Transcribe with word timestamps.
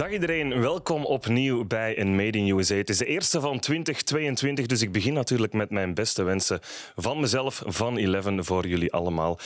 Dag 0.00 0.10
iedereen, 0.10 0.60
welkom 0.60 1.04
opnieuw 1.04 1.64
bij 1.64 1.98
een 1.98 2.16
Made 2.16 2.38
in 2.38 2.58
USA. 2.58 2.74
Het 2.74 2.88
is 2.88 2.98
de 2.98 3.04
eerste 3.04 3.40
van 3.40 3.58
2022, 3.58 4.66
dus 4.66 4.82
ik 4.82 4.92
begin 4.92 5.12
natuurlijk 5.12 5.52
met 5.52 5.70
mijn 5.70 5.94
beste 5.94 6.22
wensen 6.22 6.58
van 6.96 7.20
mezelf, 7.20 7.62
van 7.66 7.96
Eleven, 7.96 8.44
voor 8.44 8.66
jullie 8.66 8.92
allemaal. 8.92 9.38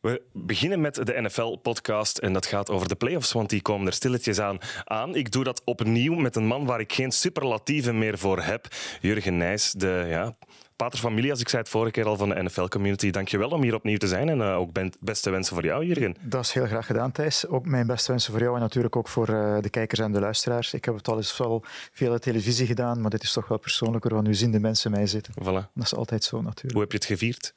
We 0.00 0.22
beginnen 0.32 0.80
met 0.80 0.94
de 0.94 1.20
NFL-podcast 1.20 2.18
en 2.18 2.32
dat 2.32 2.46
gaat 2.46 2.70
over 2.70 2.88
de 2.88 2.94
playoffs, 2.94 3.32
want 3.32 3.50
die 3.50 3.62
komen 3.62 3.86
er 3.86 3.92
stilletjes 3.92 4.38
aan, 4.38 4.58
aan. 4.84 5.14
Ik 5.14 5.30
doe 5.30 5.44
dat 5.44 5.62
opnieuw 5.64 6.14
met 6.14 6.36
een 6.36 6.46
man 6.46 6.64
waar 6.64 6.80
ik 6.80 6.92
geen 6.92 7.12
superlatieven 7.12 7.98
meer 7.98 8.18
voor 8.18 8.40
heb, 8.42 8.66
Jurgen 9.00 9.36
Nijs, 9.36 9.72
de 9.72 10.06
ja, 10.08 10.36
pater 10.78 10.98
familias, 10.98 11.40
ik 11.40 11.48
zei 11.48 11.62
het 11.62 11.70
vorige 11.70 11.90
keer 11.90 12.06
al 12.06 12.16
van 12.16 12.28
de 12.28 12.42
NFL-community. 12.42 13.10
Dankjewel 13.10 13.48
om 13.48 13.62
hier 13.62 13.74
opnieuw 13.74 13.96
te 13.96 14.06
zijn 14.06 14.28
en 14.28 14.38
uh, 14.38 14.56
ook 14.56 14.70
beste 15.00 15.30
wensen 15.30 15.54
voor 15.54 15.64
jou, 15.64 15.84
Jurgen. 15.84 16.16
Dat 16.20 16.44
is 16.44 16.52
heel 16.52 16.66
graag 16.66 16.86
gedaan, 16.86 17.12
Thijs. 17.12 17.46
Ook 17.46 17.66
mijn 17.66 17.86
beste 17.86 18.10
wensen 18.10 18.32
voor 18.32 18.42
jou 18.42 18.54
en 18.54 18.60
natuurlijk 18.60 18.96
ook 18.96 19.08
voor 19.08 19.30
uh, 19.30 19.58
de 19.60 19.70
kijkers 19.70 20.00
en 20.00 20.12
de 20.12 20.20
luisteraars. 20.20 20.74
Ik 20.74 20.84
heb 20.84 20.94
het 20.94 21.08
al 21.08 21.16
eens 21.16 21.36
wel 21.36 21.64
veel 21.92 22.18
televisie 22.18 22.66
gedaan, 22.66 23.00
maar 23.00 23.10
dit 23.10 23.22
is 23.22 23.32
toch 23.32 23.48
wel 23.48 23.58
persoonlijker, 23.58 24.14
want 24.14 24.26
nu 24.26 24.34
zien 24.34 24.50
de 24.50 24.60
mensen 24.60 24.90
mij 24.90 25.06
zitten. 25.06 25.34
Voilà. 25.42 25.72
Dat 25.74 25.84
is 25.84 25.94
altijd 25.94 26.24
zo 26.24 26.42
natuurlijk. 26.42 26.72
Hoe 26.72 26.80
heb 26.80 26.90
je 26.90 26.98
het 26.98 27.06
gevierd? 27.06 27.54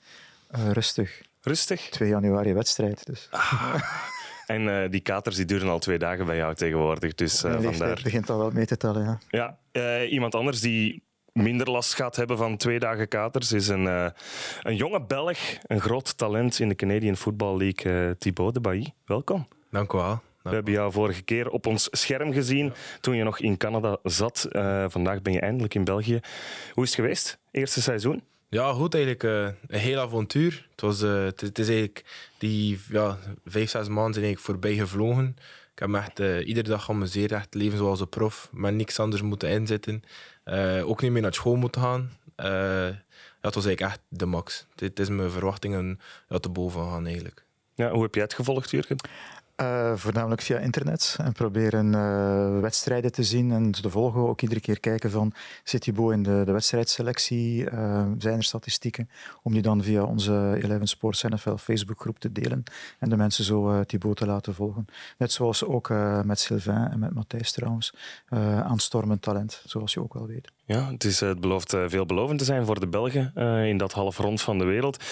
Uh, 0.55 0.71
rustig. 0.71 1.21
Rustig? 1.41 1.89
2 1.89 2.09
januari 2.09 2.53
wedstrijd, 2.53 3.05
dus... 3.05 3.27
Ah. 3.31 3.75
En 4.47 4.61
uh, 4.61 4.89
die 4.89 4.99
katers 4.99 5.35
die 5.35 5.45
duren 5.45 5.69
al 5.69 5.79
twee 5.79 5.97
dagen 5.97 6.25
bij 6.25 6.35
jou 6.35 6.55
tegenwoordig. 6.55 7.15
Dus, 7.15 7.43
uh, 7.43 7.61
vandaar... 7.61 7.99
begint 8.03 8.29
al 8.29 8.37
wel 8.37 8.51
mee 8.51 8.65
te 8.65 8.77
tellen, 8.77 9.03
ja. 9.03 9.19
Ja, 9.29 9.57
uh, 9.71 10.11
iemand 10.11 10.35
anders 10.35 10.59
die 10.59 11.03
minder 11.33 11.71
last 11.71 11.93
gaat 11.93 12.15
hebben 12.15 12.37
van 12.37 12.57
twee 12.57 12.79
dagen 12.79 13.07
katers, 13.07 13.51
is 13.51 13.67
een, 13.67 13.83
uh, 13.83 14.05
een 14.61 14.75
jonge 14.75 15.01
Belg, 15.01 15.39
een 15.61 15.81
groot 15.81 16.17
talent 16.17 16.59
in 16.59 16.69
de 16.69 16.75
Canadian 16.75 17.17
Football 17.17 17.57
League, 17.57 18.07
uh, 18.07 18.11
Thibaut 18.17 18.53
de 18.53 18.59
Bailly. 18.59 18.93
Welkom. 19.05 19.47
Dank 19.69 19.93
u 19.93 19.97
wel. 19.97 20.21
We 20.41 20.49
hebben 20.49 20.73
jou 20.73 20.91
vorige 20.91 21.21
keer 21.21 21.49
op 21.49 21.65
ons 21.65 21.87
scherm 21.91 22.33
gezien 22.33 22.65
ja. 22.65 22.71
toen 23.01 23.15
je 23.15 23.23
nog 23.23 23.39
in 23.39 23.57
Canada 23.57 23.97
zat. 24.03 24.47
Uh, 24.51 24.85
vandaag 24.87 25.21
ben 25.21 25.33
je 25.33 25.39
eindelijk 25.39 25.73
in 25.73 25.83
België. 25.83 26.19
Hoe 26.73 26.83
is 26.83 26.89
het 26.89 26.99
geweest? 26.99 27.37
Eerste 27.51 27.81
seizoen? 27.81 28.23
Ja, 28.49 28.71
goed 28.73 28.93
eigenlijk. 28.93 29.23
een 29.67 29.79
heel 29.79 29.99
avontuur. 29.99 30.67
Het, 30.71 30.81
was, 30.81 31.01
het, 31.01 31.41
het 31.41 31.59
is 31.59 31.67
eigenlijk 31.67 32.05
die 32.37 32.79
ja, 32.89 33.17
vijf, 33.45 33.69
zes 33.69 33.87
maanden 33.87 34.13
zijn 34.13 34.25
eigenlijk 34.25 34.39
voorbij 34.39 34.75
gevlogen. 34.75 35.35
Ik 35.81 35.87
heb 35.87 35.95
echt 35.95 36.19
uh, 36.19 36.47
iedere 36.47 36.69
dag 36.69 36.83
geamuseerd, 36.83 37.31
echt 37.31 37.53
leven 37.53 37.77
zoals 37.77 37.99
een 37.99 38.09
prof, 38.09 38.49
met 38.51 38.73
niks 38.73 38.99
anders 38.99 39.21
moeten 39.21 39.49
inzetten. 39.49 40.03
Uh, 40.45 40.89
ook 40.89 41.01
niet 41.01 41.11
meer 41.11 41.21
naar 41.21 41.33
school 41.33 41.55
moeten 41.55 41.81
gaan. 41.81 42.11
Ja, 42.35 43.03
het 43.41 43.55
was 43.55 43.65
eigenlijk 43.65 43.81
echt 43.81 43.99
de 44.07 44.25
max. 44.25 44.65
Dit 44.75 44.99
is 44.99 45.09
mijn 45.09 45.31
verwachtingen 45.31 45.99
ja, 46.29 46.37
te 46.37 46.49
boven 46.49 46.81
gaan 46.81 47.05
eigenlijk. 47.05 47.45
Ja, 47.75 47.91
hoe 47.91 48.03
heb 48.03 48.13
jij 48.13 48.23
het 48.23 48.33
gevolgd, 48.33 48.71
Jurgen? 48.71 48.97
Uh, 49.57 49.95
voornamelijk 49.95 50.41
via 50.41 50.57
internet 50.57 51.17
en 51.23 51.33
proberen 51.33 51.93
uh, 51.93 52.59
wedstrijden 52.59 53.11
te 53.11 53.23
zien 53.23 53.51
en 53.51 53.71
te 53.71 53.89
volgen. 53.89 54.21
Ook 54.21 54.41
iedere 54.41 54.59
keer 54.59 54.79
kijken 54.79 55.11
van 55.11 55.33
zit 55.63 55.81
Thibaut 55.81 56.11
in 56.11 56.23
de, 56.23 56.41
de 56.45 56.51
wedstrijdselectie, 56.51 57.71
uh, 57.71 58.05
zijn 58.17 58.37
er 58.37 58.43
statistieken, 58.43 59.09
om 59.43 59.53
die 59.53 59.61
dan 59.61 59.83
via 59.83 60.03
onze 60.03 60.59
Eleven 60.61 60.87
Sports 60.87 61.23
NFL 61.23 61.55
Facebookgroep 61.55 62.19
te 62.19 62.31
delen 62.31 62.63
en 62.99 63.09
de 63.09 63.17
mensen 63.17 63.43
zo 63.43 63.83
Thibaut 63.83 64.17
te 64.17 64.25
laten 64.25 64.53
volgen. 64.53 64.85
Net 65.17 65.31
zoals 65.31 65.63
ook 65.63 65.89
met 66.23 66.39
Sylvain 66.39 66.91
en 66.91 66.99
met 66.99 67.13
Matthijs 67.13 67.51
trouwens, 67.51 67.93
aanstormend 68.63 69.21
talent, 69.21 69.63
zoals 69.65 69.93
je 69.93 70.01
ook 70.01 70.13
wel 70.13 70.27
weet. 70.27 70.51
Ja, 70.65 70.91
het, 70.91 71.03
is, 71.03 71.19
het 71.19 71.39
belooft 71.39 71.75
veelbelovend 71.87 72.39
te 72.39 72.45
zijn 72.45 72.65
voor 72.65 72.79
de 72.79 72.87
Belgen 72.87 73.35
in 73.67 73.77
dat 73.77 73.91
halfrond 73.91 74.41
van 74.41 74.57
de 74.57 74.65
wereld. 74.65 75.03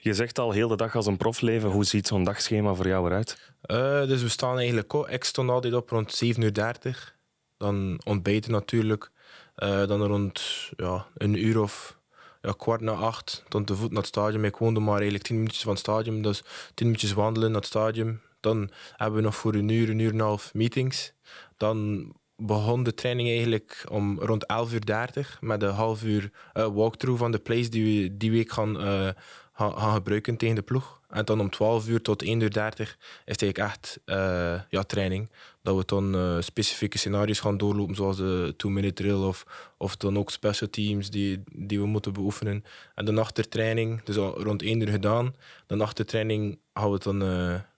Je 0.00 0.14
zegt 0.14 0.38
al 0.38 0.50
heel 0.50 0.68
de 0.68 0.76
dag 0.76 0.96
als 0.96 1.06
een 1.06 1.16
profleven, 1.16 1.70
hoe 1.70 1.84
ziet 1.84 2.06
zo'n 2.06 2.24
dagschema 2.24 2.74
voor 2.74 2.86
jou 2.86 3.06
eruit? 3.06 3.54
Uh, 3.66 4.06
dus 4.06 4.22
we 4.22 4.28
staan 4.28 4.56
eigenlijk 4.56 4.92
op. 4.92 5.08
Ik 5.08 5.24
stond 5.24 5.50
altijd 5.50 5.74
op 5.74 5.90
rond 5.90 6.24
7.30 6.24 6.40
uur. 6.40 7.14
Dan 7.56 8.00
ontbijten 8.04 8.52
natuurlijk. 8.52 9.10
Uh, 9.56 9.86
dan 9.86 10.02
rond 10.02 10.42
ja, 10.76 11.06
een 11.14 11.46
uur 11.46 11.60
of 11.60 11.98
ja, 12.40 12.52
kwart 12.56 12.80
na 12.80 12.92
acht. 12.92 13.44
Dan 13.48 13.64
te 13.64 13.76
voet 13.76 13.90
naar 13.90 13.98
het 13.98 14.06
stadion. 14.06 14.44
Ik 14.44 14.56
woonde 14.56 14.80
maar 14.80 14.94
eigenlijk 14.94 15.24
10 15.24 15.36
minuutjes 15.36 15.62
van 15.62 15.72
het 15.72 15.80
stadion. 15.80 16.22
Dus 16.22 16.42
10 16.74 16.86
minuutjes 16.86 17.12
wandelen 17.12 17.50
naar 17.50 17.60
het 17.60 17.68
stadion. 17.68 18.20
Dan 18.40 18.70
hebben 18.96 19.18
we 19.18 19.24
nog 19.24 19.36
voor 19.36 19.54
een 19.54 19.68
uur, 19.68 19.90
een 19.90 19.98
uur 19.98 20.08
en 20.08 20.14
een 20.14 20.20
half 20.20 20.54
meetings. 20.54 21.12
Dan 21.56 22.12
begon 22.36 22.82
de 22.82 22.94
training 22.94 23.28
eigenlijk 23.28 23.84
om 23.90 24.20
rond 24.20 24.44
11.30 24.52 24.76
uur 25.14 25.38
met 25.40 25.62
een 25.62 25.70
half 25.70 26.02
uur 26.02 26.30
uh, 26.54 26.66
walkthrough 26.66 27.20
van 27.20 27.30
de 27.30 27.38
plays 27.38 27.70
die 27.70 28.02
we 28.02 28.16
die 28.16 28.30
week 28.30 28.52
gaan, 28.52 28.76
gaan, 29.56 29.78
gaan, 29.78 29.94
gebruiken 29.94 30.36
tegen 30.36 30.54
de 30.54 30.62
ploeg. 30.62 31.00
En 31.08 31.24
dan 31.24 31.40
om 31.40 31.50
12 31.50 31.88
uur 31.88 32.02
tot 32.02 32.24
1.30 32.24 32.30
uur 32.30 32.50
30 32.50 32.98
is 33.24 33.36
eigenlijk 33.36 33.58
echt 33.58 34.00
uh, 34.06 34.60
ja, 34.68 34.82
training. 34.82 35.28
Dat 35.62 35.76
we 35.76 35.82
dan 35.86 36.42
specifieke 36.42 36.98
scenario's 36.98 37.40
gaan 37.40 37.56
doorlopen, 37.56 37.94
zoals 37.94 38.16
de 38.16 38.54
two-minute 38.56 38.94
drill 38.94 39.22
of, 39.22 39.46
of 39.76 39.96
dan 39.96 40.18
ook 40.18 40.30
special 40.30 40.70
teams 40.70 41.10
die, 41.10 41.42
die 41.52 41.80
we 41.80 41.86
moeten 41.86 42.12
beoefenen. 42.12 42.64
En 42.94 43.04
dan 43.04 43.18
achter 43.18 43.48
training, 43.48 44.02
dus 44.02 44.16
al 44.16 44.42
rond 44.42 44.62
1 44.62 44.80
uur 44.80 44.88
gedaan. 44.88 45.34
Dan 45.66 45.80
achter 45.80 46.06
training 46.06 46.58
gaan 46.74 46.90
we 46.90 46.98
dan 46.98 47.16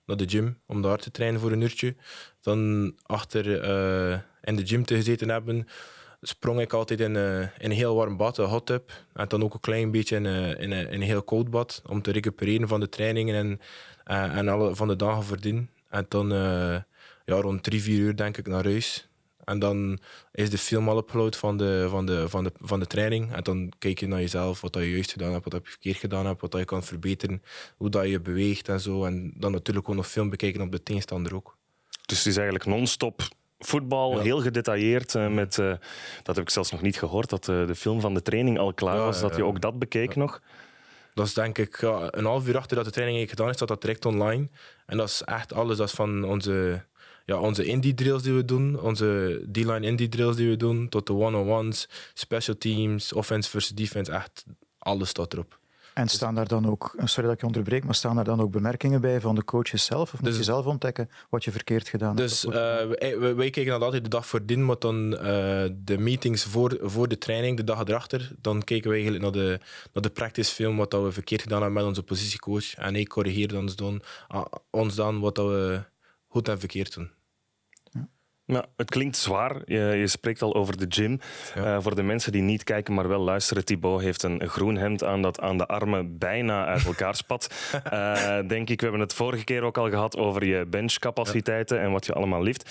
naar 0.05 0.17
de 0.17 0.29
gym 0.29 0.57
om 0.65 0.81
daar 0.81 0.97
te 0.97 1.11
trainen 1.11 1.39
voor 1.39 1.51
een 1.51 1.61
uurtje. 1.61 1.95
Dan 2.41 2.93
achter 3.05 3.45
in 4.43 4.55
de 4.55 4.65
gym 4.65 4.85
te 4.85 4.95
gezeten 4.95 5.29
hebben, 5.29 5.67
sprong 6.21 6.59
ik 6.59 6.73
altijd 6.73 6.99
in, 6.99 7.15
uh, 7.15 7.41
in 7.41 7.49
een 7.59 7.71
heel 7.71 7.95
warm 7.95 8.17
bad, 8.17 8.37
een 8.37 8.45
hot 8.45 8.65
tub. 8.65 8.91
En 9.13 9.27
dan 9.27 9.43
ook 9.43 9.53
een 9.53 9.59
klein 9.59 9.91
beetje 9.91 10.15
in, 10.15 10.25
uh, 10.25 10.49
in, 10.49 10.71
in 10.71 10.71
een 10.71 11.01
heel 11.01 11.23
koud 11.23 11.49
bad, 11.49 11.81
om 11.85 12.01
te 12.01 12.11
recupereren 12.11 12.67
van 12.67 12.79
de 12.79 12.89
trainingen 12.89 13.35
en, 13.35 13.59
en 14.31 14.47
alle 14.47 14.75
van 14.75 14.87
de 14.87 14.95
dagen 14.95 15.23
voordien. 15.23 15.69
En 15.89 16.05
dan 16.07 16.29
ja, 17.25 17.35
rond 17.35 17.63
drie, 17.63 17.81
vier 17.81 17.99
uur 17.99 18.15
denk 18.15 18.37
ik 18.37 18.47
naar 18.47 18.63
huis. 18.63 19.09
En 19.43 19.59
dan 19.59 19.99
is 20.31 20.49
de 20.49 20.57
film 20.57 20.89
al 20.89 20.97
upload 20.97 21.35
van 21.35 21.57
de, 21.57 21.87
van, 21.89 22.05
de, 22.05 22.29
van, 22.29 22.43
de, 22.43 22.51
van 22.61 22.79
de 22.79 22.87
training. 22.87 23.33
En 23.33 23.43
dan 23.43 23.71
kijk 23.79 23.99
je 23.99 24.07
naar 24.07 24.19
jezelf, 24.19 24.61
wat 24.61 24.73
je 24.73 24.91
juist 24.91 25.11
gedaan 25.11 25.31
hebt, 25.31 25.43
wat 25.43 25.53
je 25.63 25.69
verkeerd 25.69 25.97
gedaan 25.97 26.25
hebt, 26.25 26.41
wat 26.41 26.53
je 26.53 26.65
kan 26.65 26.83
verbeteren, 26.83 27.43
hoe 27.77 27.89
dat 27.89 28.07
je 28.07 28.19
beweegt 28.19 28.69
en 28.69 28.79
zo. 28.79 29.05
En 29.05 29.33
dan 29.35 29.51
natuurlijk 29.51 29.89
ook 29.89 29.95
nog 29.95 30.07
film 30.07 30.29
bekijken 30.29 30.61
op 30.61 30.71
de 30.71 30.83
tegenstander 30.83 31.35
ook. 31.35 31.57
Dus 32.05 32.17
het 32.17 32.27
is 32.27 32.35
eigenlijk 32.35 32.65
non-stop 32.65 33.27
voetbal, 33.59 34.15
ja. 34.15 34.21
heel 34.21 34.41
gedetailleerd. 34.41 35.15
Uh, 35.15 35.27
met, 35.27 35.57
uh, 35.57 35.73
dat 36.23 36.35
heb 36.35 36.45
ik 36.45 36.49
zelfs 36.49 36.71
nog 36.71 36.81
niet 36.81 36.97
gehoord, 36.97 37.29
dat 37.29 37.47
uh, 37.47 37.67
de 37.67 37.75
film 37.75 38.01
van 38.01 38.13
de 38.13 38.21
training 38.21 38.59
al 38.59 38.73
klaar 38.73 38.95
ja, 38.95 39.03
was, 39.03 39.21
dat 39.21 39.35
je 39.35 39.43
ook 39.43 39.61
dat 39.61 39.79
bekeek 39.79 40.15
nog. 40.15 40.41
Dat 41.13 41.25
is 41.25 41.33
denk 41.33 41.57
ik 41.57 41.81
ja, 41.81 42.07
een 42.09 42.25
half 42.25 42.47
uur 42.47 42.57
achter 42.57 42.75
dat 42.75 42.85
de 42.85 42.91
training 42.91 43.29
gedaan 43.29 43.49
is, 43.49 43.55
staat 43.55 43.67
dat 43.67 43.81
direct 43.81 44.05
online. 44.05 44.47
En 44.85 44.97
dat 44.97 45.07
is 45.07 45.21
echt 45.21 45.53
alles, 45.53 45.77
dat 45.77 45.87
is 45.87 45.93
van 45.93 46.23
onze 46.23 46.83
ja, 47.29 47.39
onze 47.39 47.65
indie 47.65 47.93
drills 47.93 48.23
die 48.23 48.33
we 48.33 48.45
doen, 48.45 48.79
onze 48.79 49.41
D-line 49.51 49.85
indie 49.85 50.09
drills 50.09 50.35
die 50.35 50.49
we 50.49 50.57
doen, 50.57 50.89
tot 50.89 51.07
de 51.07 51.13
one-on-ones, 51.13 51.89
special 52.13 52.57
teams, 52.57 53.13
offense 53.13 53.49
versus 53.49 53.75
defense, 53.75 54.11
echt 54.11 54.45
alles 54.77 55.09
staat 55.09 55.33
erop. 55.33 55.59
En 55.93 56.07
staan 56.07 56.35
daar 56.35 56.47
dan 56.47 56.67
ook, 56.67 56.93
sorry 57.03 57.23
dat 57.23 57.33
ik 57.33 57.39
je 57.39 57.45
onderbreek, 57.45 57.83
maar 57.83 57.95
staan 57.95 58.15
daar 58.15 58.23
dan 58.23 58.41
ook 58.41 58.51
bemerkingen 58.51 59.01
bij 59.01 59.21
van 59.21 59.35
de 59.35 59.43
coaches 59.43 59.85
zelf? 59.85 60.13
Of 60.13 60.21
moet 60.21 60.29
dus, 60.29 60.37
je 60.37 60.43
zelf 60.43 60.65
ontdekken 60.65 61.09
wat 61.29 61.43
je 61.43 61.51
verkeerd 61.51 61.89
gedaan 61.89 62.15
dus, 62.15 62.41
hebt? 62.41 62.53
Dus 62.53 62.63
uh, 63.01 63.19
wij, 63.19 63.35
wij 63.35 63.49
kijken 63.49 63.71
dat 63.71 63.81
altijd 63.81 64.03
de 64.03 64.09
dag 64.09 64.27
voordien, 64.27 64.65
maar 64.65 64.79
dan 64.79 65.13
uh, 65.13 65.19
de 65.73 65.97
meetings 65.97 66.43
voor, 66.43 66.77
voor 66.81 67.07
de 67.07 67.17
training, 67.17 67.57
de 67.57 67.63
dag 67.63 67.79
erachter, 67.79 68.31
dan 68.41 68.63
kijken 68.63 68.89
we 68.89 68.95
eigenlijk 68.95 69.23
naar 69.23 69.43
de, 69.43 69.59
naar 69.93 70.03
de 70.03 70.09
practice 70.09 70.53
film, 70.53 70.77
wat 70.77 70.91
dat 70.91 71.03
we 71.03 71.11
verkeerd 71.11 71.41
gedaan 71.41 71.61
hebben 71.61 71.77
met 71.77 71.87
onze 71.87 72.03
positiecoach. 72.03 72.75
En 72.75 72.95
ik 72.95 73.07
corrigeer 73.07 73.57
ons 73.57 73.75
dan, 73.75 74.01
uh, 74.33 74.45
ons 74.69 74.95
dan 74.95 75.19
wat 75.19 75.35
dat 75.35 75.47
we 75.47 75.81
goed 76.27 76.47
en 76.47 76.59
verkeerd 76.59 76.93
doen. 76.93 77.11
Nou, 78.49 78.65
het 78.75 78.89
klinkt 78.89 79.17
zwaar. 79.17 79.61
Je, 79.65 79.79
je, 79.79 80.07
spreekt 80.07 80.41
al 80.41 80.55
over 80.55 80.77
de 80.77 80.85
gym. 80.89 81.19
Ja. 81.55 81.75
Uh, 81.75 81.81
voor 81.81 81.95
de 81.95 82.03
mensen 82.03 82.31
die 82.31 82.41
niet 82.41 82.63
kijken, 82.63 82.93
maar 82.93 83.07
wel 83.07 83.19
luisteren. 83.19 83.65
Thibaut 83.65 84.01
heeft 84.01 84.23
een 84.23 84.49
groen 84.49 84.77
hemd 84.77 85.03
aan 85.03 85.21
dat 85.21 85.39
aan 85.39 85.57
de 85.57 85.65
armen 85.65 86.17
bijna 86.17 86.65
uit 86.65 86.85
elkaar 86.85 87.15
spat. 87.15 87.71
uh, 87.93 88.39
denk 88.47 88.69
ik. 88.69 88.77
We 88.79 88.83
hebben 88.85 89.01
het 89.01 89.13
vorige 89.13 89.43
keer 89.43 89.63
ook 89.63 89.77
al 89.77 89.89
gehad 89.89 90.17
over 90.17 90.45
je 90.45 90.65
benchcapaciteiten 90.65 91.77
ja. 91.77 91.83
en 91.83 91.91
wat 91.91 92.05
je 92.05 92.13
allemaal 92.13 92.43
lift. 92.43 92.63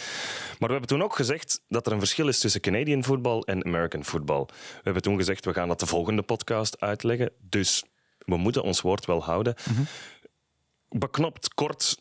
Maar 0.58 0.69
we 0.69 0.75
hebben 0.75 0.88
toen 0.88 1.02
ook 1.02 1.16
gezegd 1.16 1.60
dat 1.69 1.86
er 1.86 1.92
een 1.92 1.98
verschil 1.98 2.28
is 2.28 2.38
tussen 2.38 2.60
Canadian 2.60 3.04
football 3.04 3.40
en 3.40 3.64
American 3.64 4.04
football. 4.04 4.44
We 4.46 4.80
hebben 4.82 5.02
toen 5.02 5.16
gezegd, 5.16 5.44
we 5.44 5.52
gaan 5.52 5.69
dat 5.69 5.80
de 5.80 5.86
volgende 5.86 6.22
podcast 6.22 6.80
uitleggen. 6.80 7.30
Dus 7.40 7.84
we 8.19 8.36
moeten 8.36 8.62
ons 8.62 8.80
woord 8.80 9.06
wel 9.06 9.25
houden. 9.25 9.54
Mm 9.70 9.76
-hmm. 9.76 9.86
Beknopt, 10.98 11.54
kort, 11.54 11.96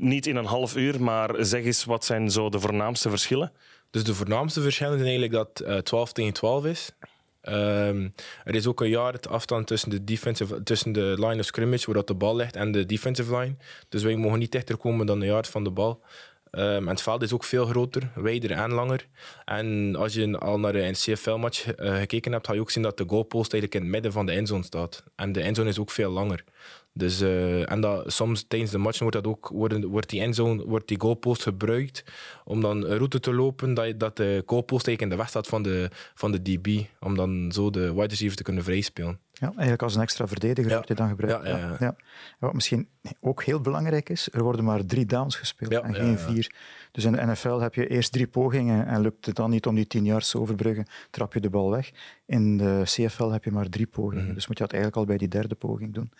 niet 0.00 0.26
in 0.26 0.36
een 0.36 0.44
half 0.44 0.76
uur, 0.76 1.02
maar 1.02 1.34
zeg 1.38 1.64
eens 1.64 1.84
wat 1.84 2.04
zijn 2.04 2.30
zo 2.30 2.48
de 2.48 2.60
voornaamste 2.60 3.08
verschillen? 3.08 3.52
Dus 3.90 4.04
de 4.04 4.14
voornaamste 4.14 4.60
verschillen 4.60 4.98
zijn 4.98 5.08
eigenlijk 5.08 5.32
dat 5.32 5.68
uh, 5.68 5.78
12 5.78 6.12
tegen 6.12 6.32
12 6.32 6.64
is. 6.64 6.92
Um, 7.42 8.14
er 8.44 8.54
is 8.54 8.66
ook 8.66 8.80
een 8.80 8.88
jaar 8.88 9.12
het 9.12 9.28
afstand 9.28 9.66
tussen 9.66 9.90
de, 9.90 10.04
defensive, 10.04 10.62
tussen 10.62 10.92
de 10.92 11.14
line 11.18 11.38
of 11.38 11.44
scrimmage, 11.44 11.86
waar 11.86 11.94
dat 11.94 12.06
de 12.06 12.14
bal 12.14 12.36
ligt, 12.36 12.56
en 12.56 12.72
de 12.72 12.86
defensive 12.86 13.36
line. 13.36 13.54
Dus 13.88 14.02
wij 14.02 14.16
mogen 14.16 14.38
niet 14.38 14.52
dichter 14.52 14.76
komen 14.76 15.06
dan 15.06 15.20
de 15.20 15.26
yard 15.26 15.48
van 15.48 15.64
de 15.64 15.70
bal. 15.70 16.02
Um, 16.52 16.62
en 16.62 16.86
het 16.86 17.02
veld 17.02 17.22
is 17.22 17.32
ook 17.32 17.44
veel 17.44 17.66
groter, 17.66 18.10
wijder 18.14 18.50
en 18.50 18.72
langer. 18.72 19.06
En 19.44 19.96
als 19.96 20.14
je 20.14 20.38
al 20.38 20.58
naar 20.58 20.74
een 20.74 20.92
CFL-match 20.92 21.66
uh, 21.66 21.96
gekeken 21.96 22.32
hebt, 22.32 22.46
ga 22.46 22.52
je 22.52 22.60
ook 22.60 22.70
zien 22.70 22.82
dat 22.82 22.98
de 22.98 23.04
goalpost 23.06 23.52
eigenlijk 23.52 23.74
in 23.74 23.80
het 23.80 23.90
midden 23.90 24.12
van 24.12 24.26
de 24.26 24.32
endzone 24.32 24.62
staat. 24.62 25.04
En 25.16 25.32
de 25.32 25.40
endzone 25.40 25.68
is 25.68 25.78
ook 25.78 25.90
veel 25.90 26.10
langer. 26.10 26.44
Dus, 26.92 27.22
uh, 27.22 27.70
en 27.70 27.80
dat, 27.80 28.12
soms 28.12 28.44
tijdens 28.48 28.70
de 28.70 28.78
match 28.78 28.98
wordt, 28.98 29.14
dat 29.14 29.26
ook, 29.26 29.48
worden, 29.48 29.86
wordt 29.86 30.10
die 30.10 30.20
endzone, 30.20 30.64
wordt 30.66 30.88
die 30.88 31.00
goalpost 31.00 31.42
gebruikt 31.42 32.04
om 32.44 32.60
dan 32.60 32.84
een 32.84 32.96
route 32.96 33.20
te 33.20 33.34
lopen 33.34 33.74
dat, 33.74 34.00
dat 34.00 34.16
de 34.16 34.42
goalpost 34.46 34.86
eigenlijk 34.86 35.00
in 35.00 35.08
de 35.08 35.16
weg 35.16 35.28
staat 35.28 35.46
van 35.46 35.62
de, 35.62 35.90
van 36.14 36.32
de 36.32 36.42
DB. 36.42 36.84
Om 37.00 37.16
dan 37.16 37.52
zo 37.52 37.70
de 37.70 37.94
wide 37.94 38.06
receiver 38.06 38.36
te 38.36 38.42
kunnen 38.42 38.64
vrijspelen. 38.64 39.18
Ja, 39.32 39.46
eigenlijk 39.46 39.82
als 39.82 39.94
een 39.94 40.02
extra 40.02 40.26
verdediger 40.26 40.70
wordt 40.72 40.88
hij 40.88 40.96
dan 40.96 41.08
gebruikt. 41.08 41.46
Ja, 41.46 41.56
ja, 41.58 41.76
ja. 41.78 41.96
Wat 42.38 42.52
misschien 42.52 42.88
ook 43.20 43.44
heel 43.44 43.60
belangrijk 43.60 44.08
is, 44.08 44.28
er 44.32 44.42
worden 44.42 44.64
maar 44.64 44.86
drie 44.86 45.06
downs 45.06 45.36
gespeeld 45.36 45.72
en 45.72 45.94
geen 45.94 46.18
vier. 46.18 46.54
Dus 46.92 47.04
in 47.04 47.12
de 47.12 47.26
NFL 47.26 47.58
heb 47.58 47.74
je 47.74 47.86
eerst 47.86 48.12
drie 48.12 48.26
pogingen 48.26 48.86
en 48.86 49.00
lukt 49.00 49.26
het 49.26 49.36
dan 49.36 49.50
niet 49.50 49.66
om 49.66 49.74
die 49.74 49.86
tien 49.86 50.04
yards 50.04 50.30
te 50.30 50.40
overbruggen, 50.40 50.86
trap 51.10 51.34
je 51.34 51.40
de 51.40 51.50
bal 51.50 51.70
weg. 51.70 51.90
In 52.26 52.56
de 52.56 52.82
CFL 52.84 53.30
heb 53.30 53.44
je 53.44 53.50
maar 53.50 53.68
drie 53.68 53.86
pogingen, 53.86 54.24
mhm. 54.24 54.34
dus 54.34 54.46
moet 54.46 54.58
je 54.58 54.62
dat 54.64 54.72
eigenlijk 54.72 55.02
al 55.02 55.06
bij 55.08 55.18
die 55.18 55.28
derde 55.28 55.54
poging 55.54 55.94
doen. 55.94 56.12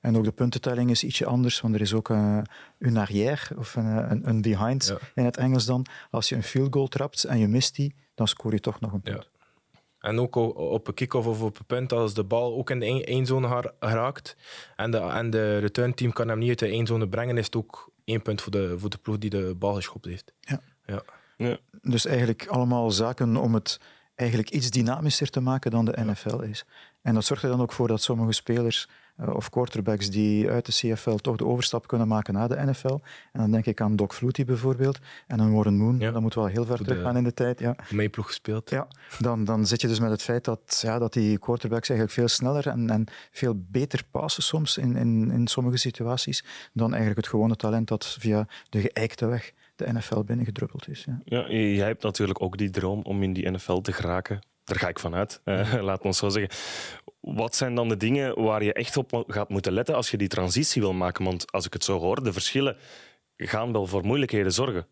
En 0.00 0.16
ook 0.16 0.24
de 0.24 0.32
puntentelling 0.32 0.90
is 0.90 1.04
ietsje 1.04 1.26
anders, 1.26 1.60
want 1.60 1.74
er 1.74 1.80
is 1.80 1.94
ook 1.94 2.08
een, 2.08 2.46
een 2.78 2.96
arrière 2.96 3.56
of 3.56 3.74
een, 3.76 4.28
een 4.28 4.42
behind 4.42 4.96
in 5.14 5.24
het 5.24 5.36
Engels 5.36 5.64
dan. 5.64 5.86
Als 6.10 6.28
je 6.28 6.34
een 6.34 6.42
field 6.42 6.74
goal 6.74 6.86
trapt 6.86 7.24
en 7.24 7.38
je 7.38 7.48
mist 7.48 7.74
die, 7.74 7.94
dan 8.14 8.28
scoor 8.28 8.52
je 8.52 8.60
toch 8.60 8.80
nog 8.80 8.92
een 8.92 9.00
punt. 9.00 9.30
En 9.98 10.18
ook 10.18 10.36
op 10.56 10.88
een 10.88 10.94
kick-off 10.94 11.26
of 11.26 11.42
op 11.42 11.58
een 11.58 11.66
punt, 11.66 11.92
als 11.92 12.14
de 12.14 12.24
bal 12.24 12.56
ook 12.56 12.70
in 12.70 12.80
de 12.80 13.04
eenzone 13.04 13.72
geraakt 13.80 14.36
en 14.76 14.90
de, 14.90 14.98
en 14.98 15.30
de 15.30 15.58
returnteam 15.58 16.12
kan 16.12 16.28
hem 16.28 16.38
niet 16.38 16.48
uit 16.48 16.58
de 16.58 16.68
eenzone 16.68 17.08
brengen, 17.08 17.38
is 17.38 17.44
het 17.44 17.56
ook 17.56 17.92
één 18.04 18.22
punt 18.22 18.42
voor 18.42 18.52
de, 18.52 18.78
voor 18.78 18.90
de 18.90 18.98
ploeg 18.98 19.18
die 19.18 19.30
de 19.30 19.54
bal 19.58 19.74
geschopt 19.74 20.04
heeft. 20.04 20.32
Ja. 20.40 20.60
Ja. 20.86 21.02
ja. 21.36 21.58
Dus 21.82 22.04
eigenlijk 22.06 22.46
allemaal 22.46 22.90
zaken 22.90 23.36
om 23.36 23.54
het 23.54 23.80
eigenlijk 24.14 24.50
iets 24.50 24.70
dynamischer 24.70 25.30
te 25.30 25.40
maken 25.40 25.70
dan 25.70 25.84
de 25.84 26.04
NFL 26.04 26.40
is. 26.40 26.64
En 27.02 27.14
dat 27.14 27.24
zorgt 27.24 27.42
er 27.42 27.48
dan 27.48 27.60
ook 27.60 27.72
voor 27.72 27.88
dat 27.88 28.02
sommige 28.02 28.32
spelers 28.32 28.88
of 29.26 29.50
quarterbacks 29.50 30.10
die 30.10 30.50
uit 30.50 30.66
de 30.66 30.72
CFL 30.72 31.14
toch 31.14 31.36
de 31.36 31.44
overstap 31.44 31.86
kunnen 31.86 32.08
maken 32.08 32.34
naar 32.34 32.48
de 32.48 32.64
NFL. 32.64 32.98
En 33.32 33.40
dan 33.40 33.50
denk 33.50 33.66
ik 33.66 33.80
aan 33.80 33.96
Doc 33.96 34.14
Flutie 34.14 34.44
bijvoorbeeld 34.44 34.98
en 35.26 35.40
een 35.40 35.52
Warren 35.52 35.76
Moon. 35.76 35.98
Ja. 35.98 36.10
Dat 36.10 36.22
moet 36.22 36.34
wel 36.34 36.46
heel 36.46 36.64
ver 36.64 36.78
terug 36.78 37.02
gaan 37.02 37.16
in 37.16 37.24
de 37.24 37.34
tijd. 37.34 37.58
Ja. 37.58 37.76
Meeploeg 37.90 38.26
gespeeld. 38.26 38.70
Ja, 38.70 38.88
dan, 39.18 39.44
dan 39.44 39.66
zit 39.66 39.80
je 39.80 39.88
dus 39.88 40.00
met 40.00 40.10
het 40.10 40.22
feit 40.22 40.44
dat, 40.44 40.80
ja, 40.82 40.98
dat 40.98 41.12
die 41.12 41.38
quarterbacks 41.38 41.88
eigenlijk 41.88 42.18
veel 42.18 42.28
sneller 42.28 42.66
en, 42.66 42.90
en 42.90 43.04
veel 43.30 43.54
beter 43.70 44.02
passen 44.10 44.42
soms 44.42 44.78
in, 44.78 44.96
in, 44.96 45.30
in 45.30 45.46
sommige 45.46 45.76
situaties 45.76 46.44
dan 46.72 46.88
eigenlijk 46.88 47.20
het 47.20 47.28
gewone 47.28 47.56
talent 47.56 47.88
dat 47.88 48.16
via 48.18 48.46
de 48.68 48.80
geëikte 48.80 49.26
weg 49.26 49.52
de 49.76 49.92
NFL 49.92 50.20
binnengedruppeld 50.20 50.88
is. 50.88 51.04
Ja. 51.04 51.20
Ja, 51.24 51.50
jij 51.50 51.86
hebt 51.86 52.02
natuurlijk 52.02 52.42
ook 52.42 52.56
die 52.56 52.70
droom 52.70 53.02
om 53.02 53.22
in 53.22 53.32
die 53.32 53.50
NFL 53.50 53.80
te 53.80 53.92
geraken. 53.92 54.38
Daar 54.64 54.78
ga 54.78 54.88
ik 54.88 54.98
vanuit, 54.98 55.40
uh, 55.44 55.74
laat 55.88 56.02
ons 56.02 56.18
zo 56.18 56.28
zeggen. 56.28 56.56
Wat 57.20 57.56
zijn 57.56 57.74
dan 57.74 57.88
de 57.88 57.96
dingen 57.96 58.42
waar 58.42 58.64
je 58.64 58.72
echt 58.72 58.96
op 58.96 59.24
gaat 59.26 59.48
moeten 59.48 59.72
letten 59.72 59.94
als 59.94 60.10
je 60.10 60.16
die 60.16 60.28
transitie 60.28 60.82
wil 60.82 60.92
maken? 60.92 61.24
Want 61.24 61.52
als 61.52 61.66
ik 61.66 61.72
het 61.72 61.84
zo 61.84 61.98
hoor, 61.98 62.22
de 62.22 62.32
verschillen 62.32 62.76
gaan 63.36 63.72
wel 63.72 63.86
voor 63.86 64.04
moeilijkheden 64.04 64.52
zorgen. 64.52 64.86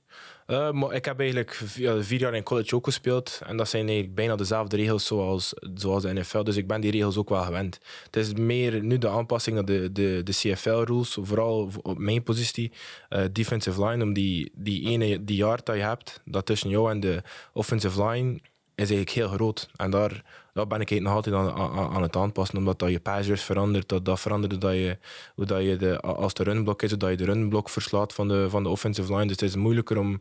Uh, 0.46 0.70
maar 0.70 0.92
ik 0.92 1.04
heb 1.04 1.20
eigenlijk 1.20 1.62
vier 2.00 2.20
jaar 2.20 2.34
in 2.34 2.42
college 2.42 2.74
ook 2.74 2.84
gespeeld. 2.84 3.40
En 3.46 3.56
dat 3.56 3.68
zijn 3.68 3.84
eigenlijk 3.84 4.14
bijna 4.14 4.36
dezelfde 4.36 4.76
regels 4.76 5.06
zoals, 5.06 5.54
zoals 5.74 6.02
de 6.02 6.12
NFL. 6.12 6.42
Dus 6.42 6.56
ik 6.56 6.66
ben 6.66 6.80
die 6.80 6.90
regels 6.90 7.16
ook 7.16 7.28
wel 7.28 7.42
gewend. 7.42 7.78
Het 8.04 8.16
is 8.16 8.34
meer 8.34 8.82
nu 8.82 8.98
de 8.98 9.08
aanpassing 9.08 9.56
naar 9.56 9.64
de, 9.64 9.92
de, 9.92 10.20
de 10.24 10.32
CFL-rules. 10.32 11.18
Vooral 11.20 11.70
op 11.82 11.98
mijn 11.98 12.22
positie, 12.22 12.72
uh, 13.10 13.24
defensive 13.32 13.84
line. 13.84 14.02
Om 14.02 14.12
die, 14.12 14.52
die 14.54 14.88
ene 14.88 15.24
die 15.24 15.36
yard 15.36 15.66
dat 15.66 15.76
je 15.76 15.82
hebt, 15.82 16.20
dat 16.24 16.46
tussen 16.46 16.70
jou 16.70 16.90
en 16.90 17.00
de 17.00 17.22
offensive 17.52 18.04
line 18.04 18.40
is 18.84 18.90
eigenlijk 18.90 19.10
heel 19.10 19.28
groot. 19.28 19.68
En 19.76 19.90
daar, 19.90 20.22
daar 20.52 20.66
ben 20.66 20.80
ik 20.80 21.00
nog 21.00 21.12
altijd 21.12 21.34
aan, 21.34 21.52
aan, 21.52 21.90
aan, 21.94 22.02
het 22.02 22.16
aanpassen, 22.16 22.58
omdat 22.58 22.78
dat 22.78 22.90
je 22.90 23.00
passers 23.00 23.42
verandert. 23.42 23.88
Dat, 23.88 24.04
dat 24.04 24.20
verandert 24.20 24.60
dat 24.60 24.72
je, 24.72 24.98
hoe 25.34 25.44
dat 25.44 25.62
je 25.62 25.76
de, 25.76 26.00
als 26.00 26.34
de 26.34 26.42
runblok 26.42 26.82
is, 26.82 26.90
dat 26.90 27.10
je 27.10 27.16
de 27.16 27.24
runblok 27.24 27.68
verslaat 27.68 28.12
van 28.12 28.28
de, 28.28 28.50
van 28.50 28.62
de 28.62 28.68
offensive 28.68 29.12
line. 29.12 29.26
Dus 29.26 29.40
het 29.40 29.48
is 29.48 29.56
moeilijker 29.56 29.98
om 29.98 30.20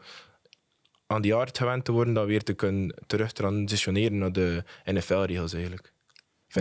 aan 1.08 1.22
die 1.22 1.34
art 1.34 1.58
gewend 1.58 1.86
te 1.86 1.92
worden, 1.92 2.14
dat 2.14 2.26
weer 2.26 2.44
te 2.44 2.54
kunnen 2.54 2.96
terug 3.08 3.32
transitioneren 3.32 4.18
naar 4.18 4.32
de 4.32 4.64
NFL-regels 4.84 5.54
eigenlijk 5.54 5.94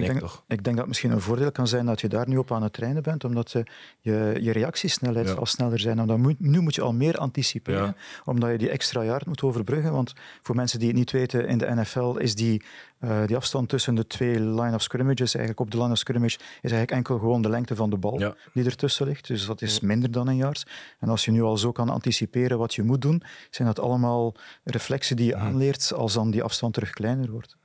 ik, 0.03 0.07
denk, 0.07 0.19
toch. 0.21 0.45
ik 0.49 0.65
denk 0.65 0.65
dat 0.65 0.77
het 0.77 0.87
misschien 0.87 1.11
een 1.11 1.21
voordeel 1.21 1.53
kan 1.53 1.69
zijn 1.69 1.87
dat 1.87 2.01
je 2.01 2.09
daar 2.09 2.29
nu 2.29 2.37
op 2.37 2.53
aan 2.53 2.63
het 2.63 2.73
trainen 2.73 3.03
bent, 3.03 3.25
omdat 3.25 3.51
je, 3.51 3.67
je, 4.01 4.39
je 4.41 4.53
reactiesnelheid 4.53 5.29
zal 5.29 5.47
sneller 5.47 5.81
zijn. 5.81 6.01
Omdat 6.01 6.19
moet, 6.19 6.41
nu 6.41 6.61
moet 6.61 6.75
je 6.75 6.83
al 6.83 6.93
meer 6.93 7.19
anticiperen, 7.19 7.97
omdat 8.25 8.51
je 8.51 8.59
die 8.59 8.71
extra 8.71 9.03
jaar 9.03 9.23
moet 9.27 9.43
overbruggen. 9.43 9.93
Want 9.93 10.13
voor 10.43 10.55
mensen 10.55 10.79
die 10.79 10.89
het 10.89 10.97
niet 10.97 11.11
weten, 11.11 11.47
in 11.47 11.59
de 11.59 11.75
NFL 11.75 12.17
is 12.19 12.35
die, 12.35 12.63
uh, 13.01 13.27
die 13.27 13.37
afstand 13.37 13.69
tussen 13.69 13.95
de 13.95 14.07
twee 14.07 14.41
line 14.41 14.75
of 14.75 14.83
scrimmages, 14.83 15.35
eigenlijk 15.35 15.61
op 15.61 15.71
de 15.71 15.79
line 15.79 15.91
of 15.91 15.99
scrimmage, 15.99 16.37
is 16.37 16.71
eigenlijk 16.71 16.91
enkel 16.91 17.19
gewoon 17.19 17.43
de 17.43 17.49
lengte 17.49 17.77
van 17.77 17.91
de 17.91 17.97
bal 17.97 18.35
die 18.53 18.65
ertussen 18.65 19.07
ligt. 19.07 19.27
Dus 19.27 19.47
dat 19.47 19.63
is 19.63 19.81
minder 19.81 20.11
dan 20.11 20.29
een 20.29 20.37
jaar. 20.37 20.63
En 20.99 21.09
als 21.09 21.25
je 21.25 21.31
nu 21.31 21.43
al 21.43 21.57
zo 21.57 21.73
kan 21.73 21.89
anticiperen 21.89 22.59
wat 22.59 22.75
je 22.75 22.83
moet 22.83 23.03
doen, 23.03 23.23
zijn 23.51 23.69
dat 23.69 23.81
allemaal 23.81 24.35
reflexen 24.65 25.17
die 25.17 25.27
je 25.27 25.37
aanleert 25.37 25.93
als 25.93 26.13
dan 26.13 26.31
die 26.31 26.43
afstand 26.43 26.75
terug 26.75 26.91
kleiner 26.91 27.31
wordt. 27.31 27.57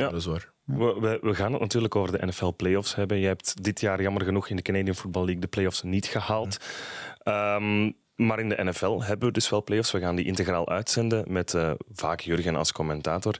Ja, 0.00 0.08
dat 0.08 0.20
is 0.20 0.26
waar. 0.26 0.52
We, 0.64 1.18
we, 1.22 1.34
gaan 1.34 1.52
het 1.52 1.60
natuurlijk 1.60 1.96
over 1.96 2.18
de 2.18 2.26
NFL 2.26 2.50
playoffs 2.56 2.94
hebben. 2.94 3.18
Je 3.18 3.26
hebt 3.26 3.62
dit 3.62 3.80
jaar 3.80 4.02
jammer 4.02 4.22
genoeg 4.22 4.48
in 4.48 4.56
de 4.56 4.62
Canadian 4.62 4.94
Football 4.94 5.24
League 5.24 5.40
de 5.40 5.46
playoffs 5.46 5.82
niet 5.82 6.06
gehaald. 6.06 6.58
Um, 7.24 7.96
maar 8.16 8.40
in 8.40 8.48
de 8.48 8.64
NFL 8.64 9.02
hebben 9.02 9.28
we 9.28 9.34
dus 9.34 9.50
wel 9.50 9.64
playoffs. 9.64 9.90
We 9.90 10.00
gaan 10.00 10.16
die 10.16 10.24
integraal 10.24 10.68
uitzenden 10.68 11.32
met 11.32 11.52
uh, 11.52 11.70
vaak 11.92 12.20
Jurgen 12.20 12.56
als 12.56 12.72
commentator. 12.72 13.38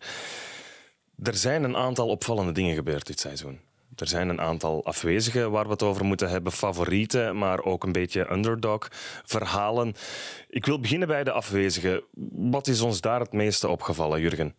Er 1.22 1.34
zijn 1.34 1.64
een 1.64 1.76
aantal 1.76 2.08
opvallende 2.08 2.52
dingen 2.52 2.74
gebeurd 2.74 3.06
dit 3.06 3.20
seizoen. 3.20 3.60
Er 3.96 4.08
zijn 4.08 4.28
een 4.28 4.40
aantal 4.40 4.84
afwezigen 4.84 5.50
waar 5.50 5.64
we 5.64 5.70
het 5.70 5.82
over 5.82 6.04
moeten 6.04 6.30
hebben, 6.30 6.52
favorieten, 6.52 7.38
maar 7.38 7.64
ook 7.64 7.84
een 7.84 7.92
beetje 7.92 8.32
underdog-verhalen. 8.32 9.94
Ik 10.48 10.66
wil 10.66 10.80
beginnen 10.80 11.08
bij 11.08 11.24
de 11.24 11.32
afwezigen. 11.32 12.02
Wat 12.32 12.66
is 12.66 12.80
ons 12.80 13.00
daar 13.00 13.20
het 13.20 13.32
meeste 13.32 13.68
opgevallen, 13.68 14.20
Jurgen? 14.20 14.54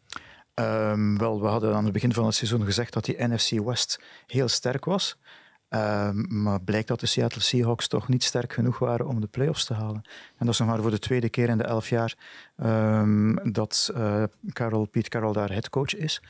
Um, 0.56 1.18
wel, 1.18 1.42
we 1.42 1.48
hadden 1.48 1.76
aan 1.76 1.84
het 1.84 1.94
begin 1.94 2.14
van 2.14 2.26
het 2.26 2.36
seizoen 2.36 2.66
gezegd 2.66 2.94
dat 2.94 3.06
die 3.06 3.28
NFC 3.28 3.50
West 3.50 4.00
heel 4.28 4.48
sterk 4.48 4.86
was. 4.86 5.18
Um, 5.70 6.42
maar 6.42 6.62
blijkt 6.62 6.88
dat 6.88 7.00
de 7.00 7.06
Seattle 7.06 7.42
Seahawks 7.42 7.88
toch 7.88 8.08
niet 8.08 8.24
sterk 8.24 8.54
genoeg 8.54 8.80
waren 8.80 9.08
om 9.08 9.22
de 9.22 9.28
playoffs 9.28 9.66
te 9.66 9.74
halen. 9.74 10.02
En 10.38 10.46
dat 10.46 10.50
is 10.50 10.60
nog 10.60 10.68
maar 10.68 10.82
voor 10.82 10.92
de 10.92 11.00
tweede 11.00 11.30
keer 11.30 11.50
in 11.50 11.58
de 11.58 11.64
elf 11.64 11.90
jaar 11.90 12.16
um, 12.64 13.52
dat 13.52 13.92
uh, 13.96 14.24
Carol, 14.54 14.86
Pete 14.86 15.10
Carroll 15.10 15.34
daar 15.34 15.52
headcoach 15.52 15.96
is. 15.96 16.22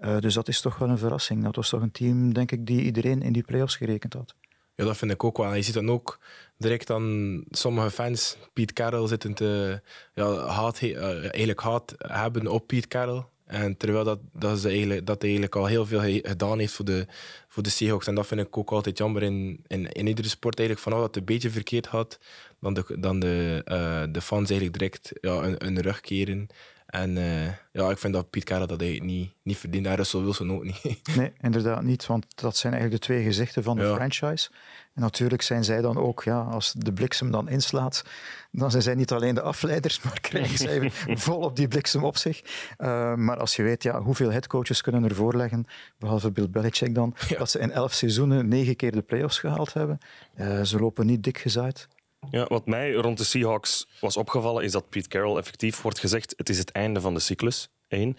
Uh, 0.00 0.18
dus 0.18 0.34
dat 0.34 0.48
is 0.48 0.60
toch 0.60 0.78
wel 0.78 0.88
een 0.88 0.98
verrassing. 0.98 1.44
Dat 1.44 1.56
was 1.56 1.68
toch 1.68 1.82
een 1.82 1.90
team, 1.90 2.32
denk 2.32 2.52
ik, 2.52 2.66
die 2.66 2.82
iedereen 2.82 3.22
in 3.22 3.32
die 3.32 3.42
playoffs 3.42 3.76
gerekend 3.76 4.12
had. 4.12 4.34
Ja, 4.74 4.84
dat 4.84 4.96
vind 4.96 5.10
ik 5.10 5.24
ook 5.24 5.36
wel. 5.36 5.54
Je 5.54 5.62
ziet 5.62 5.74
dan 5.74 5.90
ook 5.90 6.18
direct 6.58 6.90
aan 6.90 7.44
sommige 7.50 7.90
fans 7.90 8.36
Pete 8.52 8.72
Carroll 8.72 9.08
zitten 9.08 9.34
te 9.34 9.80
ja, 10.14 10.46
haat, 10.46 10.78
eigenlijk 10.82 11.60
haat 11.60 11.94
hebben 11.96 12.46
op 12.46 12.66
Pete 12.66 12.88
Carroll. 12.88 13.24
En 13.46 13.76
terwijl 13.76 14.04
dat, 14.04 14.18
dat, 14.32 14.58
ze 14.58 14.68
eigenlijk, 14.68 15.06
dat 15.06 15.22
hij 15.22 15.30
eigenlijk 15.30 15.60
al 15.60 15.66
heel 15.66 15.86
veel 15.86 16.20
gedaan 16.22 16.58
heeft 16.58 16.72
voor 16.72 16.84
de, 16.84 17.06
voor 17.48 17.62
de 17.62 17.70
Seahawks. 17.70 18.06
En 18.06 18.14
dat 18.14 18.26
vind 18.26 18.40
ik 18.40 18.56
ook 18.56 18.70
altijd 18.70 18.98
jammer 18.98 19.22
in, 19.22 19.60
in, 19.66 20.06
iedere 20.06 20.28
sport. 20.28 20.58
Eigenlijk 20.58 20.88
vanaf 20.88 20.98
dat 20.98 21.14
het 21.14 21.16
een 21.16 21.34
beetje 21.34 21.50
verkeerd 21.50 21.86
had, 21.86 22.18
dan 22.60 22.74
de, 22.74 22.96
dan 22.98 23.20
de, 23.20 23.62
uh, 23.68 24.02
de 24.12 24.20
fans 24.20 24.50
eigenlijk 24.50 24.78
direct 24.78 25.12
ja, 25.20 25.42
een, 25.42 25.66
een 25.66 25.80
rug 25.80 26.00
keren. 26.00 26.48
En 26.86 27.16
uh, 27.16 27.46
ja, 27.72 27.90
ik 27.90 27.98
vind 27.98 28.12
dat 28.12 28.30
Piet 28.30 28.44
Carroll 28.44 28.66
dat 28.66 28.80
hij 28.80 29.00
niet, 29.02 29.32
niet 29.42 29.56
verdient. 29.56 29.86
En 29.86 29.94
Russell 29.94 30.20
Wilson 30.20 30.52
ook 30.52 30.64
niet. 30.64 31.00
Nee, 31.16 31.32
inderdaad 31.40 31.82
niet. 31.82 32.06
Want 32.06 32.26
dat 32.34 32.56
zijn 32.56 32.72
eigenlijk 32.72 33.02
de 33.02 33.08
twee 33.08 33.24
gezichten 33.24 33.62
van 33.62 33.76
de 33.76 33.82
ja. 33.82 33.94
franchise. 33.94 34.50
En 34.94 35.02
natuurlijk 35.02 35.42
zijn 35.42 35.64
zij 35.64 35.80
dan 35.80 35.96
ook, 35.96 36.22
ja, 36.24 36.40
als 36.40 36.72
de 36.72 36.92
bliksem 36.92 37.30
dan 37.30 37.48
inslaat, 37.48 38.04
dan 38.50 38.70
zijn 38.70 38.82
zij 38.82 38.94
niet 38.94 39.12
alleen 39.12 39.34
de 39.34 39.42
afleiders, 39.42 40.00
maar 40.04 40.20
krijgen 40.20 40.58
zij 40.58 40.90
volop 41.26 41.56
die 41.56 41.68
bliksem 41.68 42.04
op 42.04 42.16
zich. 42.16 42.42
Uh, 42.78 43.14
maar 43.14 43.38
als 43.38 43.56
je 43.56 43.62
weet 43.62 43.82
ja, 43.82 44.00
hoeveel 44.00 44.30
headcoaches 44.30 44.80
kunnen 44.80 45.04
er 45.04 45.14
voorleggen, 45.14 45.66
behalve 45.98 46.30
Bill 46.30 46.50
Belichick 46.50 46.94
dan, 46.94 47.14
ja. 47.28 47.38
dat 47.38 47.50
ze 47.50 47.58
in 47.58 47.70
elf 47.70 47.92
seizoenen 47.92 48.48
negen 48.48 48.76
keer 48.76 48.92
de 48.92 49.02
playoffs 49.02 49.38
gehaald 49.38 49.72
hebben. 49.72 49.98
Uh, 50.36 50.62
ze 50.62 50.78
lopen 50.78 51.06
niet 51.06 51.22
dik 51.22 51.38
gezaaid. 51.38 51.88
Ja, 52.30 52.44
wat 52.48 52.66
mij 52.66 52.92
rond 52.92 53.18
de 53.18 53.24
Seahawks 53.24 53.88
was 54.00 54.16
opgevallen, 54.16 54.64
is 54.64 54.72
dat 54.72 54.88
Pete 54.88 55.08
Carroll 55.08 55.36
effectief 55.36 55.82
wordt 55.82 55.98
gezegd: 55.98 56.34
het 56.36 56.48
is 56.48 56.58
het 56.58 56.72
einde 56.72 57.00
van 57.00 57.14
de 57.14 57.20
cyclus. 57.20 57.70
Eén. 57.88 58.16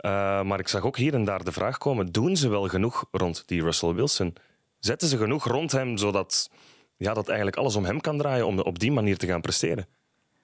Uh, 0.00 0.42
maar 0.42 0.58
ik 0.58 0.68
zag 0.68 0.84
ook 0.84 0.96
hier 0.96 1.14
en 1.14 1.24
daar 1.24 1.44
de 1.44 1.52
vraag 1.52 1.78
komen: 1.78 2.12
doen 2.12 2.36
ze 2.36 2.48
wel 2.48 2.68
genoeg 2.68 3.04
rond 3.10 3.42
die 3.46 3.62
Russell 3.62 3.92
Wilson? 3.92 4.34
Zetten 4.78 5.08
ze 5.08 5.16
genoeg 5.16 5.44
rond 5.44 5.72
hem 5.72 5.96
zodat 5.96 6.50
ja, 6.96 7.14
dat 7.14 7.28
eigenlijk 7.28 7.56
alles 7.56 7.76
om 7.76 7.84
hem 7.84 8.00
kan 8.00 8.18
draaien 8.18 8.46
om 8.46 8.58
op 8.58 8.78
die 8.78 8.92
manier 8.92 9.16
te 9.16 9.26
gaan 9.26 9.40
presteren? 9.40 9.86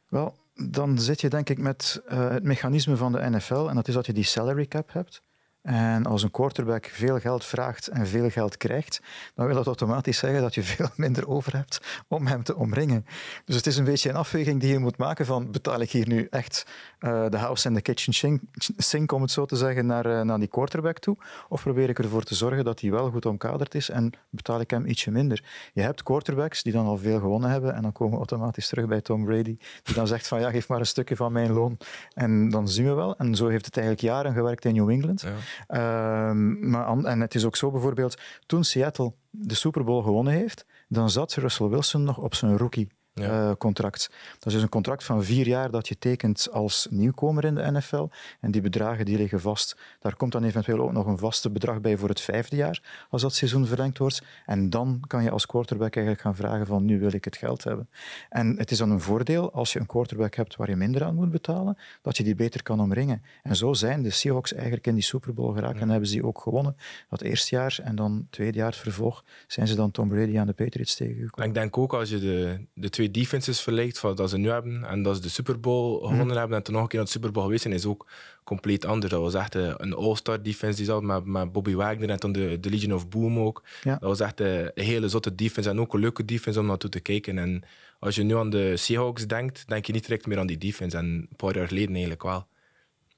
Wel, 0.08 0.34
dan 0.54 0.98
zit 0.98 1.20
je 1.20 1.28
denk 1.28 1.48
ik 1.48 1.58
met 1.58 2.02
uh, 2.08 2.30
het 2.30 2.42
mechanisme 2.42 2.96
van 2.96 3.12
de 3.12 3.30
NFL 3.30 3.66
en 3.68 3.74
dat 3.74 3.88
is 3.88 3.94
dat 3.94 4.06
je 4.06 4.12
die 4.12 4.24
salary 4.24 4.66
cap 4.66 4.92
hebt. 4.92 5.22
En 5.62 6.06
als 6.06 6.22
een 6.22 6.30
quarterback 6.30 6.86
veel 6.86 7.18
geld 7.18 7.44
vraagt 7.44 7.88
en 7.88 8.06
veel 8.06 8.30
geld 8.30 8.56
krijgt, 8.56 9.00
dan 9.34 9.46
wil 9.46 9.54
dat 9.54 9.66
automatisch 9.66 10.18
zeggen 10.18 10.40
dat 10.40 10.54
je 10.54 10.62
veel 10.72 10.88
minder 10.96 11.28
over 11.28 11.56
hebt 11.56 12.02
om 12.08 12.26
hem 12.26 12.42
te 12.42 12.56
omringen. 12.56 13.06
Dus 13.44 13.56
het 13.56 13.66
is 13.66 13.76
een 13.76 13.84
beetje 13.84 14.08
een 14.08 14.16
afweging 14.16 14.60
die 14.60 14.70
je 14.70 14.78
moet 14.78 14.96
maken 14.96 15.26
van 15.26 15.50
betaal 15.50 15.80
ik 15.80 15.90
hier 15.90 16.08
nu 16.08 16.26
echt 16.30 16.66
uh, 17.00 17.28
de 17.28 17.36
house 17.36 17.68
en 17.68 17.74
de 17.74 17.80
kitchen 17.80 18.40
sink, 18.76 19.12
om 19.12 19.22
het 19.22 19.30
zo 19.30 19.44
te 19.44 19.56
zeggen, 19.56 19.86
naar, 19.86 20.06
uh, 20.06 20.20
naar 20.20 20.38
die 20.38 20.48
quarterback 20.48 20.98
toe? 20.98 21.16
Of 21.48 21.62
probeer 21.62 21.88
ik 21.88 21.98
ervoor 21.98 22.22
te 22.22 22.34
zorgen 22.34 22.64
dat 22.64 22.80
hij 22.80 22.90
wel 22.90 23.10
goed 23.10 23.26
omkaderd 23.26 23.74
is 23.74 23.88
en 23.88 24.12
betaal 24.30 24.60
ik 24.60 24.70
hem 24.70 24.86
ietsje 24.86 25.10
minder? 25.10 25.44
Je 25.72 25.82
hebt 25.82 26.02
quarterbacks 26.02 26.62
die 26.62 26.72
dan 26.72 26.86
al 26.86 26.98
veel 26.98 27.20
gewonnen 27.20 27.50
hebben 27.50 27.74
en 27.74 27.82
dan 27.82 27.92
komen 27.92 28.12
we 28.12 28.18
automatisch 28.18 28.68
terug 28.68 28.86
bij 28.86 29.00
Tom 29.00 29.24
Brady, 29.24 29.56
die 29.82 29.94
dan 29.94 30.06
zegt 30.06 30.28
van 30.28 30.40
ja, 30.40 30.50
geef 30.50 30.68
maar 30.68 30.80
een 30.80 30.86
stukje 30.86 31.16
van 31.16 31.32
mijn 31.32 31.52
loon 31.52 31.78
en 32.14 32.48
dan 32.48 32.68
zien 32.68 32.84
we 32.84 32.92
wel. 32.92 33.16
En 33.16 33.34
zo 33.34 33.48
heeft 33.48 33.64
het 33.64 33.76
eigenlijk 33.76 34.06
jaren 34.06 34.32
gewerkt 34.32 34.64
in 34.64 34.74
New 34.74 34.90
England. 34.90 35.24
Ehm, 35.66 36.70
maar, 36.70 37.04
en 37.04 37.20
het 37.20 37.34
is 37.34 37.44
ook 37.44 37.56
zo 37.56 37.70
bijvoorbeeld, 37.70 38.18
toen 38.46 38.64
Seattle 38.64 39.12
de 39.30 39.54
Super 39.54 39.84
Bowl 39.84 40.02
gewonnen 40.02 40.32
heeft, 40.32 40.66
dan 40.88 41.10
zat 41.10 41.34
Russell 41.34 41.68
Wilson 41.68 42.02
nog 42.02 42.18
op 42.18 42.34
zijn 42.34 42.56
rookie 42.56 42.88
ja. 43.20 43.48
Eh, 43.48 43.56
contract. 43.58 44.10
Dat 44.38 44.46
is 44.46 44.52
dus 44.52 44.62
een 44.62 44.68
contract 44.68 45.04
van 45.04 45.24
vier 45.24 45.46
jaar 45.46 45.70
dat 45.70 45.88
je 45.88 45.98
tekent 45.98 46.48
als 46.52 46.86
nieuwkomer 46.90 47.44
in 47.44 47.54
de 47.54 47.70
NFL. 47.70 48.08
En 48.40 48.50
die 48.50 48.60
bedragen 48.60 49.04
die 49.04 49.16
liggen 49.16 49.40
vast. 49.40 49.76
Daar 50.00 50.16
komt 50.16 50.32
dan 50.32 50.44
eventueel 50.44 50.80
ook 50.80 50.92
nog 50.92 51.06
een 51.06 51.18
vaste 51.18 51.50
bedrag 51.50 51.80
bij 51.80 51.96
voor 51.96 52.08
het 52.08 52.20
vijfde 52.20 52.56
jaar, 52.56 53.06
als 53.10 53.22
dat 53.22 53.34
seizoen 53.34 53.66
verlengd 53.66 53.98
wordt. 53.98 54.22
En 54.46 54.70
dan 54.70 55.02
kan 55.06 55.22
je 55.22 55.30
als 55.30 55.46
quarterback 55.46 55.94
eigenlijk 55.94 56.24
gaan 56.24 56.36
vragen 56.36 56.66
van 56.66 56.84
nu 56.84 56.98
wil 56.98 57.12
ik 57.12 57.24
het 57.24 57.36
geld 57.36 57.64
hebben. 57.64 57.88
En 58.28 58.58
het 58.58 58.70
is 58.70 58.78
dan 58.78 58.90
een 58.90 59.00
voordeel 59.00 59.52
als 59.52 59.72
je 59.72 59.80
een 59.80 59.86
quarterback 59.86 60.34
hebt 60.34 60.56
waar 60.56 60.68
je 60.68 60.76
minder 60.76 61.04
aan 61.04 61.14
moet 61.14 61.30
betalen, 61.30 61.78
dat 62.02 62.16
je 62.16 62.24
die 62.24 62.34
beter 62.34 62.62
kan 62.62 62.80
omringen. 62.80 63.22
En 63.42 63.56
zo 63.56 63.72
zijn 63.72 64.02
de 64.02 64.10
Seahawks 64.10 64.52
eigenlijk 64.52 64.86
in 64.86 64.94
die 64.94 65.02
Super 65.02 65.34
Bowl 65.34 65.54
geraakt 65.54 65.80
en 65.80 65.88
hebben 65.88 66.08
ze 66.08 66.14
die 66.14 66.26
ook 66.26 66.40
gewonnen. 66.40 66.76
Dat 67.08 67.20
eerste 67.20 67.54
jaar 67.54 67.78
en 67.82 67.96
dan 67.96 68.26
tweede 68.30 68.58
jaar 68.58 68.66
het 68.66 68.76
vervolg 68.76 69.24
zijn 69.46 69.66
ze 69.66 69.74
dan 69.74 69.90
Tom 69.90 70.08
Brady 70.08 70.38
aan 70.38 70.46
de 70.46 70.52
Patriots 70.52 70.94
tegengekomen. 70.94 71.48
Ik 71.48 71.54
denk 71.54 71.78
ook 71.78 71.94
als 71.94 72.10
je 72.10 72.18
de, 72.18 72.66
de 72.74 72.90
twee 72.90 73.09
defenses 73.10 73.60
vergelijkt 73.60 73.98
van 73.98 74.14
dat 74.14 74.30
ze 74.30 74.38
nu 74.38 74.48
hebben 74.50 74.84
en 74.84 75.02
dat 75.02 75.16
ze 75.16 75.22
de 75.22 75.28
Super 75.28 75.60
Bowl 75.60 75.98
mhm. 75.98 76.10
gewonnen 76.10 76.36
hebben 76.36 76.56
en 76.56 76.62
toen 76.62 76.74
nog 76.74 76.82
een 76.82 76.88
keer 76.88 76.98
naar 76.98 77.06
de 77.06 77.12
Super 77.12 77.32
Bowl 77.32 77.44
geweest 77.44 77.62
zijn, 77.62 77.74
is 77.74 77.86
ook 77.86 78.06
compleet 78.44 78.84
anders. 78.84 79.12
Dat 79.12 79.20
was 79.20 79.34
echt 79.34 79.54
een 79.54 79.94
all-star 79.94 80.42
defense 80.42 80.76
die 80.76 80.84
zat 80.84 81.02
met, 81.02 81.24
met 81.24 81.52
Bobby 81.52 81.74
Wagner 81.74 82.10
en 82.10 82.20
toen 82.20 82.32
de, 82.32 82.60
de 82.60 82.70
Legion 82.70 82.94
of 82.94 83.08
Boom 83.08 83.38
ook. 83.38 83.62
Dat 83.82 84.00
was 84.00 84.20
echt 84.20 84.40
een, 84.40 84.70
hele 84.74 85.08
zotte 85.08 85.34
defense 85.34 85.70
en 85.70 85.80
ook 85.80 85.94
een 85.94 86.00
leuke 86.00 86.24
defense 86.24 86.60
om 86.60 86.66
naartoe 86.66 86.90
te 86.90 87.00
kijken. 87.00 87.38
En 87.38 87.62
als 87.98 88.14
je 88.14 88.22
nu 88.22 88.36
aan 88.36 88.50
de 88.50 88.76
Seahawks 88.76 89.26
denkt, 89.26 89.68
denk 89.68 89.84
je 89.84 89.92
niet 89.92 90.06
direct 90.06 90.26
meer 90.26 90.38
aan 90.38 90.46
die 90.46 90.58
defense. 90.58 90.96
En 90.96 91.04
een 91.04 91.36
paar 91.36 91.56
jaar 91.56 91.68
geleden 91.68 91.90
eigenlijk 91.90 92.22
wel. 92.22 92.46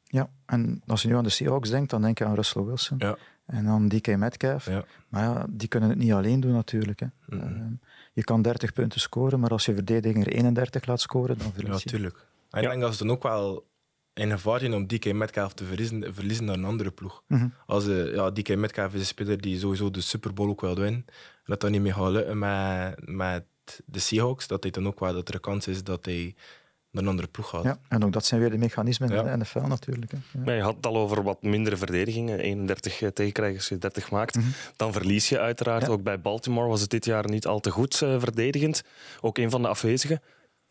Ja, 0.04 0.30
en 0.46 0.82
als 0.86 1.02
je 1.02 1.08
nu 1.08 1.16
aan 1.16 1.24
de 1.24 1.30
Seahawks 1.30 1.70
denkt, 1.70 1.90
dan 1.90 2.02
denk 2.02 2.18
je 2.18 2.24
aan 2.24 2.34
Russell 2.34 2.62
Wilson. 2.62 2.98
Ja. 2.98 3.16
En 3.46 3.64
dan 3.64 3.88
DK 3.88 4.16
Metcalf. 4.16 4.66
Ja. 4.66 4.84
Maar 5.08 5.22
ja, 5.22 5.46
die 5.50 5.68
kunnen 5.68 5.88
het 5.88 5.98
niet 5.98 6.12
alleen 6.12 6.40
doen 6.40 6.52
natuurlijk. 6.52 7.00
Hè. 7.00 7.06
Mm 7.26 7.80
je 8.12 8.24
kan 8.24 8.42
30 8.42 8.72
punten 8.72 9.00
scoren, 9.00 9.40
maar 9.40 9.50
als 9.50 9.64
je 9.64 9.74
verdediger 9.74 10.26
31 10.26 10.86
laat 10.86 11.00
scoren, 11.00 11.38
dan 11.38 11.52
verlies 11.52 11.82
je. 11.82 11.88
Ja, 11.90 11.96
tuurlijk. 11.96 12.26
En 12.50 12.62
ik 12.62 12.68
denk 12.68 12.80
dat 12.80 12.92
ze 12.92 13.04
dan 13.04 13.12
ook 13.12 13.22
wel 13.22 13.66
in 14.14 14.30
gevaar 14.30 14.60
zijn 14.60 14.74
om 14.74 14.86
DK 14.86 15.12
Metcalf 15.12 15.52
te 15.52 15.64
verliezen, 15.64 16.14
verliezen 16.14 16.44
naar 16.44 16.54
een 16.54 16.64
andere 16.64 16.90
ploeg. 16.90 17.22
Mhm. 17.26 17.48
Als 17.66 17.84
de, 17.84 18.12
ja, 18.14 18.30
DK 18.30 18.56
Metcalf 18.56 18.94
is 18.94 19.00
een 19.00 19.06
speler 19.06 19.40
die 19.40 19.58
sowieso 19.58 19.90
de 19.90 20.00
Super 20.00 20.32
Bowl 20.32 20.50
ook 20.50 20.60
wil 20.60 20.74
winnen. 20.74 21.04
Dat 21.44 21.60
dat 21.60 21.70
niet 21.70 21.80
meer 21.80 21.94
gaat 21.94 22.10
lukken 22.10 22.38
met, 22.38 23.08
met 23.08 23.44
de 23.86 23.98
Seahawks. 23.98 24.46
Dat, 24.46 24.62
hij 24.62 24.72
dan 24.72 24.86
ook 24.86 25.00
wel, 25.00 25.12
dat 25.12 25.28
er 25.28 25.34
een 25.34 25.40
kans 25.40 25.68
is 25.68 25.84
dat 25.84 26.04
hij 26.04 26.34
een 26.92 27.08
andere 27.08 27.28
ploeg 27.28 27.48
gaat. 27.48 27.62
Ja, 27.62 27.78
en 27.88 28.04
ook 28.04 28.12
dat 28.12 28.24
zijn 28.24 28.40
weer 28.40 28.50
de 28.50 28.58
mechanismen 28.58 29.10
in 29.10 29.24
de 29.24 29.36
NFL 29.36 29.66
natuurlijk. 29.66 30.12
Hè. 30.12 30.18
Ja. 30.44 30.52
je 30.52 30.62
had 30.62 30.76
het 30.76 30.86
al 30.86 30.96
over 30.96 31.22
wat 31.22 31.42
mindere 31.42 31.76
verdedigingen, 31.76 32.38
31 32.38 33.12
tegenkrijgen 33.12 33.56
als 33.56 33.68
je 33.68 33.78
30 33.78 34.10
maakt. 34.10 34.36
Mhm. 34.36 34.46
Dan 34.76 34.92
verlies 34.92 35.28
je 35.28 35.38
uiteraard. 35.38 35.88
Ook 35.88 36.02
bij 36.02 36.20
Baltimore 36.20 36.68
was 36.68 36.80
het 36.80 36.90
dit 36.90 37.04
jaar 37.04 37.28
niet 37.28 37.46
al 37.46 37.60
te 37.60 37.70
goed 37.70 38.00
uh, 38.00 38.20
verdedigend. 38.20 38.82
Ook 39.20 39.38
een 39.38 39.50
van 39.50 39.62
de 39.62 39.68
afwezigen. 39.68 40.20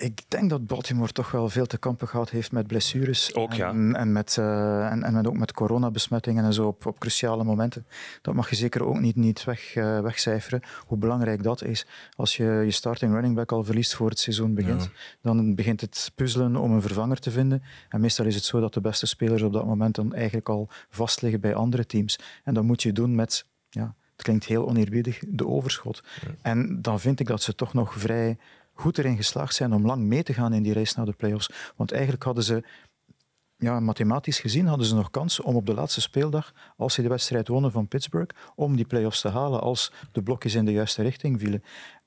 Ik 0.01 0.21
denk 0.27 0.49
dat 0.49 0.67
Baltimore 0.67 1.11
toch 1.11 1.31
wel 1.31 1.49
veel 1.49 1.65
te 1.65 1.77
kampen 1.77 2.07
gehad 2.07 2.29
heeft 2.29 2.51
met 2.51 2.67
blessures. 2.67 3.35
Ook, 3.35 3.53
ja. 3.53 3.69
En, 3.69 3.95
en 3.95 4.11
met, 4.11 4.35
uh, 4.39 4.91
en, 4.91 5.03
en 5.03 5.13
met, 5.13 5.27
ook 5.27 5.37
met 5.37 5.51
coronabesmettingen 5.51 6.43
en 6.43 6.53
zo 6.53 6.67
op, 6.67 6.85
op 6.85 6.99
cruciale 6.99 7.43
momenten. 7.43 7.85
Dat 8.21 8.33
mag 8.33 8.49
je 8.49 8.55
zeker 8.55 8.85
ook 8.85 8.99
niet, 8.99 9.15
niet 9.15 9.43
weg, 9.43 9.75
uh, 9.75 9.99
wegcijferen, 9.99 10.61
hoe 10.85 10.97
belangrijk 10.97 11.43
dat 11.43 11.63
is. 11.63 11.85
Als 12.15 12.37
je 12.37 12.43
je 12.43 12.71
starting 12.71 13.13
running 13.13 13.35
back 13.35 13.51
al 13.51 13.63
verliest 13.63 13.95
voor 13.95 14.09
het 14.09 14.19
seizoen 14.19 14.53
begint, 14.53 14.89
dan 15.21 15.55
begint 15.55 15.81
het 15.81 16.11
puzzelen 16.15 16.55
om 16.55 16.71
een 16.71 16.81
vervanger 16.81 17.19
te 17.19 17.31
vinden. 17.31 17.63
En 17.89 18.01
meestal 18.01 18.25
is 18.25 18.35
het 18.35 18.43
zo 18.43 18.59
dat 18.59 18.73
de 18.73 18.81
beste 18.81 19.05
spelers 19.05 19.41
op 19.41 19.53
dat 19.53 19.65
moment 19.65 19.95
dan 19.95 20.13
eigenlijk 20.13 20.49
al 20.49 20.69
vast 20.89 21.21
liggen 21.21 21.41
bij 21.41 21.55
andere 21.55 21.85
teams. 21.85 22.19
En 22.43 22.53
dat 22.53 22.63
moet 22.63 22.83
je 22.83 22.91
doen 22.91 23.15
met, 23.15 23.45
ja, 23.69 23.95
het 24.11 24.21
klinkt 24.21 24.45
heel 24.45 24.67
oneerbiedig, 24.67 25.19
de 25.27 25.47
overschot. 25.47 26.03
En 26.41 26.81
dan 26.81 26.99
vind 26.99 27.19
ik 27.19 27.27
dat 27.27 27.41
ze 27.41 27.55
toch 27.55 27.73
nog 27.73 27.93
vrij 27.93 28.37
goed 28.81 28.97
erin 28.97 29.15
geslaagd 29.15 29.55
zijn 29.55 29.73
om 29.73 29.85
lang 29.85 30.03
mee 30.03 30.23
te 30.23 30.33
gaan 30.33 30.53
in 30.53 30.63
die 30.63 30.73
race 30.73 30.93
naar 30.97 31.05
de 31.05 31.13
playoffs. 31.13 31.49
Want 31.75 31.91
eigenlijk 31.91 32.23
hadden 32.23 32.43
ze, 32.43 32.63
ja, 33.57 33.79
mathematisch 33.79 34.39
gezien, 34.39 34.67
hadden 34.67 34.87
ze 34.87 34.95
nog 34.95 35.09
kans 35.09 35.39
om 35.39 35.55
op 35.55 35.65
de 35.65 35.73
laatste 35.73 36.01
speeldag, 36.01 36.53
als 36.77 36.93
ze 36.93 37.01
de 37.01 37.07
wedstrijd 37.07 37.47
wonnen 37.47 37.71
van 37.71 37.87
Pittsburgh, 37.87 38.35
om 38.55 38.75
die 38.75 38.85
playoffs 38.85 39.21
te 39.21 39.29
halen 39.29 39.61
als 39.61 39.91
de 40.11 40.23
blokjes 40.23 40.55
in 40.55 40.65
de 40.65 40.71
juiste 40.71 41.01
richting 41.01 41.39
vielen. 41.39 41.63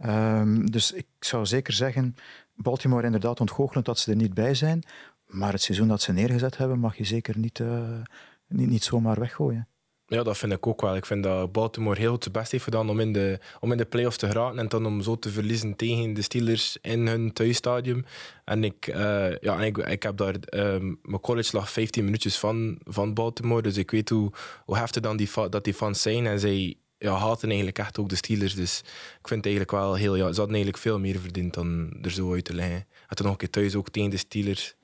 Um, 0.07 0.71
dus 0.71 0.93
ik 0.93 1.07
zou 1.21 1.47
zeker 1.47 1.73
zeggen, 1.73 2.15
Baltimore 2.55 3.05
inderdaad 3.05 3.41
ontgoochelend 3.41 3.87
dat 3.87 3.99
ze 3.99 4.11
er 4.11 4.17
niet 4.17 4.35
bij 4.35 4.55
zijn. 4.55 4.83
Maar 5.27 5.53
het 5.53 5.63
seizoen 5.63 5.89
dat 5.89 6.03
ze 6.03 6.13
neergezet 6.13 6.57
hebben, 6.57 6.79
mag 6.79 6.97
je 6.97 7.05
zeker 7.05 7.39
niet, 7.39 7.59
uh, 7.59 8.03
niet, 8.49 8.69
niet 8.69 8.85
zomaar 8.85 9.19
weggooien. 9.21 9.69
Ja, 10.07 10.23
dat 10.23 10.39
vind 10.39 10.53
ik 10.53 10.67
ook 10.67 10.81
wel. 10.81 10.97
Ik 10.97 11.07
vind 11.07 11.23
dat 11.23 11.53
Baltimore 11.53 12.01
heel 12.01 12.13
het 12.13 12.33
best 12.33 12.51
heeft 12.51 12.65
gedaan 12.65 12.91
om 12.91 13.01
in 13.01 13.13
de, 13.13 13.39
om 13.61 13.73
in 13.73 13.79
de 13.79 13.85
playoffs 13.85 14.17
te 14.17 14.27
geraken 14.27 14.59
en 14.59 14.69
dan 14.69 14.87
om 14.87 15.03
zo 15.03 15.19
te 15.19 15.31
verliezen 15.31 15.77
tegen 15.77 16.15
de 16.15 16.23
Steelers 16.23 16.79
in 16.83 17.07
hun 17.07 17.33
thuisstadium. 17.33 18.05
En 18.45 18.65
ik, 18.65 18.87
uh, 18.87 19.37
ja, 19.37 19.61
ik, 19.61 19.79
ik 19.79 20.03
heb 20.03 20.17
daar, 20.17 20.35
um, 20.51 20.99
mijn 21.03 21.21
college 21.21 21.57
lag 21.57 21.71
15 21.71 22.05
minuutjes 22.05 22.39
van, 22.39 22.79
van 22.85 23.15
Baltimore, 23.15 23.63
dus 23.63 23.77
ik 23.77 23.91
weet 23.91 24.09
hoe, 24.09 24.33
hoe 24.65 24.77
heftig 24.77 25.03
dan 25.03 25.17
die, 25.17 25.31
dat 25.51 25.65
die 25.65 25.75
fans 25.75 26.03
zijn. 26.03 26.27
En 26.27 26.41
zij 26.41 26.77
ja, 26.99 27.15
haten 27.15 27.49
eigenlijk 27.49 27.79
echt 27.79 27.99
ook 27.99 28.09
de 28.09 28.17
Steelers, 28.17 28.55
dus 28.55 28.79
ik 29.21 29.29
vind 29.29 29.45
het 29.45 29.55
eigenlijk 29.55 29.71
wel 29.71 29.95
heel, 29.95 30.15
ja, 30.15 30.33
ze 30.33 30.39
hadden 30.39 30.55
eigenlijk 30.55 30.79
veel 30.79 30.99
meer 30.99 31.21
verdiend 31.21 31.55
dan 31.55 31.97
er 32.03 32.11
zo 32.11 32.33
uit 32.33 32.45
te 32.45 32.55
leggen. 32.55 32.87
En 33.09 33.17
toen 33.17 33.25
nog 33.25 33.35
een 33.35 33.41
keer 33.41 33.51
thuis 33.51 33.75
ook 33.75 33.91
tegen 33.91 34.11
de 34.11 34.17
Steelers, 34.17 34.75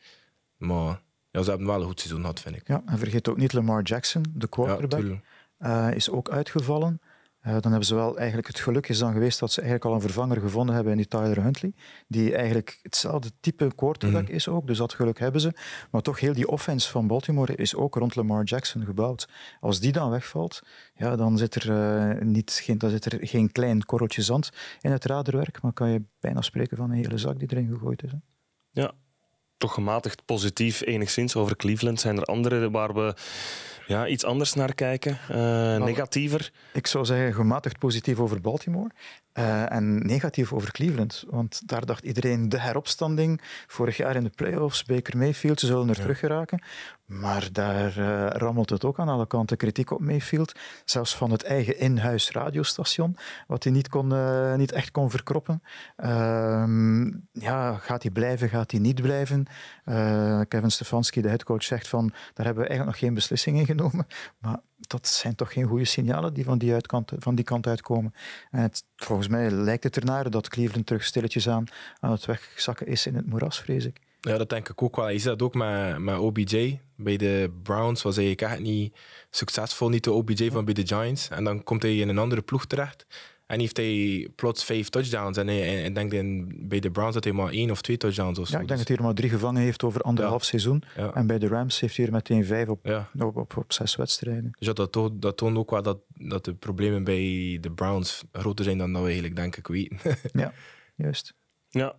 maar 0.57 1.03
ja, 1.31 1.43
ze 1.43 1.49
hebben 1.49 1.69
wel 1.69 1.81
een 1.81 1.87
goed 1.87 2.01
seizoen 2.01 2.21
gehad, 2.21 2.41
vind 2.41 2.57
ik. 2.57 2.69
Ja, 2.69 2.83
en 2.87 2.99
vergeet 2.99 3.29
ook 3.29 3.37
niet 3.37 3.53
Lamar 3.53 3.83
Jackson, 3.83 4.25
de 4.35 4.49
quarterback, 4.49 5.21
ja, 5.59 5.89
uh, 5.89 5.97
is 5.97 6.11
ook 6.11 6.31
uitgevallen. 6.31 7.01
Uh, 7.47 7.53
dan 7.53 7.71
hebben 7.71 7.85
ze 7.85 7.95
wel 7.95 8.17
eigenlijk 8.17 8.49
het 8.49 8.59
geluk 8.59 8.89
is 8.89 8.99
dan 8.99 9.13
geweest 9.13 9.39
dat 9.39 9.53
ze 9.53 9.61
eigenlijk 9.61 9.91
al 9.91 9.95
een 9.95 10.01
vervanger 10.01 10.41
gevonden 10.41 10.75
hebben 10.75 10.93
in 10.93 10.99
die 10.99 11.09
Tyler 11.09 11.43
Huntley, 11.43 11.73
die 12.09 12.35
eigenlijk 12.35 12.79
hetzelfde 12.83 13.31
type 13.41 13.75
quarterback 13.75 14.29
mm. 14.29 14.35
is 14.35 14.49
ook, 14.49 14.67
dus 14.67 14.79
dat 14.79 14.95
geluk 14.95 15.19
hebben 15.19 15.41
ze. 15.41 15.53
Maar 15.91 16.03
toch 16.03 16.21
heel 16.21 16.33
die 16.33 16.49
offense 16.49 16.91
van 16.91 17.07
Baltimore 17.07 17.55
is 17.55 17.75
ook 17.75 17.95
rond 17.95 18.15
Lamar 18.15 18.45
Jackson 18.45 18.85
gebouwd. 18.85 19.29
Als 19.61 19.81
die 19.81 19.93
dan 19.93 20.11
wegvalt, 20.11 20.61
ja, 20.95 21.17
dan 21.17 21.39
zit 21.39 21.55
er, 21.55 21.71
uh, 21.71 22.23
niet, 22.23 22.61
geen, 22.65 22.79
dan 22.79 22.91
zit 22.91 23.05
er 23.05 23.27
geen 23.27 23.53
klein 23.53 23.85
korreltje 23.85 24.23
zand 24.23 24.51
in 24.81 24.91
het 24.91 25.05
raderwerk, 25.05 25.63
maar 25.63 25.73
kan 25.73 25.91
je 25.91 26.03
bijna 26.21 26.41
spreken 26.41 26.77
van 26.77 26.91
een 26.91 26.97
hele 26.97 27.19
zak 27.19 27.39
die 27.39 27.49
erin 27.51 27.69
gegooid 27.69 28.03
is. 28.03 28.11
Hè? 28.11 28.19
Ja, 28.71 28.93
toch 29.61 29.75
gematigd 29.75 30.25
positief 30.25 30.81
enigszins 30.81 31.37
over 31.37 31.57
Cleveland. 31.57 32.01
Zijn 32.01 32.17
er 32.17 32.25
andere 32.25 32.71
waar 32.71 32.95
we 32.95 33.15
ja, 33.87 34.07
iets 34.07 34.25
anders 34.25 34.55
naar 34.55 34.75
kijken? 34.75 35.19
Uh, 35.31 35.37
negatiever? 35.77 36.53
Ik 36.73 36.87
zou 36.87 37.05
zeggen 37.05 37.35
gematigd 37.35 37.79
positief 37.79 38.19
over 38.19 38.41
Baltimore. 38.41 38.91
Uh, 39.35 39.73
en 39.73 40.07
negatief 40.07 40.53
over 40.53 40.73
Cleveland. 40.73 41.25
Want 41.29 41.63
daar 41.67 41.87
dacht 41.87 42.05
iedereen 42.05 42.49
de 42.49 42.59
heropstanding. 42.61 43.41
Vorig 43.67 43.97
jaar 43.97 44.17
in 44.17 44.25
de 44.25 44.31
playoffs, 44.31 44.85
Baker 44.85 45.17
Mayfield, 45.17 45.61
ze 45.61 45.67
zullen 45.67 45.89
er 45.89 45.97
ja. 45.97 46.03
terug 46.03 46.19
geraken. 46.19 46.63
Maar 47.11 47.49
daar 47.53 47.99
uh, 47.99 48.27
rammelt 48.27 48.71
het 48.71 48.85
ook 48.85 48.99
aan 48.99 49.09
alle 49.09 49.27
kanten. 49.27 49.57
Kritiek 49.57 49.91
op 49.91 50.01
Mayfield. 50.01 50.53
Zelfs 50.85 51.17
van 51.17 51.31
het 51.31 51.43
eigen 51.43 51.79
in-huis 51.79 52.31
radiostation. 52.31 53.17
Wat 53.47 53.65
hij 53.65 53.73
niet, 53.73 53.89
kon, 53.89 54.13
uh, 54.13 54.55
niet 54.55 54.73
echt 54.73 54.91
kon 54.91 55.11
verkroppen. 55.11 55.63
Ehm, 55.97 57.05
ja, 57.33 57.75
gaat 57.75 58.03
hij 58.03 58.11
blijven, 58.13 58.49
gaat 58.49 58.71
hij 58.71 58.81
niet 58.81 59.03
blijven? 59.03 59.47
Kevin 60.49 60.71
Stefanski, 60.71 61.21
de 61.21 61.29
headcoach, 61.29 61.63
zegt 61.63 61.89
van 61.89 62.13
daar 62.35 62.47
hebben 62.47 62.63
we 62.63 62.69
eigenlijk 62.69 62.85
nog 62.85 62.99
geen 62.99 63.15
beslissing 63.15 63.59
in 63.59 63.67
genomen. 63.67 64.07
Maar 64.39 64.61
dat 64.77 65.09
zijn 65.09 65.35
toch 65.35 65.53
geen 65.53 65.67
goede 65.67 65.85
signalen 65.85 66.35
die 66.35 66.45
van 66.45 66.59
die, 66.59 66.73
uitkant, 66.73 67.13
van 67.19 67.35
die 67.35 67.45
kant 67.45 67.67
uitkomen. 67.67 68.15
En 68.51 68.63
het, 68.63 68.85
volgens 68.97 69.29
mij 69.29 69.51
lijkt 69.51 69.85
het 69.85 69.97
ernaar 69.97 70.31
dat 70.31 70.49
Cleveland 70.49 70.87
terug 70.87 71.05
stilletjes 71.05 71.49
aan 71.49 71.65
aan 72.01 72.11
het 72.11 72.25
wegzakken 72.25 72.87
is 72.87 73.07
in 73.07 73.15
het 73.15 73.27
moeras, 73.27 73.61
vrees 73.61 73.85
ik. 73.85 74.01
Ja, 74.21 74.39
dat 74.39 74.49
denk 74.49 74.69
ik 74.69 74.83
ook 74.83 74.97
wel. 74.97 75.09
Je 75.09 75.19
ziet 75.19 75.27
dat 75.27 75.43
ook 75.43 75.55
met, 75.55 75.99
met 75.99 76.19
OBJ. 76.19 76.81
Bij 76.97 77.17
de 77.17 77.51
Browns 77.63 78.03
was 78.03 78.17
hij 78.17 78.37
echt 78.37 78.61
niet 78.61 78.97
succesvol, 79.31 79.89
niet 79.89 80.05
de 80.05 80.13
OBJ 80.13 80.51
van 80.51 80.65
bij 80.65 80.75
de 80.75 80.87
Giants. 80.87 81.29
En 81.29 81.45
dan 81.45 81.63
komt 81.63 81.83
hij 81.83 81.97
in 81.97 82.09
een 82.09 82.19
andere 82.19 82.43
ploeg 82.43 82.67
terecht. 82.67 83.07
En 83.51 83.61
heeft 83.61 83.77
hij 83.77 84.29
plots 84.35 84.65
vijf 84.65 84.89
touchdowns. 84.89 85.37
En 85.37 85.49
ik 85.85 85.95
denk 85.95 86.13
in, 86.13 86.55
bij 86.69 86.81
de 86.81 86.91
Browns 86.91 87.15
dat 87.15 87.25
hij 87.25 87.33
maar 87.33 87.53
één 87.53 87.71
of 87.71 87.81
twee 87.81 87.97
touchdowns 87.97 88.39
of 88.39 88.47
zo. 88.47 88.57
Ja, 88.57 88.61
ik 88.61 88.67
denk 88.67 88.79
dat 88.79 88.89
hij 88.89 88.97
er 88.97 89.03
maar 89.03 89.15
drie 89.15 89.31
gevangen 89.31 89.63
heeft 89.63 89.83
over 89.83 90.01
anderhalf 90.01 90.45
seizoen. 90.45 90.83
En 91.15 91.27
bij 91.27 91.39
de 91.39 91.49
Rams 91.49 91.81
heeft 91.81 91.97
hij 91.97 92.07
er 92.07 92.13
meteen 92.13 92.45
vijf 92.45 92.69
op, 92.69 93.09
op, 93.19 93.37
op, 93.37 93.57
op, 93.57 93.73
zes 93.73 93.97
wedstrijden. 93.97 94.51
Dus 94.59 94.75
dat, 94.75 94.93
toont, 94.93 95.23
dat 95.23 95.37
toont 95.37 95.57
ook 95.57 95.71
wel 95.71 95.83
dat, 95.83 95.99
dat 96.09 96.45
de 96.45 96.55
problemen 96.55 97.05
bij 97.05 97.59
de 97.61 97.71
Browns 97.75 98.25
groter 98.33 98.65
zijn 98.65 98.79
dan 98.79 98.93
dat 98.93 99.01
we 99.01 99.07
eigenlijk 99.07 99.37
denk 99.37 99.57
ik 99.57 99.67
weten. 99.67 99.99
ja, 100.43 100.53
juist. 100.97 101.35
Ja, 101.69 101.97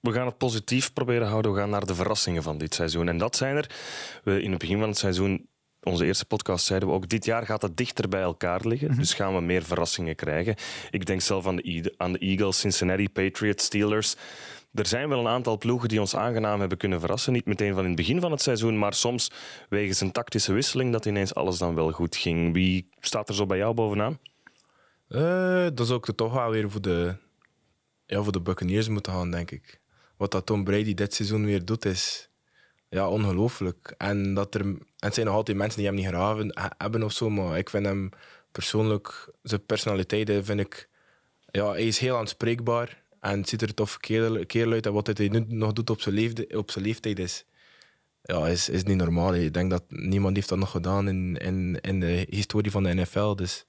we 0.00 0.12
gaan 0.12 0.26
het 0.26 0.38
positief 0.38 0.92
proberen 0.92 1.28
houden. 1.28 1.52
We 1.52 1.58
gaan 1.58 1.70
naar 1.70 1.86
de 1.86 1.94
verrassingen 1.94 2.42
van 2.42 2.58
dit 2.58 2.74
seizoen. 2.74 3.08
En 3.08 3.18
dat 3.18 3.36
zijn 3.36 3.56
er. 3.56 3.70
We 4.24 4.42
in 4.42 4.50
het 4.50 4.58
begin 4.58 4.78
van 4.78 4.88
het 4.88 4.98
seizoen 4.98 5.48
onze 5.82 6.04
eerste 6.04 6.24
podcast 6.24 6.66
zeiden 6.66 6.88
we 6.88 6.94
ook, 6.94 7.08
dit 7.08 7.24
jaar 7.24 7.46
gaat 7.46 7.62
het 7.62 7.76
dichter 7.76 8.08
bij 8.08 8.20
elkaar 8.20 8.60
liggen. 8.66 8.88
Mhm. 8.88 8.98
Dus 8.98 9.14
gaan 9.14 9.34
we 9.34 9.40
meer 9.40 9.62
verrassingen 9.62 10.16
krijgen. 10.16 10.54
Ik 10.90 11.06
denk 11.06 11.20
zelf 11.20 11.46
aan 11.46 11.56
de, 11.56 11.94
aan 11.96 12.12
de 12.12 12.18
Eagles, 12.18 12.58
Cincinnati, 12.58 13.08
Patriots, 13.08 13.64
Steelers. 13.64 14.16
Er 14.74 14.86
zijn 14.86 15.08
wel 15.08 15.18
een 15.18 15.28
aantal 15.28 15.58
ploegen 15.58 15.88
die 15.88 16.00
ons 16.00 16.16
aangenaam 16.16 16.60
hebben 16.60 16.78
kunnen 16.78 17.00
verrassen. 17.00 17.32
Niet 17.32 17.46
meteen 17.46 17.74
van 17.74 17.82
in 17.82 17.86
het 17.86 17.96
begin 17.96 18.20
van 18.20 18.30
het 18.30 18.42
seizoen, 18.42 18.78
maar 18.78 18.94
soms 18.94 19.30
wegens 19.68 20.00
een 20.00 20.12
tactische 20.12 20.52
wisseling 20.52 20.92
dat 20.92 21.06
ineens 21.06 21.34
alles 21.34 21.58
dan 21.58 21.74
wel 21.74 21.90
goed 21.90 22.16
ging. 22.16 22.52
Wie 22.52 22.88
staat 22.98 23.28
er 23.28 23.34
zo 23.34 23.46
bij 23.46 23.58
jou 23.58 23.74
bovenaan? 23.74 24.18
Uh, 25.08 25.62
dat 25.62 25.80
is 25.80 25.90
ook 25.90 26.14
toch 26.14 26.32
wel 26.32 26.50
weer 26.50 26.70
voor 26.70 26.80
de, 26.80 27.16
ja, 28.06 28.22
voor 28.22 28.32
de 28.32 28.40
Buccaneers 28.40 28.88
moeten 28.88 29.12
gaan, 29.12 29.30
denk 29.30 29.50
ik. 29.50 29.79
Wat 30.20 30.30
dat 30.30 30.46
Tom 30.46 30.64
Brady 30.64 30.94
dit 30.94 31.14
seizoen 31.14 31.44
weer 31.44 31.64
doet, 31.64 31.84
is 31.84 32.28
ja, 32.88 33.08
ongelooflijk. 33.08 33.94
En 33.98 34.34
dat 34.34 34.54
er, 34.54 34.60
en 34.98 35.12
zijn 35.12 35.26
nog 35.26 35.34
altijd 35.34 35.56
mensen 35.56 35.78
die 35.78 35.86
hem 35.86 35.96
niet 35.96 36.06
graven 36.06 36.52
hebben 36.78 37.02
of 37.02 37.12
zo, 37.12 37.30
maar 37.30 37.58
ik 37.58 37.70
vind 37.70 37.86
hem 37.86 38.08
persoonlijk, 38.52 39.32
zijn 39.42 39.66
personaliteit 39.66 40.44
vind 40.44 40.60
ik, 40.60 40.88
ja, 41.50 41.70
hij 41.70 41.86
is 41.86 41.98
heel 41.98 42.16
aanspreekbaar 42.16 43.02
en 43.20 43.38
het 43.38 43.48
ziet 43.48 43.62
er 43.62 43.74
tof 43.74 43.96
kerel, 43.96 44.46
kerel 44.46 44.72
uit. 44.72 44.86
En 44.86 44.92
wat 44.92 45.06
hij 45.06 45.28
nu 45.28 45.44
nog 45.48 45.72
doet 45.72 45.90
op 45.90 46.00
zijn, 46.00 46.14
leefde, 46.14 46.46
op 46.56 46.70
zijn 46.70 46.84
leeftijd 46.84 47.18
is, 47.18 47.44
ja, 48.22 48.48
is, 48.48 48.68
is 48.68 48.82
niet 48.82 48.96
normaal. 48.96 49.34
Ik 49.34 49.54
denk 49.54 49.70
dat 49.70 49.84
niemand 49.88 50.36
heeft 50.36 50.48
dat 50.48 50.58
nog 50.58 50.70
gedaan 50.70 51.08
in, 51.08 51.36
in, 51.36 51.80
in 51.80 52.00
de 52.00 52.26
historie 52.28 52.70
van 52.70 52.82
de 52.82 52.94
NFL. 52.94 53.34
Dus 53.34 53.64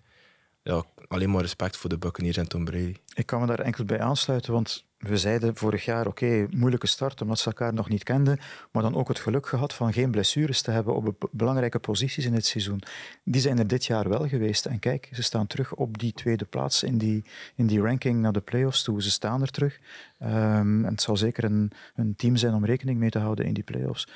ja, 0.63 0.83
alleen 1.07 1.29
maar 1.31 1.41
respect 1.41 1.77
voor 1.77 1.89
de 1.89 1.97
Buccaneers 1.97 2.37
en 2.37 2.47
Tom 2.47 2.65
Brady. 2.65 2.95
Ik 3.13 3.25
kan 3.25 3.39
me 3.41 3.47
daar 3.47 3.59
enkel 3.59 3.85
bij 3.85 3.99
aansluiten, 3.99 4.53
want 4.53 4.89
we 5.01 5.17
zeiden 5.17 5.55
vorig 5.55 5.85
jaar, 5.85 6.07
oké, 6.07 6.47
moeilijke 6.49 6.87
start 6.87 7.21
omdat 7.21 7.39
ze 7.39 7.45
elkaar 7.45 7.73
nog 7.73 7.89
niet 7.89 8.03
kenden, 8.03 8.39
maar 8.71 8.83
dan 8.83 8.95
ook 8.95 9.07
het 9.07 9.19
geluk 9.19 9.47
gehad 9.47 9.73
van 9.73 9.93
geen 9.93 10.11
blessures 10.11 10.61
te 10.61 10.71
hebben 10.71 10.95
op 10.95 11.29
belangrijke 11.31 11.79
posities 11.79 12.25
in 12.25 12.33
het 12.33 12.45
seizoen. 12.45 12.81
Die 13.23 13.41
zijn 13.41 13.59
er 13.59 13.67
dit 13.67 13.85
jaar 13.85 14.09
wel 14.09 14.27
geweest. 14.27 14.65
En 14.65 14.79
kijk, 14.79 15.09
ze 15.11 15.23
staan 15.23 15.47
terug 15.47 15.75
op 15.75 15.97
die 15.97 16.13
tweede 16.13 16.45
plaats 16.45 16.83
in 16.83 16.97
die, 16.97 17.23
in 17.55 17.67
die 17.67 17.81
ranking 17.81 18.21
naar 18.21 18.31
de 18.31 18.41
playoffs 18.41 18.83
toe. 18.83 19.03
Ze 19.03 19.11
staan 19.11 19.41
er 19.41 19.51
terug. 19.51 19.79
Um, 20.19 20.85
en 20.85 20.91
het 20.91 21.01
zal 21.01 21.17
zeker 21.17 21.43
een, 21.43 21.71
een 21.95 22.15
team 22.15 22.35
zijn 22.35 22.53
om 22.53 22.65
rekening 22.65 22.99
mee 22.99 23.09
te 23.09 23.19
houden 23.19 23.45
in 23.45 23.53
die 23.53 23.63
playoffs. 23.63 24.07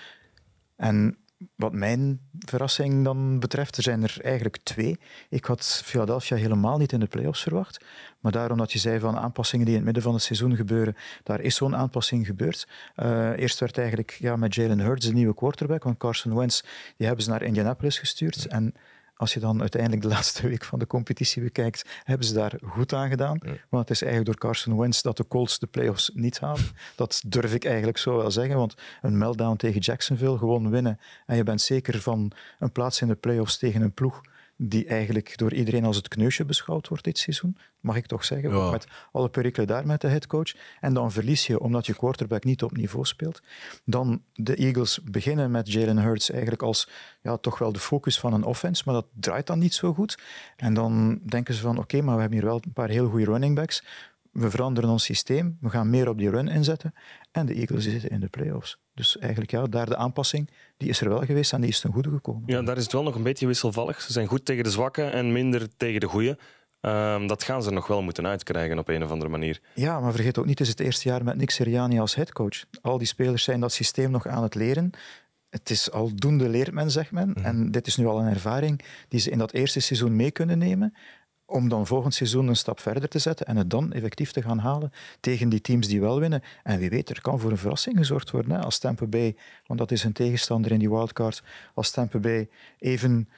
En 0.76 1.18
wat 1.56 1.74
mijn 1.74 2.20
verrassing 2.40 3.04
dan 3.04 3.40
betreft, 3.40 3.78
er 3.78 3.84
zijn 3.84 4.04
er 4.04 4.18
eigenlijk 4.22 4.58
twee. 4.58 5.00
Ik 5.30 5.46
had 5.46 5.82
Philadelphia 5.86 6.38
helemaal 6.38 6.78
niet 6.78 6.92
in 6.92 7.00
de 7.00 7.08
playoffs 7.08 7.42
verwacht. 7.42 7.86
Maar 8.20 8.32
daarom 8.32 8.58
dat 8.58 8.72
je 8.72 8.80
zei 8.80 9.00
van 9.00 9.18
aanpassingen 9.18 9.66
die 9.66 9.74
in 9.74 9.80
het 9.80 9.86
midden 9.86 10.04
van 10.04 10.14
het 10.14 10.24
seizoen 10.24 10.56
gebeuren, 10.56 10.96
daar 11.24 11.42
is 11.42 11.56
zo'n 11.56 11.76
aanpassing 11.76 12.26
gebeurd. 12.26 12.68
Uh, 12.96 13.38
eerst 13.38 13.60
werd 13.60 13.78
eigenlijk 13.78 14.18
ja, 14.20 14.36
met 14.36 14.56
Jalen 14.56 14.80
Hurts 14.80 15.06
de 15.06 15.14
nieuwe 15.14 15.34
quarterback, 15.34 15.84
want 15.84 15.98
Carson 15.98 16.36
Wentz 16.36 16.62
die 16.98 17.08
hebben 17.08 17.26
ze 17.26 17.32
naar 17.32 17.44
Indianapolis 17.44 18.00
gestuurd. 18.00 18.46
En 18.46 18.74
als 19.16 19.34
je 19.34 19.40
dan 19.40 19.62
uiteindelijk 19.62 20.02
de 20.02 20.08
laatste 20.08 20.48
week 20.48 20.64
van 20.64 20.80
de 20.80 20.88
competitie 20.88 21.44
bekijkt, 21.44 21.90
hebben 22.04 22.28
ze 22.28 22.34
daar 22.34 22.54
goed 22.64 22.94
aan 22.94 23.10
gedaan. 23.10 23.38
Want 23.70 23.88
het 23.88 23.90
is 23.90 24.02
eigenlijk 24.02 24.32
door 24.32 24.50
Carson 24.50 24.78
Wentz 24.78 25.02
dat 25.02 25.18
de 25.18 25.28
Colts 25.28 25.60
de 25.60 25.68
playoffs 25.68 26.12
niet 26.14 26.40
halen. 26.40 26.64
Dat 26.96 27.24
durf 27.28 27.54
ik 27.54 27.66
eigenlijk 27.66 27.98
zo 27.98 28.18
wel 28.18 28.32
zeggen. 28.32 28.58
Want 28.58 28.76
een 29.02 29.18
meltdown 29.18 29.56
tegen 29.56 29.82
Jacksonville, 29.82 30.38
gewoon 30.38 30.70
winnen. 30.70 31.00
En 31.26 31.36
je 31.36 31.44
bent 31.44 31.62
zeker 31.62 32.02
van 32.02 32.32
een 32.60 32.72
plaats 32.72 33.02
in 33.02 33.08
de 33.08 33.16
playoffs 33.16 33.58
tegen 33.58 33.82
een 33.82 33.94
ploeg 33.94 34.22
die 34.58 34.86
eigenlijk 34.86 35.38
door 35.38 35.54
iedereen 35.54 35.86
als 35.86 35.96
het 35.96 36.08
kneusje 36.08 36.46
beschouwd 36.46 36.88
wordt 36.88 37.04
dit 37.04 37.18
seizoen, 37.18 37.58
mag 37.80 37.96
ik 37.96 38.06
toch 38.06 38.26
zeggen, 38.26 38.72
met 38.72 38.88
alle 39.12 39.30
perikelen 39.30 39.68
daar 39.68 39.86
met 39.86 40.02
de 40.02 40.08
headcoach. 40.08 40.56
En 40.80 40.94
dan 40.94 41.12
verlies 41.12 41.48
je 41.48 41.60
omdat 41.60 41.86
je 41.86 41.96
quarterback 41.96 42.44
niet 42.44 42.64
op 42.64 42.78
niveau 42.78 43.06
speelt. 43.06 43.42
Dan 43.84 44.22
de 44.34 44.56
Eagles 44.56 45.00
beginnen 45.04 45.52
met 45.52 45.72
Jalen 45.72 45.98
Hurts 45.98 46.32
eigenlijk 46.32 46.62
als 46.62 46.90
ja, 47.22 47.38
toch 47.38 47.58
wel 47.58 47.72
de 47.72 47.80
focus 47.80 48.20
van 48.20 48.34
een 48.34 48.44
offense, 48.44 48.84
maar 48.86 48.94
dat 48.94 49.08
draait 49.14 49.48
dan 49.48 49.60
niet 49.60 49.74
zo 49.74 49.94
goed. 49.94 50.18
En 50.56 50.74
dan 50.74 51.20
denken 51.26 51.54
ze 51.54 51.62
van 51.62 51.78
oké, 51.78 52.02
maar 52.02 52.16
we 52.16 52.22
hebben 52.22 52.40
hier 52.40 52.48
wel 52.48 52.62
een 52.66 52.74
paar 52.74 52.90
heel 52.90 53.10
goede 53.10 53.26
running 53.26 53.56
backs. 53.56 53.84
We 54.32 54.50
veranderen 54.50 54.90
ons 54.90 55.04
systeem, 55.04 55.58
we 55.62 55.70
gaan 55.70 55.90
meer 55.90 56.10
op 56.10 56.18
die 56.18 56.30
run 56.30 56.48
inzetten. 56.48 56.94
En 57.32 57.46
de 57.46 57.54
Eagles 57.54 57.84
zitten 57.84 58.10
in 58.10 58.20
de 58.20 58.28
playoffs. 58.28 58.78
Dus 58.96 59.18
eigenlijk 59.18 59.52
ja, 59.52 59.64
daar 59.64 59.86
de 59.86 59.96
aanpassing, 59.96 60.50
die 60.78 60.90
is 60.90 61.02
er 61.02 61.10
wel 61.10 61.26
geweest 61.26 61.54
en 61.54 61.62
die 61.62 61.70
is 61.70 61.80
ten 61.80 61.92
goede 61.92 62.10
gekomen. 62.10 62.44
Ja, 62.46 62.62
daar 62.62 62.78
is 62.78 62.84
het 62.84 62.92
wel 62.92 63.04
nog 63.04 63.16
een 63.16 63.24
beetje 63.24 63.48
wisselvallig. 63.48 64.02
Ze 64.02 64.12
zijn 64.12 64.28
goed 64.28 64.46
tegen 64.46 64.64
de 64.64 64.70
zwakke 64.70 65.04
en 65.04 65.32
minder 65.32 65.68
tegen 65.78 66.00
de 66.00 66.08
goede. 66.08 66.38
Um, 66.82 67.28
dat 67.28 67.44
gaan 67.44 67.64
ze 67.64 67.72
nog 67.72 67.88
wel 67.88 68.02
moeten 68.02 68.28
uitkrijgen 68.28 68.80
op 68.80 68.88
een 68.88 69.04
of 69.04 69.12
andere 69.12 69.30
manier. 69.30 69.62
Ja, 69.74 70.00
maar 70.00 70.12
vergeet 70.12 70.38
ook 70.38 70.46
niet, 70.46 70.60
het 70.60 70.68
is 70.68 70.74
het 70.74 70.80
eerste 70.80 71.10
jaar 71.10 71.24
met 71.24 71.36
Nick 71.36 71.50
Sirianni 71.50 72.00
als 72.00 72.16
headcoach. 72.16 72.66
Al 72.82 72.98
die 72.98 73.08
spelers 73.08 73.44
zijn 73.44 73.60
dat 73.60 73.74
systeem 73.74 74.12
nog 74.12 74.28
aan 74.28 74.44
het 74.44 74.56
leren. 74.56 74.92
Het 75.50 75.70
is 75.70 75.92
aldoende 75.92 76.50
leert 76.50 76.72
men, 76.72 76.92
zegt 76.92 77.12
men. 77.12 77.30
Mhm. 77.30 77.46
En 77.46 77.72
dit 77.72 77.88
is 77.88 77.98
nu 77.98 78.06
al 78.06 78.20
een 78.20 78.34
ervaring 78.34 78.82
die 79.08 79.20
ze 79.20 79.30
in 79.30 79.38
dat 79.38 79.54
eerste 79.54 79.80
seizoen 79.80 80.16
mee 80.16 80.32
kunnen 80.32 80.58
nemen 80.58 80.94
om 81.46 81.70
dan 81.70 81.88
volgend 81.88 82.14
seizoen 82.14 82.48
een 82.48 82.56
stap 82.56 82.80
verder 82.80 83.10
te 83.10 83.20
zetten 83.20 83.46
en 83.46 83.58
het 83.58 83.70
dan 83.70 83.94
effectief 83.94 84.32
te 84.32 84.42
gaan 84.42 84.60
halen 84.60 84.92
tegen 85.20 85.50
die 85.50 85.62
teams 85.62 85.88
die 85.88 86.02
wel 86.02 86.20
winnen. 86.20 86.44
En 86.64 86.80
wie 86.80 86.90
weet, 86.90 87.10
er 87.10 87.22
kan 87.22 87.40
voor 87.40 87.52
een 87.52 87.58
verrassing 87.58 87.98
gezorgd 87.98 88.32
worden. 88.32 88.64
Als 88.64 88.80
Tampa 88.80 89.06
Bay, 89.06 89.36
want 89.66 89.80
dat 89.80 89.92
is 89.92 90.04
een 90.04 90.14
tegenstander 90.14 90.72
in 90.72 90.80
die 90.80 90.90
wildcard, 90.90 91.44
als 91.74 91.92
Tampa 91.92 92.20
Bay 92.20 92.50
even, 92.80 93.30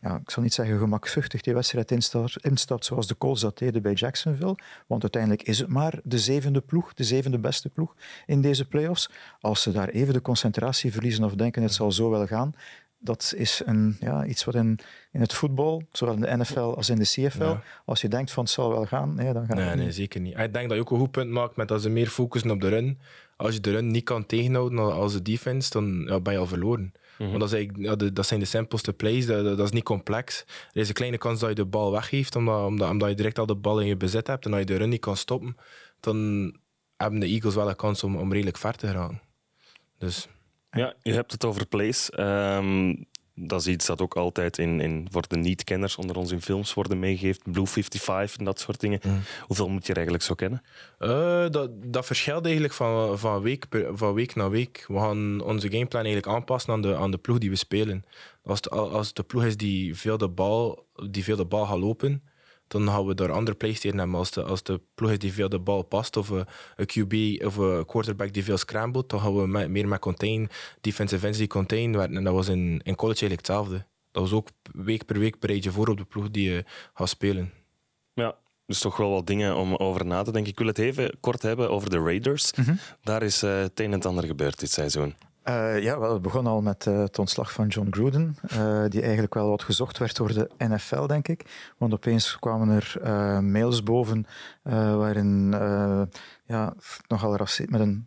ja, 0.00 0.16
ik 0.16 0.30
zal 0.30 0.42
niet 0.42 0.54
zeggen 0.54 0.78
gemakzuchtig 0.78 1.40
die 1.40 1.54
wedstrijd 1.54 1.90
instapt, 1.90 2.44
instapt 2.44 2.84
zoals 2.84 3.06
de 3.06 3.18
Colts 3.18 3.40
dat 3.40 3.58
deden 3.58 3.82
bij 3.82 3.92
Jacksonville, 3.92 4.58
want 4.86 5.02
uiteindelijk 5.02 5.42
is 5.42 5.58
het 5.58 5.68
maar 5.68 6.00
de 6.04 6.18
zevende 6.18 6.60
ploeg, 6.60 6.94
de 6.94 7.04
zevende 7.04 7.38
beste 7.38 7.68
ploeg 7.68 7.94
in 8.26 8.40
deze 8.40 8.68
playoffs. 8.68 9.10
Als 9.40 9.62
ze 9.62 9.72
daar 9.72 9.88
even 9.88 10.12
de 10.12 10.22
concentratie 10.22 10.92
verliezen 10.92 11.24
of 11.24 11.34
denken 11.34 11.62
het 11.62 11.74
zal 11.74 11.92
zo 11.92 12.10
wel 12.10 12.26
gaan, 12.26 12.54
dat 12.98 13.32
is 13.36 13.62
een, 13.64 13.96
ja, 14.00 14.24
iets 14.24 14.44
wat 14.44 14.54
in, 14.54 14.78
in 15.12 15.20
het 15.20 15.32
voetbal, 15.32 15.82
zowel 15.92 16.14
in 16.14 16.20
de 16.20 16.36
NFL 16.36 16.58
als 16.60 16.90
in 16.90 16.98
de 16.98 17.04
CFL, 17.04 17.54
als 17.84 18.00
je 18.00 18.08
denkt 18.08 18.30
van 18.30 18.42
het 18.42 18.52
zal 18.52 18.70
wel 18.70 18.86
gaan, 18.86 19.14
nee, 19.14 19.32
dan 19.32 19.46
gaat 19.46 19.56
nee, 19.56 19.64
het 19.64 19.78
Nee, 19.78 19.92
zeker 19.92 20.20
niet. 20.20 20.38
Ik 20.38 20.52
denk 20.52 20.68
dat 20.68 20.76
je 20.76 20.80
ook 20.80 20.90
een 20.90 20.98
goed 20.98 21.10
punt 21.10 21.30
maakt 21.30 21.56
met 21.56 21.68
dat 21.68 21.82
ze 21.82 21.88
meer 21.88 22.06
focussen 22.06 22.50
op 22.50 22.60
de 22.60 22.68
run. 22.68 22.98
Als 23.36 23.54
je 23.54 23.60
de 23.60 23.70
run 23.70 23.86
niet 23.86 24.04
kan 24.04 24.26
tegenhouden 24.26 24.78
als 24.78 25.12
de 25.12 25.22
defense, 25.22 25.70
dan 25.70 26.04
ja, 26.06 26.20
ben 26.20 26.32
je 26.32 26.38
al 26.38 26.46
verloren. 26.46 26.92
Mhm. 27.18 27.28
Want 27.28 27.40
dat, 27.40 27.52
is 27.52 27.68
ja, 27.76 27.96
de, 27.96 28.12
dat 28.12 28.26
zijn 28.26 28.40
de 28.40 28.46
simpelste 28.46 28.92
plays, 28.92 29.26
dat, 29.26 29.44
dat, 29.44 29.60
is 29.60 29.70
niet 29.70 29.84
complex. 29.84 30.44
Er 30.72 30.80
is 30.80 30.88
een 30.88 30.94
kleine 30.94 31.18
kans 31.18 31.40
dat 31.40 31.48
je 31.48 31.54
de 31.54 31.64
bal 31.64 31.92
weggeeft, 31.92 32.36
omdat, 32.36 32.66
omdat, 32.66 32.90
omdat 32.90 33.08
je 33.08 33.14
direct 33.14 33.38
al 33.38 33.46
de 33.46 33.54
bal 33.54 33.80
in 33.80 33.86
je 33.86 33.96
bezit 33.96 34.26
hebt 34.26 34.44
en 34.44 34.50
dat 34.50 34.60
je 34.60 34.66
de 34.66 34.76
run 34.76 34.88
niet 34.88 35.00
kan 35.00 35.16
stoppen, 35.16 35.56
dan 36.00 36.16
hebben 36.96 37.20
de 37.20 37.26
Eagles 37.26 37.54
wel 37.54 37.68
een 37.68 37.76
kans 37.76 38.02
om, 38.02 38.16
om 38.16 38.32
redelijk 38.32 38.56
ver 38.56 38.76
te 38.76 38.86
gaan. 38.86 39.20
Dus 39.98 40.28
ja, 40.76 40.94
je 41.02 41.12
hebt 41.12 41.32
het 41.32 41.44
over 41.44 41.66
plays. 41.66 42.10
Ehm, 42.10 42.94
dat 43.38 43.60
is 43.60 43.66
iets 43.66 43.86
dat 43.86 44.00
ook 44.00 44.16
altijd 44.16 44.58
in, 44.58 44.80
in, 44.80 45.08
voor 45.10 45.28
de 45.28 45.36
niet-kenners 45.36 45.96
onder 45.96 46.16
ons 46.16 46.32
in 46.32 46.42
films 46.42 46.74
worden 46.74 46.98
meegegeven. 46.98 47.52
Blue 47.52 47.66
55 47.66 48.38
en 48.38 48.44
dat 48.44 48.60
soort 48.60 48.80
dingen. 48.80 49.00
Mm. 49.02 49.20
Hoeveel 49.40 49.68
moet 49.68 49.82
je 49.82 49.88
er 49.88 49.96
eigenlijk 49.96 50.24
zo 50.24 50.34
kennen? 50.34 50.62
Uh, 50.98 51.48
dat, 51.50 51.70
dat 51.92 52.06
verschilt 52.06 52.44
eigenlijk 52.44 52.74
van, 52.74 53.18
van, 53.18 53.42
week 53.42 53.66
van 53.92 54.14
week 54.14 54.34
naar 54.34 54.50
week. 54.50 54.84
We 54.88 54.98
gaan 54.98 55.40
onze 55.40 55.70
gameplan 55.70 56.04
eigenlijk 56.04 56.34
aanpassen 56.34 56.72
aan 56.72 56.82
de, 56.82 56.96
aan 56.96 57.10
de 57.10 57.18
ploeg 57.18 57.38
die 57.38 57.50
we 57.50 57.56
spelen. 57.56 58.04
Als, 58.44 58.60
de, 58.60 58.70
als 58.70 59.12
de 59.12 59.22
ploeg 59.22 59.44
is 59.44 59.56
die 59.56 59.96
veel 59.96 60.18
de 60.18 60.28
bal, 60.28 60.86
die 61.10 61.24
veel 61.24 61.36
de 61.36 61.44
bal 61.44 61.66
gaat 61.66 61.78
lopen, 61.78 62.22
dan 62.68 62.88
gaan 62.88 63.06
we 63.06 63.14
door 63.14 63.32
andere 63.32 63.56
plays 63.56 63.82
hebben. 63.82 64.14
Als 64.14 64.30
de, 64.30 64.42
als 64.42 64.62
de 64.62 64.80
ploeg 64.94 65.10
is 65.10 65.18
die 65.18 65.32
veel 65.32 65.48
de 65.48 65.58
bal 65.58 65.82
past, 65.82 66.16
of 66.16 66.28
een, 66.28 66.46
QB 66.76 67.44
of 67.44 67.56
een 67.56 67.84
quarterback 67.86 68.32
die 68.32 68.44
veel 68.44 68.56
scrambled, 68.56 69.08
dan 69.08 69.20
gaan 69.20 69.36
we 69.36 69.68
meer 69.68 69.88
met 69.88 69.98
contain, 69.98 70.48
defensive 70.80 71.26
ends 71.26 71.38
die 71.38 71.46
contain. 71.46 71.94
En 72.00 72.24
dat 72.24 72.34
was 72.34 72.48
in, 72.48 72.80
in 72.84 72.94
college 72.94 73.20
eigenlijk 73.20 73.46
hetzelfde. 73.46 73.86
Dat 74.10 74.22
was 74.22 74.32
ook 74.32 74.48
week 74.72 75.04
per 75.04 75.18
week 75.18 75.38
bereid 75.38 75.64
je 75.64 75.70
voor 75.70 75.88
op 75.88 75.96
de 75.96 76.04
ploeg 76.04 76.30
die 76.30 76.50
je 76.50 76.64
gaat 76.94 77.08
spelen. 77.08 77.52
Ja, 78.14 78.36
dus 78.66 78.78
toch 78.78 78.96
wel 78.96 79.10
wat 79.10 79.26
dingen 79.26 79.56
om 79.56 79.74
over 79.74 80.06
na 80.06 80.22
te 80.22 80.32
denken. 80.32 80.52
Ik 80.52 80.58
wil 80.58 80.66
het 80.66 80.78
even 80.78 81.20
kort 81.20 81.42
hebben 81.42 81.70
over 81.70 81.90
de 81.90 81.98
Raiders. 81.98 82.52
Mhm. 82.52 82.74
Daar 83.02 83.22
is 83.22 83.42
uh, 83.42 83.60
het 83.60 83.80
een 83.80 83.86
en 83.86 83.92
het 83.92 84.06
ander 84.06 84.24
gebeurd 84.24 84.58
dit 84.58 84.70
seizoen. 84.70 85.14
Uh, 85.48 85.82
ja, 85.82 85.98
wel, 85.98 86.12
het 86.12 86.22
begon 86.22 86.46
al 86.46 86.62
met 86.62 86.86
uh, 86.86 86.98
het 86.98 87.18
ontslag 87.18 87.52
van 87.52 87.66
John 87.66 87.88
Gruden, 87.90 88.36
uh, 88.52 88.84
die 88.88 89.02
eigenlijk 89.02 89.34
wel 89.34 89.48
wat 89.48 89.62
gezocht 89.62 89.98
werd 89.98 90.16
door 90.16 90.32
de 90.32 90.50
NFL, 90.58 91.06
denk 91.06 91.28
ik. 91.28 91.72
Want 91.76 91.92
opeens 91.92 92.38
kwamen 92.38 92.68
er 92.68 92.98
mails 93.42 93.82
boven 93.82 94.26
waarin 94.98 95.54
ja, 96.46 96.74
nogal 97.08 97.38
met 97.68 97.80
een 97.80 98.06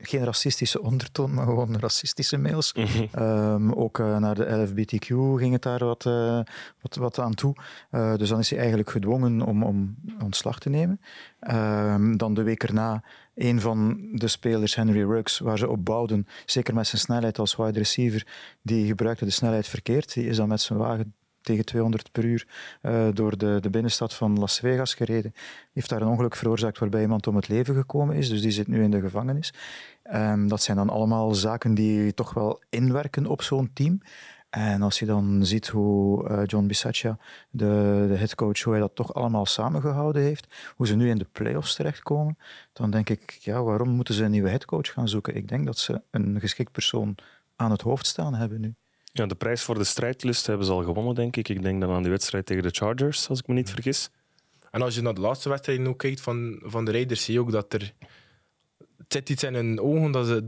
geen 0.00 0.24
racistische 0.24 0.82
ondertoon, 0.82 1.34
maar 1.34 1.44
gewoon 1.44 1.78
racistische 1.78 2.38
mails. 2.38 2.72
Ehm, 3.12 3.70
ook 3.72 3.98
uh, 3.98 4.16
naar 4.16 4.34
de 4.34 4.50
LFBTQ 4.50 5.06
ging 5.36 5.52
het 5.52 5.62
daar 5.62 5.84
wat, 5.84 6.04
uh, 6.04 6.40
wat, 6.80 6.94
wat 6.94 7.18
aan 7.18 7.34
toe. 7.34 7.54
Uh, 7.90 8.16
dus 8.16 8.28
dan 8.28 8.38
is 8.38 8.50
hij 8.50 8.58
eigenlijk 8.58 8.90
gedwongen 8.90 9.42
om, 9.42 9.62
om 9.62 9.96
ontslag 10.22 10.58
te 10.58 10.68
nemen. 10.68 11.00
Um, 11.50 12.16
dan 12.16 12.34
de 12.34 12.42
week 12.42 12.62
erna 12.62 13.02
een 13.38 13.60
van 13.60 14.08
de 14.12 14.28
spelers, 14.28 14.74
Henry 14.74 15.02
Ruggs, 15.02 15.38
waar 15.38 15.58
ze 15.58 15.68
op 15.68 15.84
bouwden, 15.84 16.26
zeker 16.46 16.74
met 16.74 16.86
zijn 16.86 17.00
snelheid 17.00 17.38
als 17.38 17.56
wide 17.56 17.78
receiver, 17.78 18.26
die 18.62 18.86
gebruikte 18.86 19.24
de 19.24 19.30
snelheid 19.30 19.66
verkeerd. 19.66 20.12
Die 20.12 20.26
is 20.26 20.36
dan 20.36 20.48
met 20.48 20.60
zijn 20.60 20.78
wagen 20.78 21.14
tegen 21.40 21.64
200 21.64 22.12
per 22.12 22.24
uur 22.24 22.46
uh, 22.82 23.08
door 23.12 23.38
de, 23.38 23.58
de 23.60 23.70
binnenstad 23.70 24.14
van 24.14 24.38
Las 24.38 24.58
Vegas 24.58 24.94
gereden. 24.94 25.34
Heeft 25.72 25.88
daar 25.88 26.02
een 26.02 26.08
ongeluk 26.08 26.36
veroorzaakt 26.36 26.78
waarbij 26.78 27.00
iemand 27.00 27.26
om 27.26 27.36
het 27.36 27.48
leven 27.48 27.74
gekomen 27.74 28.16
is. 28.16 28.28
Dus 28.28 28.40
die 28.40 28.50
zit 28.50 28.66
nu 28.66 28.82
in 28.82 28.90
de 28.90 29.00
gevangenis. 29.00 29.52
Um, 30.12 30.48
dat 30.48 30.62
zijn 30.62 30.76
dan 30.76 30.88
allemaal 30.90 31.34
zaken 31.34 31.74
die 31.74 32.14
toch 32.14 32.34
wel 32.34 32.62
inwerken 32.68 33.26
op 33.26 33.42
zo'n 33.42 33.70
team. 33.72 34.00
En 34.50 34.82
als 34.82 34.98
je 34.98 35.06
dan 35.06 35.46
ziet 35.46 35.68
hoe 35.68 36.28
uh, 36.28 36.42
John 36.44 36.66
Bisaccia, 36.66 37.18
de, 37.50 38.04
de 38.08 38.16
headcoach, 38.16 38.62
hoe 38.62 38.72
hij 38.72 38.82
dat 38.82 38.94
toch 38.94 39.14
allemaal 39.14 39.46
samengehouden 39.46 40.22
heeft, 40.22 40.46
hoe 40.76 40.86
ze 40.86 40.96
nu 40.96 41.08
in 41.08 41.18
de 41.18 41.26
playoffs 41.32 41.74
terechtkomen, 41.74 42.38
dan 42.72 42.90
denk 42.90 43.08
ik, 43.08 43.30
ja, 43.30 43.62
waarom 43.62 43.88
moeten 43.88 44.14
ze 44.14 44.24
een 44.24 44.30
nieuwe 44.30 44.48
headcoach 44.48 44.92
gaan 44.92 45.08
zoeken? 45.08 45.34
Ik 45.34 45.48
denk 45.48 45.66
dat 45.66 45.78
ze 45.78 46.02
een 46.10 46.40
geschikt 46.40 46.72
persoon 46.72 47.14
aan 47.56 47.70
het 47.70 47.80
hoofd 47.80 48.06
staan 48.06 48.34
hebben 48.34 48.60
nu. 48.60 48.74
Ja, 49.12 49.26
de 49.26 49.34
prijs 49.34 49.62
voor 49.62 49.74
de 49.74 49.84
strijdlust 49.84 50.46
hebben 50.46 50.66
ze 50.66 50.72
al 50.72 50.82
gewonnen, 50.82 51.14
denk 51.14 51.36
ik. 51.36 51.48
Ik 51.48 51.62
denk 51.62 51.80
dan 51.80 51.90
aan 51.90 52.02
die 52.02 52.10
wedstrijd 52.10 52.46
tegen 52.46 52.62
de 52.62 52.70
Chargers, 52.70 53.28
als 53.28 53.38
ik 53.38 53.46
me 53.46 53.54
niet 53.54 53.70
vergis. 53.70 54.10
En 54.70 54.82
als 54.82 54.94
je 54.94 55.02
naar 55.02 55.14
de 55.14 55.20
laatste 55.20 55.48
wedstrijd 55.48 55.80
nu 55.80 55.94
kijkt 55.94 56.20
van, 56.20 56.60
van 56.64 56.84
de 56.84 56.90
Raiders, 56.90 57.24
zie 57.24 57.34
je 57.34 57.40
ook 57.40 57.52
dat 57.52 57.72
er... 57.72 57.94
Het 58.78 59.12
zit 59.12 59.28
iets 59.28 59.42
in 59.42 59.54
hun 59.54 59.80
ogen, 59.80 60.10
dat 60.10 60.26
ze... 60.26 60.46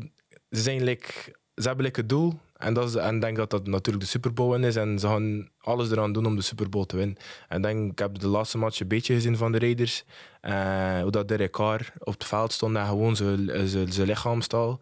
Ze, 0.51 0.61
zijn 0.61 0.83
like, 0.85 1.13
ze 1.55 1.67
hebben 1.67 1.85
like 1.85 2.01
het 2.01 2.09
doel. 2.09 2.39
En, 2.61 2.77
is, 2.77 2.95
en 2.95 3.21
denk 3.21 3.37
dat 3.37 3.51
dat 3.51 3.67
natuurlijk 3.67 4.05
de 4.05 4.11
Super 4.11 4.33
Bowl 4.33 4.65
is. 4.65 4.77
En 4.77 4.99
ze 4.99 5.07
gaan 5.07 5.49
alles 5.61 5.91
eraan 5.91 6.13
doen 6.13 6.27
om 6.27 6.37
de 6.37 6.43
Super 6.43 6.69
Bowl 6.69 6.85
te 6.85 6.97
winnen. 6.97 7.17
En 7.49 7.63
denk, 7.63 7.93
ik 7.93 7.99
heb 7.99 8.19
de 8.19 8.29
laatste 8.29 8.59
match 8.59 8.81
een 8.81 8.89
beetje 8.89 9.15
gezien 9.15 9.37
van 9.37 9.53
de 9.53 9.59
Raiders. 9.59 10.05
Uh, 10.43 11.01
hoe 11.01 11.11
dat 11.11 11.29
Derek 11.29 11.53
Carr 11.53 11.93
op 11.99 12.13
het 12.13 12.25
veld 12.25 12.53
stond 12.53 12.77
en 12.77 12.87
gewoon 12.87 13.17
zijn 13.17 14.07
lichaamstaal. 14.07 14.81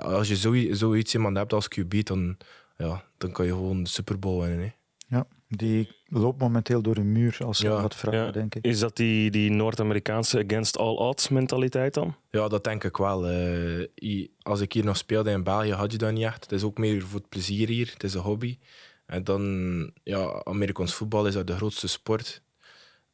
Als 0.00 0.28
je 0.28 0.36
zoiets 0.76 1.14
iemand 1.14 1.36
hebt 1.36 1.52
als 1.52 1.68
QB, 1.68 2.04
dan 2.04 2.36
ja, 2.76 3.02
dan 3.18 3.32
kan 3.32 3.46
je 3.46 3.52
gewoon 3.52 3.82
de 3.82 3.88
Super 3.88 4.18
Bowl 4.18 4.40
winnen. 4.40 4.60
Hè. 4.60 4.79
Die 5.52 5.88
loopt 6.06 6.40
momenteel 6.40 6.82
door 6.82 6.96
een 6.96 7.12
muur 7.12 7.38
als 7.44 7.58
je 7.58 7.68
ja, 7.68 7.82
wat 7.82 7.94
vragen, 7.94 8.24
ja. 8.24 8.30
denk 8.30 8.54
ik. 8.54 8.64
Is 8.64 8.78
dat 8.78 8.96
die, 8.96 9.30
die 9.30 9.50
Noord-Amerikaanse 9.50 10.44
against 10.44 10.78
all 10.78 10.94
odds 10.94 11.28
mentaliteit 11.28 11.94
dan? 11.94 12.14
Ja, 12.30 12.48
dat 12.48 12.64
denk 12.64 12.84
ik 12.84 12.96
wel. 12.96 13.30
Uh, 13.30 14.26
als 14.42 14.60
ik 14.60 14.72
hier 14.72 14.84
nog 14.84 14.96
speelde 14.96 15.30
in 15.30 15.42
België, 15.42 15.72
had 15.72 15.92
je 15.92 15.98
dat 15.98 16.12
niet 16.12 16.24
echt. 16.24 16.42
Het 16.42 16.52
is 16.52 16.62
ook 16.62 16.78
meer 16.78 17.02
voor 17.02 17.18
het 17.18 17.28
plezier 17.28 17.68
hier. 17.68 17.90
Het 17.92 18.02
is 18.02 18.14
een 18.14 18.20
hobby. 18.20 18.58
En 19.06 19.24
dan, 19.24 19.92
ja, 20.02 20.42
Amerikaans 20.44 20.94
voetbal 20.94 21.26
is 21.26 21.34
dat 21.34 21.46
de 21.46 21.56
grootste 21.56 21.88
sport. 21.88 22.42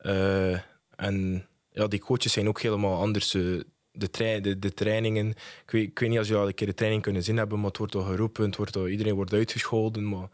Uh, 0.00 0.52
en 0.96 1.46
ja, 1.70 1.86
die 1.86 2.00
coaches 2.00 2.32
zijn 2.32 2.48
ook 2.48 2.60
helemaal 2.60 3.00
anders. 3.00 3.34
Uh, 3.34 3.60
de, 3.92 4.40
de, 4.40 4.58
de, 4.58 4.74
trainingen. 4.74 5.28
Ik 5.28 5.70
weet, 5.70 5.82
ik 5.82 5.98
weet, 5.98 6.08
niet 6.08 6.18
als 6.18 6.26
jullie 6.26 6.42
al 6.42 6.48
een 6.48 6.54
keer 6.54 6.66
de 6.66 6.74
training 6.74 7.02
kunnen 7.02 7.22
zien 7.22 7.36
hebben, 7.36 7.58
maar 7.58 7.68
het 7.68 7.78
wordt 7.78 7.94
al 7.94 8.02
geroepen, 8.02 8.44
het 8.44 8.56
wordt 8.56 8.76
al, 8.76 8.88
iedereen 8.88 9.14
wordt 9.14 9.32
uitgescholden. 9.32 10.08
Maar 10.08 10.28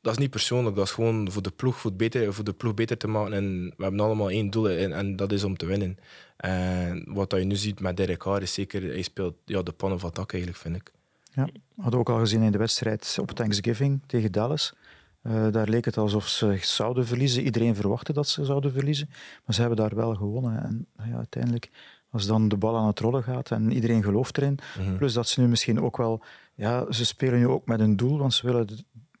dat 0.00 0.12
is 0.12 0.18
niet 0.18 0.30
persoonlijk, 0.30 0.76
dat 0.76 0.84
is 0.84 0.92
gewoon 0.92 1.30
voor 1.30 1.42
de 1.42 1.50
ploeg, 1.50 1.78
voor, 1.78 1.92
beter, 1.92 2.34
voor 2.34 2.44
de 2.44 2.52
ploeg 2.52 2.74
beter 2.74 2.96
te 2.96 3.08
maken. 3.08 3.32
En 3.32 3.74
we 3.76 3.82
hebben 3.82 4.00
allemaal 4.00 4.30
één 4.30 4.50
doel 4.50 4.70
en, 4.70 4.92
en 4.92 5.16
dat 5.16 5.32
is 5.32 5.44
om 5.44 5.56
te 5.56 5.66
winnen. 5.66 5.98
En 6.36 7.04
wat 7.06 7.32
je 7.32 7.44
nu 7.44 7.56
ziet 7.56 7.80
met 7.80 7.96
Derek 7.96 8.18
Carr 8.18 8.42
is 8.42 8.54
zeker, 8.54 8.82
hij 8.82 9.02
speelt 9.02 9.34
ja, 9.44 9.62
de 9.62 9.72
pannen 9.72 10.00
van 10.00 10.10
tak 10.10 10.32
eigenlijk, 10.32 10.62
vind 10.62 10.76
ik. 10.76 10.92
Ja, 11.32 11.48
hadden 11.76 11.92
we 11.92 11.98
ook 11.98 12.10
al 12.10 12.18
gezien 12.18 12.42
in 12.42 12.52
de 12.52 12.58
wedstrijd 12.58 13.16
op 13.20 13.30
Thanksgiving 13.30 14.00
tegen 14.06 14.32
Dallas. 14.32 14.74
Uh, 15.22 15.50
daar 15.50 15.68
leek 15.68 15.84
het 15.84 15.96
alsof 15.96 16.28
ze 16.28 16.58
zouden 16.60 17.06
verliezen. 17.06 17.42
Iedereen 17.42 17.74
verwachtte 17.74 18.12
dat 18.12 18.28
ze 18.28 18.44
zouden 18.44 18.72
verliezen. 18.72 19.08
Maar 19.44 19.54
ze 19.54 19.60
hebben 19.60 19.78
daar 19.78 19.94
wel 19.94 20.14
gewonnen. 20.14 20.62
En 20.62 20.86
ja, 21.08 21.16
uiteindelijk 21.16 21.70
als 22.10 22.26
dan 22.26 22.48
de 22.48 22.56
bal 22.56 22.76
aan 22.76 22.86
het 22.86 23.00
rollen 23.00 23.22
gaat 23.22 23.50
en 23.50 23.72
iedereen 23.72 24.02
gelooft 24.02 24.36
erin. 24.36 24.58
Mhm. 24.78 24.96
Plus 24.96 25.12
dat 25.12 25.28
ze 25.28 25.40
nu 25.40 25.48
misschien 25.48 25.80
ook 25.80 25.96
wel... 25.96 26.22
Ja, 26.54 26.92
ze 26.92 27.04
spelen 27.04 27.38
nu 27.38 27.46
ook 27.46 27.66
met 27.66 27.80
een 27.80 27.96
doel, 27.96 28.18
want 28.18 28.34
ze 28.34 28.46
willen 28.46 28.68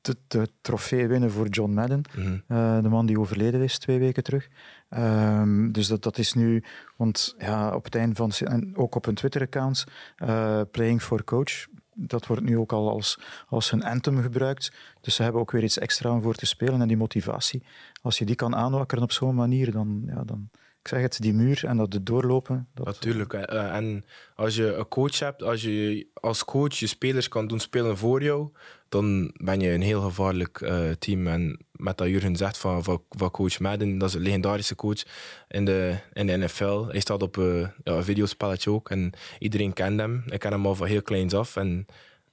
de, 0.00 0.16
de, 0.26 0.38
de 0.38 0.48
trofee 0.60 1.06
winnen 1.06 1.30
voor 1.30 1.48
John 1.48 1.72
Madden. 1.72 2.02
Mhm. 2.16 2.38
uh, 2.48 2.82
de 2.82 2.88
man 2.88 3.06
die 3.06 3.20
overleden 3.20 3.62
is 3.62 3.78
twee 3.78 3.98
weken 3.98 4.22
terug. 4.22 4.48
Um, 4.90 5.72
dus 5.72 5.86
dat, 5.86 6.02
dat 6.02 6.18
is 6.18 6.32
nu... 6.32 6.64
Want 6.96 7.34
ja, 7.38 7.74
op 7.74 7.84
het 7.84 7.94
einde 7.94 8.14
van... 8.14 8.30
En 8.30 8.76
ook 8.76 8.94
op 8.94 9.04
hun 9.04 9.14
Twitter-account, 9.14 9.84
uh, 10.18 10.60
Playing 10.70 11.02
for 11.02 11.24
Coach, 11.24 11.66
dat 11.94 12.26
wordt 12.26 12.42
nu 12.42 12.58
ook 12.58 12.72
al 12.72 12.90
als, 12.90 13.18
als 13.48 13.72
een 13.72 13.84
anthem 13.84 14.22
gebruikt. 14.22 14.72
Dus 15.00 15.14
ze 15.14 15.22
hebben 15.22 15.40
ook 15.40 15.50
weer 15.50 15.62
iets 15.62 15.78
extra 15.78 16.10
om 16.10 16.22
voor 16.22 16.34
te 16.34 16.46
spelen. 16.46 16.80
En 16.80 16.88
die 16.88 16.96
motivatie, 16.96 17.62
als 18.02 18.18
je 18.18 18.24
die 18.24 18.34
kan 18.34 18.56
aanwakkeren 18.56 19.04
op 19.04 19.12
zo'n 19.12 19.34
manier, 19.34 19.72
dan... 19.72 20.02
Ja, 20.06 20.24
dan 20.24 20.50
ik 20.82 20.88
zeg 20.88 21.00
het, 21.00 21.20
die 21.20 21.34
muur 21.34 21.64
en 21.64 21.76
dat 21.76 21.92
het 21.92 22.06
doorlopen. 22.06 22.68
Dat... 22.74 22.84
Natuurlijk. 22.86 23.32
Uh, 23.32 23.74
en 23.74 24.04
als 24.34 24.56
je 24.56 24.74
een 24.74 24.88
coach 24.88 25.18
hebt, 25.18 25.42
als 25.42 25.62
je 25.62 26.06
als 26.14 26.44
coach 26.44 26.74
je 26.74 26.86
spelers 26.86 27.28
kan 27.28 27.46
doen 27.46 27.60
spelen 27.60 27.96
voor 27.96 28.22
jou, 28.22 28.50
dan 28.90 29.30
ben 29.36 29.60
je 29.60 29.70
een 29.70 29.82
heel 29.82 30.00
gevaarlijk 30.00 30.60
uh, 30.60 30.90
team. 30.98 31.26
En 31.26 31.58
met 31.72 31.98
dat 31.98 32.08
Jurgen 32.08 32.36
zegt 32.36 32.58
van, 32.58 32.84
van, 32.84 33.30
coach 33.30 33.58
Madden, 33.58 33.98
dat 33.98 34.08
is 34.08 34.14
een 34.14 34.20
legendarische 34.20 34.74
coach 34.74 35.02
in 35.48 35.64
de, 35.64 35.96
in 36.12 36.26
de 36.26 36.36
NFL. 36.36 36.84
Hij 36.86 37.00
staat 37.00 37.22
op 37.22 37.36
uh, 37.36 37.60
ja, 37.60 37.92
een 37.92 38.04
videospelletje 38.04 38.70
ook 38.70 38.90
en 38.90 39.12
iedereen 39.38 39.72
kent 39.72 40.00
hem. 40.00 40.22
Ik 40.26 40.38
ken 40.38 40.52
hem 40.52 40.66
al 40.66 40.74
van 40.74 40.86
heel 40.86 41.02
kleins 41.02 41.34
af. 41.34 41.56
En 41.56 41.86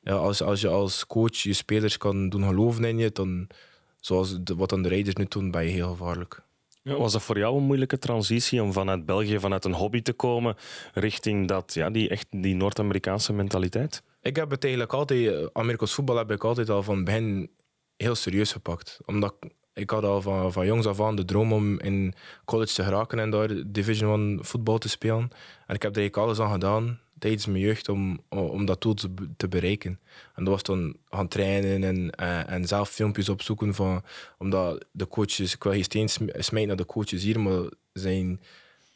als, 0.04 0.42
als 0.42 0.62
je 0.62 0.68
als 0.68 1.08
coach 1.08 1.36
je 1.36 1.54
spelers 1.54 1.98
kan 1.98 2.30
doen 2.30 2.44
geloven 2.44 2.84
in 2.84 2.98
je, 2.98 3.12
dan, 3.12 3.48
zoals 4.00 4.38
wat 4.56 4.70
dan 4.70 4.82
de 4.82 4.90
Raiders 4.90 5.16
nu 5.16 5.26
doen, 5.28 5.52
ben 5.52 5.64
je 5.64 5.70
heel 5.70 5.90
gevaarlijk. 5.90 6.42
Was 6.84 7.12
dat 7.12 7.22
voor 7.22 7.38
jou 7.38 7.58
een 7.58 7.64
moeilijke 7.64 8.00
transitie 8.00 8.64
om 8.64 8.74
vanuit 8.74 9.06
België, 9.06 9.40
vanuit 9.40 9.66
een 9.66 9.74
hobby 9.74 10.02
te 10.02 10.14
komen, 10.14 10.56
richting 10.94 11.48
dat, 11.48 11.74
ja, 11.74 11.90
die, 11.90 12.10
echt, 12.10 12.28
die 12.30 12.56
Noord-Amerikaanse 12.56 13.34
mentaliteit? 13.34 14.04
Ik 14.28 14.36
heb 14.36 14.50
het 14.50 14.64
eigenlijk 14.64 14.94
altijd, 14.94 15.34
eh, 15.34 15.46
Amerikaans 15.54 15.94
voetbal 15.94 16.18
heb 16.18 16.32
ik 16.32 16.44
altijd 16.44 16.70
al 16.70 16.84
van 16.84 17.04
begin 17.04 17.50
heel 17.98 18.16
serieus 18.16 18.52
gepakt. 18.52 19.00
Omdat 19.06 19.36
ik 19.74 19.90
had 19.90 20.04
al 20.04 20.22
van, 20.22 20.52
van 20.52 20.66
jongs 20.66 20.86
af 20.86 21.02
aan 21.02 21.16
de 21.16 21.26
droom 21.26 21.54
om 21.54 21.80
in 21.80 22.14
college 22.46 22.74
te 22.74 22.84
geraken 22.84 23.20
en 23.20 23.30
daar 23.30 23.50
Division 23.68 24.12
One 24.12 24.44
voetbal 24.44 24.78
te 24.78 24.90
spelen. 24.90 25.30
En 25.68 25.76
ik 25.76 25.82
heb 25.82 25.96
er 25.96 26.02
eigenlijk 26.02 26.18
alles 26.18 26.40
aan 26.40 26.52
gedaan 26.52 27.00
tijdens 27.20 27.46
mijn 27.46 27.60
jeugd 27.60 27.90
om, 27.90 28.20
om 28.30 28.66
dat 28.66 28.82
doel 28.82 28.94
te, 28.94 29.14
te 29.38 29.48
bereiken. 29.48 30.00
En 30.36 30.44
dat 30.44 30.54
was 30.54 30.64
dan 30.64 30.98
gaan 31.10 31.28
trainen 31.28 31.84
en, 31.84 32.14
uh, 32.22 32.52
en 32.52 32.68
zelf 32.68 32.90
filmpjes 32.90 33.30
opzoeken 33.30 33.74
van, 33.74 34.04
omdat 34.38 34.86
de 34.92 35.08
coaches, 35.08 35.54
ik 35.54 35.64
wil 35.64 35.72
geen 35.72 35.84
steen 35.84 36.10
smijten 36.10 36.68
naar 36.68 36.76
de 36.76 36.86
coaches 36.86 37.24
hier, 37.24 37.40
maar 37.40 37.70
zijn 37.94 38.40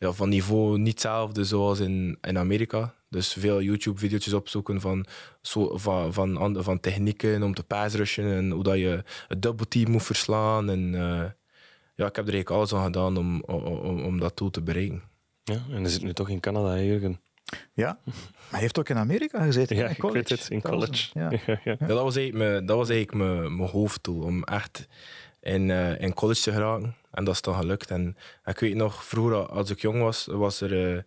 ja, 0.02 0.12
van 0.12 0.30
niveau 0.30 0.78
niet 0.78 0.92
hetzelfde 0.92 1.44
zoals 1.44 1.80
in, 1.80 2.18
in 2.22 2.38
Amerika. 2.38 2.94
Dus 3.10 3.34
veel 3.34 3.62
YouTube-video's 3.62 4.34
opzoeken 4.34 4.82
van, 4.82 5.06
zo, 5.42 5.78
van, 5.78 6.14
van, 6.14 6.64
van 6.64 6.80
technieken 6.80 7.44
om 7.44 7.54
te 7.54 7.64
passrushen 7.64 8.36
en 8.36 8.52
hoe 8.52 8.64
dat 8.64 8.78
je 8.78 9.04
het 9.28 9.42
double 9.42 9.68
team 9.68 9.92
moet 9.92 10.04
verslaan. 10.04 10.70
En 10.70 10.94
uh, 10.94 11.24
ja, 11.96 12.06
ik 12.08 12.16
heb 12.16 12.28
er 12.28 12.34
eigenlijk 12.34 12.50
alles 12.50 12.74
aan 12.74 12.84
gedaan 12.84 13.18
om, 13.18 13.42
om, 13.42 14.04
om 14.04 14.20
dat 14.20 14.38
doel 14.38 14.50
te 14.50 14.62
bereiken. 14.62 15.02
Ja, 15.44 15.62
en 15.72 15.86
is 15.86 15.94
zit 15.94 16.04
nu 16.04 16.14
toch 16.14 16.30
in 16.30 16.40
Canada, 16.40 16.80
Jurgen? 16.80 17.20
Ja, 17.74 18.00
maar 18.06 18.50
hij 18.50 18.60
heeft 18.60 18.80
ook 18.80 18.90
in 18.90 18.98
Amerika 18.98 19.44
gezeten. 19.44 19.76
Ja, 19.76 19.88
ik 19.88 20.02
weet 20.02 20.30
het, 20.30 20.50
in 20.50 20.62
college. 20.62 21.10
Ja. 21.20 21.32
Ja, 21.46 21.60
ja. 21.64 21.76
dat 21.76 22.02
was 22.02 22.16
eigenlijk, 22.16 22.52
mijn, 22.52 22.66
dat 22.66 22.78
was 22.78 22.90
eigenlijk 22.90 23.24
mijn, 23.28 23.56
mijn 23.56 23.70
hoofddoel, 23.70 24.24
om 24.24 24.44
echt 24.44 24.88
in, 25.41 25.69
uh, 25.69 26.01
in 26.01 26.13
college 26.13 26.41
te 26.41 26.51
geraken. 26.51 26.95
En 27.12 27.23
dat 27.23 27.34
is 27.34 27.41
dan 27.41 27.56
gelukt. 27.56 27.89
En 27.91 28.17
ik 28.45 28.60
weet 28.60 28.75
nog, 28.75 29.06
vroeger 29.06 29.47
als 29.47 29.69
ik 29.69 29.82
jong 29.82 30.01
was, 30.01 30.25
was 30.25 30.62
er 30.62 30.71
uh, 30.73 31.01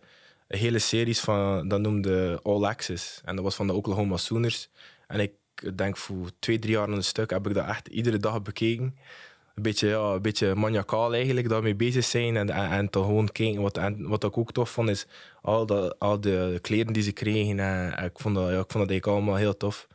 een 0.47 0.57
hele 0.59 0.79
series 0.79 1.19
van, 1.19 1.67
dat 1.67 1.79
noemde 1.79 2.39
All 2.43 2.63
Access. 2.63 3.21
En 3.25 3.35
dat 3.35 3.43
was 3.43 3.55
van 3.55 3.67
de 3.67 3.73
Oklahoma 3.73 4.17
Sooners. 4.17 4.69
En 5.07 5.19
ik 5.19 5.31
denk 5.77 5.97
voor 5.97 6.29
twee, 6.39 6.59
drie 6.59 6.73
jaar 6.73 6.89
een 6.89 7.03
stuk 7.03 7.29
heb 7.29 7.47
ik 7.47 7.53
dat 7.53 7.67
echt 7.67 7.87
iedere 7.87 8.17
dag 8.17 8.41
bekeken 8.41 8.95
een 9.55 9.63
beetje, 9.63 9.87
ja, 9.87 10.13
een 10.13 10.21
beetje 10.21 10.55
maniacaal 10.55 11.13
eigenlijk, 11.13 11.49
daarmee 11.49 11.75
bezig 11.75 12.03
zijn. 12.03 12.37
En, 12.37 12.49
en, 12.49 12.69
en 12.69 12.87
gewoon 12.91 13.31
kijken. 13.31 13.61
Wat, 13.61 13.79
wat 13.97 14.23
ik 14.23 14.37
ook 14.37 14.51
tof 14.51 14.69
vond, 14.69 14.89
is 14.89 15.05
al, 15.41 15.65
dat, 15.65 15.99
al 15.99 16.19
de 16.19 16.59
kleren 16.61 16.93
die 16.93 17.03
ze 17.03 17.11
kregen. 17.11 17.59
En, 17.59 18.03
ik, 18.03 18.19
vond 18.19 18.35
dat, 18.35 18.43
ja, 18.43 18.59
ik 18.59 18.71
vond 18.71 18.73
dat 18.73 18.89
eigenlijk 18.89 19.07
allemaal 19.07 19.35
heel 19.35 19.57
tof. 19.57 19.87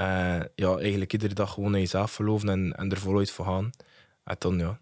Uh, 0.00 0.40
ja, 0.54 0.76
eigenlijk 0.78 1.12
iedere 1.12 1.34
dag 1.34 1.52
gewoon 1.52 1.74
in 1.74 1.80
jezelf 1.80 2.14
geloven 2.14 2.48
en, 2.48 2.72
en 2.72 2.90
er 2.90 2.98
voluit 2.98 3.30
voor 3.30 3.44
gaan. 3.44 3.70
En 4.24 4.36
dan, 4.38 4.58
ja, 4.58 4.80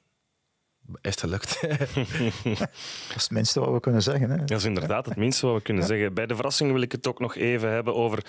is 1.00 1.10
het 1.10 1.20
gelukt. 1.20 1.60
dat 1.60 3.16
is 3.16 3.22
het 3.22 3.30
minste 3.30 3.60
wat 3.60 3.72
we 3.72 3.80
kunnen 3.80 4.02
zeggen. 4.02 4.30
Hè? 4.30 4.36
Dat 4.36 4.58
is 4.58 4.64
inderdaad 4.64 5.06
het 5.06 5.16
minste 5.16 5.46
wat 5.46 5.56
we 5.56 5.62
kunnen 5.62 5.84
zeggen. 5.84 6.14
Bij 6.14 6.26
de 6.26 6.34
verrassing 6.34 6.72
wil 6.72 6.80
ik 6.80 6.92
het 6.92 7.06
ook 7.06 7.18
nog 7.18 7.36
even 7.36 7.70
hebben 7.70 7.94
over 7.94 8.24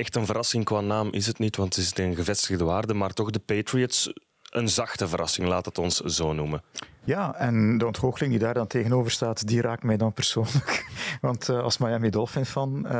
echt 0.00 0.16
een 0.16 0.26
verrassing 0.26 0.64
qua 0.64 0.80
naam 0.80 1.08
is 1.12 1.26
het 1.26 1.38
niet, 1.38 1.56
want 1.56 1.76
het 1.76 1.84
is 1.84 2.04
een 2.04 2.14
gevestigde 2.14 2.64
waarde, 2.64 2.94
maar 2.94 3.12
toch 3.12 3.30
de 3.30 3.38
Patriots 3.38 4.12
een 4.50 4.68
zachte 4.68 5.08
verrassing, 5.08 5.48
laat 5.48 5.64
het 5.64 5.78
ons 5.78 5.96
zo 5.96 6.32
noemen. 6.32 6.62
Ja, 7.04 7.34
en 7.34 7.78
de 7.78 7.86
ontgoocheling 7.86 8.32
die 8.32 8.42
daar 8.42 8.54
dan 8.54 8.66
tegenover 8.66 9.10
staat, 9.10 9.46
die 9.46 9.60
raakt 9.60 9.82
mij 9.82 9.96
dan 9.96 10.12
persoonlijk. 10.12 10.88
Want 11.20 11.48
uh, 11.48 11.62
als 11.62 11.78
Miami 11.78 12.10
Dolphins 12.10 12.48
fan 12.48 12.82
uh, 12.86 12.92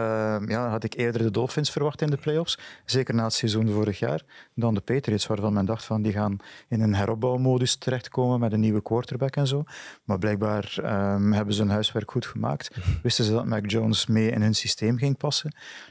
ja, 0.46 0.68
had 0.68 0.84
ik 0.84 0.94
eerder 0.94 1.22
de 1.22 1.30
Dolphins 1.30 1.70
verwacht 1.70 2.02
in 2.02 2.10
de 2.10 2.16
playoffs. 2.16 2.58
Zeker 2.84 3.14
na 3.14 3.24
het 3.24 3.32
seizoen 3.32 3.68
vorig 3.68 3.98
jaar. 3.98 4.22
Dan 4.54 4.74
de 4.74 4.80
Patriots, 4.80 5.26
waarvan 5.26 5.52
men 5.52 5.64
dacht 5.64 5.84
van 5.84 6.02
die 6.02 6.12
gaan 6.12 6.36
in 6.68 6.80
een 6.80 6.94
heropbouwmodus 6.94 7.76
terechtkomen 7.76 8.40
met 8.40 8.52
een 8.52 8.60
nieuwe 8.60 8.82
quarterback 8.82 9.36
en 9.36 9.46
zo. 9.46 9.64
Maar 10.04 10.18
blijkbaar 10.18 10.74
um, 10.78 11.32
hebben 11.32 11.54
ze 11.54 11.60
hun 11.60 11.70
huiswerk 11.70 12.10
goed 12.10 12.26
gemaakt. 12.26 12.70
Wisten 13.02 13.24
ze 13.24 13.32
dat 13.32 13.46
Mac 13.46 13.70
Jones 13.70 14.06
mee 14.06 14.30
in 14.30 14.42
hun 14.42 14.54
systeem 14.54 14.98
ging 14.98 15.16
passen. 15.16 15.50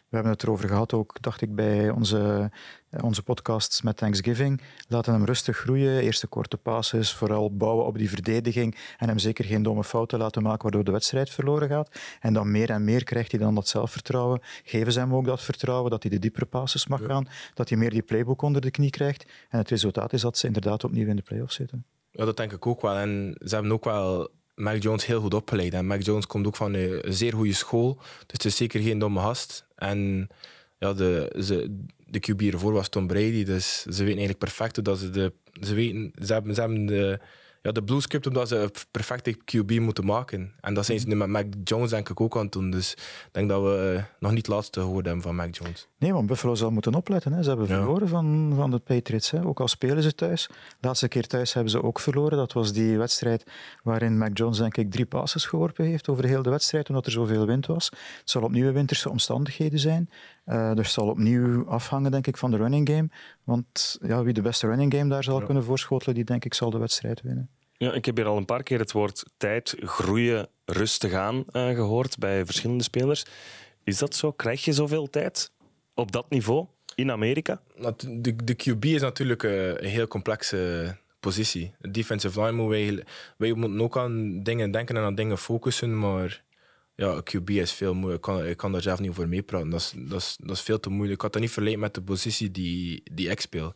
We 0.09 0.15
hebben 0.15 0.31
het 0.31 0.43
erover 0.43 0.67
gehad 0.67 0.93
ook, 0.93 1.21
dacht 1.21 1.41
ik, 1.41 1.55
bij 1.55 1.89
onze 1.89 2.49
eh, 2.89 3.03
onze 3.03 3.23
podcasts 3.23 3.81
met 3.81 3.97
Thanksgiving 3.97 4.61
laten 4.87 5.13
hem 5.13 5.25
rustig 5.25 5.57
groeien. 5.57 6.01
Eerste 6.01 6.27
korte 6.27 6.57
passes, 6.57 7.13
vooral 7.13 7.55
bouwen 7.55 7.85
op 7.85 7.97
die 7.97 8.08
verdediging 8.09 8.77
en 8.97 9.07
hem 9.07 9.19
zeker 9.19 9.45
geen 9.45 9.63
domme 9.63 9.83
fouten 9.83 10.19
laten 10.19 10.43
maken 10.43 10.61
waardoor 10.61 10.83
de 10.83 10.91
wedstrijd 10.91 11.29
verloren 11.29 11.69
gaat. 11.69 11.89
En 12.19 12.33
dan 12.33 12.51
meer 12.51 12.69
en 12.69 12.83
meer 12.83 13.03
krijgt 13.03 13.31
hij 13.31 13.39
dan 13.39 13.55
dat 13.55 13.67
zelfvertrouwen. 13.67 14.41
Geven 14.63 14.91
ze 14.91 14.99
hem 14.99 15.15
ook 15.15 15.25
dat 15.25 15.41
vertrouwen 15.41 15.91
dat 15.91 16.03
hij 16.03 16.11
de 16.11 16.19
diepere 16.19 16.45
passes 16.45 16.87
mag 16.87 17.05
gaan, 17.05 17.27
dat 17.53 17.69
hij 17.69 17.77
meer 17.77 17.89
die 17.89 18.01
playbook 18.01 18.41
onder 18.41 18.61
de 18.61 18.71
knie 18.71 18.89
krijgt. 18.89 19.25
En 19.49 19.57
het 19.57 19.69
resultaat 19.69 20.13
is 20.13 20.21
dat 20.21 20.37
ze 20.37 20.47
inderdaad 20.47 20.83
opnieuw 20.83 21.07
in 21.07 21.15
de 21.15 21.21
playoffs 21.21 21.55
zitten. 21.55 21.85
Ja, 22.11 22.25
dat 22.25 22.37
denk 22.37 22.51
ik 22.51 22.67
ook 22.67 22.81
wel. 22.81 22.95
En 22.95 23.35
ze 23.39 23.53
hebben 23.53 23.71
ook 23.71 23.83
wel 23.83 24.29
Mac 24.55 24.81
Jones 24.81 25.05
heel 25.05 25.21
goed 25.21 25.33
opgeleid. 25.33 25.73
En 25.73 25.87
Mac 25.87 26.01
Jones 26.01 26.27
komt 26.27 26.47
ook 26.47 26.55
van 26.55 26.73
een 26.73 27.13
zeer 27.13 27.33
goede 27.33 27.53
school, 27.53 27.95
dus 27.95 28.25
het 28.27 28.45
is 28.45 28.55
zeker 28.55 28.81
geen 28.81 28.99
domme 28.99 29.19
gast. 29.19 29.65
En 29.75 30.29
ja, 30.77 30.93
de, 30.93 31.35
ze, 31.41 31.77
de 32.05 32.19
QB 32.19 32.41
ervoor 32.53 32.73
was 32.73 32.89
Tom 32.89 33.07
Brady. 33.07 33.43
Dus 33.43 33.81
ze 33.81 33.89
weten 33.89 34.05
eigenlijk 34.05 34.37
perfect 34.37 34.83
dat 34.83 34.99
ze 34.99 35.09
de. 35.09 35.33
Ze, 35.61 35.73
weten, 35.73 36.11
ze, 36.25 36.33
hebben, 36.33 36.55
ze 36.55 36.61
hebben 36.61 36.85
de, 36.85 37.19
ja, 37.61 37.71
de 37.71 37.83
blue 37.83 38.01
script 38.01 38.27
omdat 38.27 38.47
ze 38.47 38.55
een 38.55 38.71
perfecte 38.91 39.37
QB 39.37 39.79
moeten 39.79 40.05
maken. 40.05 40.53
En 40.61 40.73
dat 40.73 40.85
zijn 40.85 40.99
ze 40.99 41.07
nu 41.07 41.15
met 41.15 41.27
Mac 41.27 41.45
Jones 41.63 41.89
denk 41.89 42.09
ik 42.09 42.21
ook 42.21 42.35
aan 42.35 42.43
het 42.43 42.51
doen. 42.51 42.71
Dus 42.71 42.91
ik 42.91 43.29
denk 43.31 43.49
dat 43.49 43.61
we 43.61 43.93
uh, 43.95 44.03
nog 44.19 44.31
niet 44.31 44.45
het 44.45 44.55
laatste 44.55 44.79
gehoord 44.79 45.05
hebben 45.05 45.23
van 45.23 45.35
Mac 45.35 45.55
Jones. 45.55 45.87
Nee, 45.97 46.13
want 46.13 46.27
Buffalo 46.27 46.55
zal 46.55 46.71
moeten 46.71 46.95
opletten. 46.95 47.33
Hè. 47.33 47.43
Ze 47.43 47.49
hebben 47.49 47.67
verloren 47.67 48.07
van, 48.07 48.53
van 48.55 48.71
de 48.71 48.79
Patriots. 48.79 49.31
Hè. 49.31 49.45
Ook 49.45 49.59
al 49.59 49.67
spelen 49.67 50.03
ze 50.03 50.15
thuis. 50.15 50.47
De 50.79 50.87
laatste 50.87 51.07
keer 51.07 51.27
thuis 51.27 51.53
hebben 51.53 51.71
ze 51.71 51.83
ook 51.83 51.99
verloren. 51.99 52.37
Dat 52.37 52.53
was 52.53 52.73
die 52.73 52.97
wedstrijd 52.97 53.43
waarin 53.83 54.17
Mac 54.17 54.37
Jones 54.37 54.57
denk 54.57 54.77
ik 54.77 54.91
drie 54.91 55.05
passes 55.05 55.45
geworpen 55.45 55.85
heeft 55.85 56.09
over 56.09 56.25
heel 56.25 56.43
de 56.43 56.49
wedstrijd, 56.49 56.89
omdat 56.89 57.05
er 57.05 57.11
zoveel 57.11 57.45
wind 57.45 57.65
was. 57.65 57.85
Het 58.19 58.29
zal 58.29 58.41
opnieuw 58.41 58.71
winterse 58.71 59.09
omstandigheden 59.09 59.79
zijn. 59.79 60.09
Uh, 60.49 60.73
dus 60.73 60.85
het 60.85 60.93
zal 60.93 61.07
opnieuw 61.07 61.67
afhangen, 61.67 62.11
denk 62.11 62.27
ik, 62.27 62.37
van 62.37 62.51
de 62.51 62.57
running 62.57 62.89
game. 62.89 63.09
Want 63.43 63.97
ja, 64.01 64.23
wie 64.23 64.33
de 64.33 64.41
beste 64.41 64.67
running 64.67 64.93
game 64.93 65.09
daar 65.09 65.23
zal 65.23 65.41
kunnen 65.41 65.63
voorschotelen, 65.63 66.15
die 66.15 66.23
denk 66.23 66.45
ik 66.45 66.53
zal 66.53 66.69
de 66.69 66.77
wedstrijd 66.77 67.21
winnen. 67.21 67.49
Ja, 67.73 67.93
ik 67.93 68.05
heb 68.05 68.15
hier 68.15 68.25
al 68.25 68.37
een 68.37 68.45
paar 68.45 68.63
keer 68.63 68.79
het 68.79 68.91
woord 68.91 69.25
tijd, 69.37 69.75
groeien, 69.79 70.47
rustig 70.65 71.13
aan 71.13 71.35
uh, 71.35 71.69
gehoord 71.75 72.17
bij 72.17 72.45
verschillende 72.45 72.83
spelers. 72.83 73.25
Is 73.83 73.97
dat 73.97 74.15
zo? 74.15 74.31
Krijg 74.31 74.65
je 74.65 74.73
zoveel 74.73 75.09
tijd 75.09 75.51
op 75.93 76.11
dat 76.11 76.29
niveau 76.29 76.65
in 76.95 77.11
Amerika? 77.11 77.61
De, 77.99 78.35
de 78.43 78.55
QB 78.55 78.85
is 78.85 79.01
natuurlijk 79.01 79.43
een 79.43 79.85
heel 79.85 80.07
complexe 80.07 80.95
positie. 81.19 81.71
De 81.79 81.91
defensive 81.91 82.41
line 82.41 82.51
moet 82.51 82.69
wij, 82.69 83.03
wij 83.37 83.53
moeten 83.53 83.81
ook 83.81 83.97
aan 83.97 84.43
dingen 84.43 84.71
denken 84.71 84.97
en 84.97 85.03
aan 85.03 85.15
dingen 85.15 85.37
focussen, 85.37 85.99
maar 85.99 86.43
ja, 86.99 87.21
QB 87.23 87.49
is 87.49 87.71
veel 87.71 87.93
moeilijk. 87.93 88.27
Ik 88.27 88.33
kan, 88.33 88.55
kan 88.55 88.71
daar 88.71 88.81
zelf 88.81 88.99
niet 88.99 89.09
over 89.09 89.27
meepraten. 89.27 89.69
Dat 89.69 89.79
is, 89.79 89.93
dat, 89.97 90.19
is, 90.19 90.37
dat 90.39 90.55
is 90.55 90.61
veel 90.61 90.79
te 90.79 90.89
moeilijk. 90.89 91.13
Ik 91.13 91.21
had 91.21 91.33
dat 91.33 91.41
niet 91.41 91.51
verleden 91.51 91.79
met 91.79 91.93
de 91.93 92.01
positie 92.01 92.51
die, 92.51 93.03
die 93.11 93.29
ik 93.29 93.41
speel. 93.41 93.73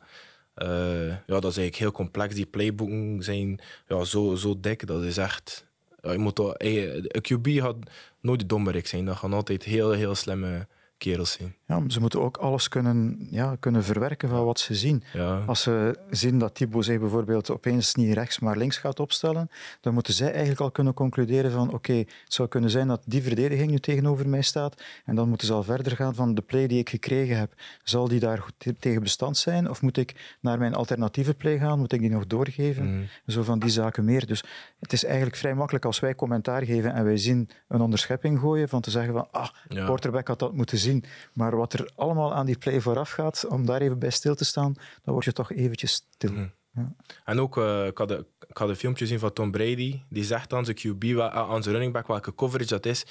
Uh, 0.58 1.08
ja, 1.08 1.18
dat 1.26 1.52
is 1.52 1.58
eigenlijk 1.58 1.76
heel 1.76 1.92
complex. 1.92 2.36
Die 2.36 2.46
playboeken 2.46 3.24
zijn 3.24 3.60
ja, 3.88 4.04
zo, 4.04 4.36
zo 4.36 4.60
dik. 4.60 4.88
Dat 4.88 5.04
is 5.04 5.18
echt... 5.18 5.66
Ja, 6.02 6.12
je 6.12 6.18
moet 6.18 6.36
toch, 6.36 6.54
een 6.58 7.10
QB 7.22 7.48
gaat 7.60 7.76
nooit 8.20 8.40
de 8.40 8.46
dommerik 8.46 8.88
zijn. 8.88 9.06
Dat 9.06 9.18
gaan 9.18 9.34
altijd 9.34 9.64
heel, 9.64 9.92
heel 9.92 10.16
slimme 10.16 10.68
kerels 11.04 11.32
zijn. 11.32 11.56
Ja, 11.68 11.84
ze 11.88 12.00
moeten 12.00 12.22
ook 12.22 12.38
alles 12.38 12.68
kunnen, 12.68 13.28
ja, 13.32 13.56
kunnen 13.60 13.84
verwerken 13.84 14.30
van 14.30 14.46
wat 14.46 14.60
ze 14.60 14.76
zien. 14.76 15.04
Ja. 15.13 15.44
Als 15.46 15.62
ze 15.62 16.00
zien 16.10 16.39
dat 16.39 16.56
Thibaut 16.56 16.86
zich 16.86 17.00
bijvoorbeeld 17.00 17.52
opeens 17.52 17.96
niet 17.96 18.13
rechts 18.13 18.39
maar 18.39 18.58
links 18.58 18.78
gaat 18.78 19.00
opstellen, 19.00 19.50
dan 19.82 19.94
moeten 19.94 20.13
zij 20.13 20.32
eigenlijk 20.32 20.60
al 20.60 20.72
kunnen 20.72 20.94
concluderen 20.94 21.52
van 21.52 21.74
oké, 21.74 21.94
het 21.94 22.08
zou 22.28 22.48
kunnen 22.48 22.70
zijn 22.70 22.88
dat 22.88 23.02
die 23.06 23.24
verdediging 23.24 23.72
nu 23.72 23.80
tegenover 23.80 24.30
mij 24.30 24.42
staat 24.42 24.84
en 25.06 25.16
dan 25.16 25.30
moeten 25.30 25.48
ze 25.48 25.54
al 25.54 25.63
verder 25.63 25.96
gaan 25.96 26.16
van 26.16 26.36
de 26.36 26.42
play 26.42 26.68
die 26.68 26.80
ik 26.80 26.89
gekregen 26.89 27.38
heb. 27.38 27.54
Zal 27.84 28.08
die 28.08 28.20
daar 28.20 28.38
goed 28.38 28.54
tegen 28.80 29.02
bestand 29.02 29.38
zijn 29.38 29.70
of 29.70 29.82
moet 29.82 29.98
ik 29.98 30.38
naar 30.42 30.58
mijn 30.58 30.74
alternatieve 30.74 31.34
play 31.34 31.58
gaan? 31.58 31.80
Moet 31.80 31.94
ik 31.94 32.00
die 32.00 32.10
nog 32.10 32.28
doorgeven? 32.28 32.96
Mm. 32.96 33.08
Zo 33.28 33.44
van 33.44 33.60
die 33.60 33.70
zaken 33.70 34.06
meer. 34.06 34.26
Dus 34.26 34.44
het 34.80 34.94
is 34.94 35.06
eigenlijk 35.06 35.36
vrij 35.36 35.56
makkelijk 35.56 35.86
als 35.86 36.00
wij 36.00 36.16
commentaar 36.16 36.66
geven 36.66 36.94
en 36.94 37.04
wij 37.04 37.18
zien 37.18 37.50
een 37.68 37.82
onderschepping 37.82 38.39
gooien 38.39 38.70
van 38.70 38.82
te 38.82 38.92
zeggen 38.92 39.13
van 39.13 39.28
ah, 39.32 39.50
ja. 39.68 39.86
quarterback 39.86 40.28
had 40.28 40.39
dat 40.39 40.54
moeten 40.54 40.78
zien. 40.78 40.92
Maar 41.34 41.56
wat 41.56 41.73
er 41.73 41.91
allemaal 41.95 42.34
aan 42.34 42.45
die 42.45 42.58
play 42.58 42.82
vooraf 42.82 43.12
gaat, 43.12 43.45
om 43.47 43.65
daar 43.65 43.82
even 43.82 43.99
bij 43.99 44.10
stil 44.10 44.36
te 44.36 44.45
staan, 44.45 44.73
dan 45.03 45.13
word 45.13 45.25
je 45.25 45.34
toch 45.34 45.51
eventjes 45.51 45.93
stil. 45.93 46.32
Mhm. 46.32 46.47
Ja. 46.75 46.95
En 47.25 47.39
ook, 47.39 47.58
uh, 47.58 47.86
ik, 47.86 47.97
had 47.97 48.12
een, 48.12 48.25
ik 48.47 48.58
had 48.58 48.69
een 48.69 48.75
filmpje 48.75 49.08
zien 49.08 49.19
van 49.19 49.34
Tom 49.34 49.51
Brady. 49.51 50.01
Die 50.10 50.23
zegt 50.23 50.53
aan 50.53 50.65
zijn 50.65 50.77
QB, 50.77 51.03
eh, 51.03 51.27
aan 51.27 51.63
zijn 51.63 51.75
running 51.75 51.93
back, 51.93 52.08
welke 52.08 52.36
coverage 52.36 52.69
dat 52.69 52.86
is 52.86 53.06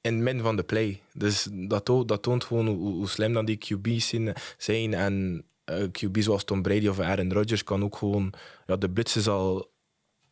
in 0.00 0.14
het 0.14 0.22
midden 0.22 0.42
van 0.42 0.56
de 0.56 0.62
play. 0.62 1.02
Dus 1.12 1.48
dat, 1.50 1.84
toont, 1.84 2.08
dat 2.08 2.22
toont 2.22 2.44
gewoon 2.44 2.66
hoe, 2.66 2.92
hoe, 2.92 3.08
slim 3.08 3.32
dan 3.32 3.44
die 3.44 3.58
QB's 3.58 4.14
zijn. 4.56 4.94
En 4.94 5.44
uh, 5.70 5.82
eh, 5.82 5.90
QB 5.90 6.18
zoals 6.18 6.44
Tom 6.44 6.62
Brady 6.62 6.88
of 6.88 7.00
Aaron 7.00 7.32
Rodgers 7.32 7.64
kan 7.64 7.84
ook 7.84 7.96
gewoon 7.96 8.32
ja, 8.66 8.76
de 8.76 8.90
blitzes 8.90 9.28
al 9.28 9.70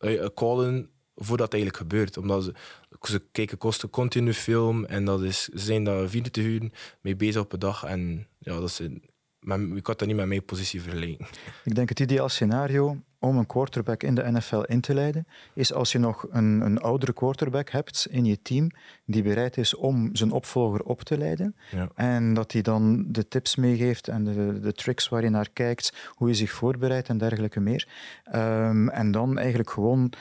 uh, 0.00 0.26
callen 0.34 0.90
voordat 1.16 1.52
het 1.52 1.54
eigenlijk 1.54 1.82
gebeurt. 1.82 2.16
Omdat 2.16 2.44
ze, 2.44 2.54
ze 3.02 3.22
kijken 3.32 3.58
kosten 3.58 3.90
continu 3.90 4.34
film 4.34 4.84
en 4.84 5.04
dat 5.04 5.22
is, 5.22 5.44
ze 5.44 5.58
zijn 5.58 5.84
daar 5.84 6.08
24 6.08 6.44
uur 6.44 6.70
mee 7.00 7.16
bezig 7.16 7.42
op 7.42 7.52
een 7.52 7.58
dag. 7.58 7.84
En 7.84 8.26
ja, 8.38 8.60
dat 8.60 8.68
is, 8.68 8.80
maar 9.40 9.60
ik 9.60 9.86
had 9.86 9.98
dat 9.98 10.08
niet 10.08 10.16
met 10.16 10.26
mijn 10.26 10.44
positie 10.44 10.82
vergelijken. 10.82 11.26
Ik 11.64 11.74
denk 11.74 11.88
het 11.88 12.00
ideaal 12.00 12.28
scenario 12.28 12.96
om 13.18 13.36
een 13.36 13.46
quarterback 13.46 14.02
in 14.02 14.14
de 14.14 14.30
NFL 14.30 14.60
in 14.60 14.80
te 14.80 14.94
leiden, 14.94 15.26
is 15.54 15.72
als 15.72 15.92
je 15.92 15.98
nog 15.98 16.26
een, 16.30 16.60
een 16.60 16.78
oudere 16.78 17.12
quarterback 17.12 17.70
hebt 17.70 18.06
in 18.10 18.24
je 18.24 18.42
team 18.42 18.70
die 19.04 19.22
bereid 19.22 19.56
is 19.56 19.74
om 19.74 20.16
zijn 20.16 20.30
opvolger 20.30 20.82
op 20.82 21.02
te 21.02 21.18
leiden. 21.18 21.56
Ja. 21.70 21.88
En 21.94 22.34
dat 22.34 22.52
hij 22.52 22.62
dan 22.62 23.04
de 23.12 23.28
tips 23.28 23.56
meegeeft 23.56 24.08
en 24.08 24.24
de, 24.24 24.60
de 24.60 24.72
tricks 24.72 25.08
waar 25.08 25.22
je 25.22 25.30
naar 25.30 25.50
kijkt, 25.52 25.92
hoe 26.08 26.28
je 26.28 26.34
zich 26.34 26.52
voorbereidt 26.52 27.08
en 27.08 27.18
dergelijke 27.18 27.60
meer. 27.60 27.88
Um, 28.34 28.88
en 28.88 29.10
dan 29.10 29.38
eigenlijk 29.38 29.70
gewoon 29.70 30.12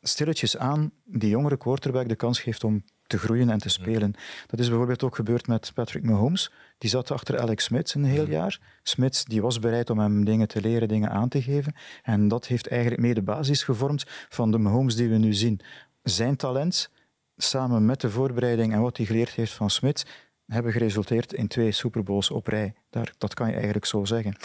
stilletjes 0.00 0.56
aan 0.56 0.92
die 1.04 1.30
jongere 1.30 1.56
quarterback 1.56 2.08
de 2.08 2.16
kans 2.16 2.40
geeft 2.40 2.64
om 2.64 2.84
te 3.06 3.18
groeien 3.18 3.50
en 3.50 3.58
te 3.58 3.68
spelen. 3.68 4.14
Dat 4.46 4.60
is 4.60 4.68
bijvoorbeeld 4.68 5.02
ook 5.02 5.14
gebeurd 5.14 5.46
met 5.46 5.70
Patrick 5.74 6.02
Mahomes. 6.02 6.52
Die 6.78 6.90
zat 6.90 7.10
achter 7.10 7.38
Alex 7.38 7.64
Smith 7.64 7.94
een 7.94 8.04
heel 8.04 8.28
jaar. 8.28 8.60
Smith 8.82 9.24
die 9.28 9.42
was 9.42 9.58
bereid 9.58 9.90
om 9.90 9.98
hem 9.98 10.24
dingen 10.24 10.48
te 10.48 10.60
leren, 10.60 10.88
dingen 10.88 11.10
aan 11.10 11.28
te 11.28 11.42
geven. 11.42 11.74
En 12.02 12.28
dat 12.28 12.46
heeft 12.46 12.68
eigenlijk 12.68 13.00
mee 13.00 13.14
de 13.14 13.22
basis 13.22 13.62
gevormd 13.62 14.04
van 14.28 14.50
de 14.50 14.58
Mahomes 14.58 14.96
die 14.96 15.08
we 15.08 15.16
nu 15.16 15.34
zien. 15.34 15.60
Zijn 16.02 16.36
talent, 16.36 16.90
samen 17.36 17.84
met 17.84 18.00
de 18.00 18.10
voorbereiding 18.10 18.72
en 18.72 18.80
wat 18.80 18.96
hij 18.96 19.06
geleerd 19.06 19.30
heeft 19.30 19.52
van 19.52 19.70
Smith, 19.70 20.06
hebben 20.46 20.72
geresulteerd 20.72 21.32
in 21.32 21.48
twee 21.48 21.72
Super 21.72 22.02
Bowls 22.02 22.30
op 22.30 22.46
rij. 22.46 22.74
Daar, 22.90 23.14
dat 23.18 23.34
kan 23.34 23.46
je 23.46 23.54
eigenlijk 23.54 23.84
zo 23.84 24.04
zeggen. 24.04 24.36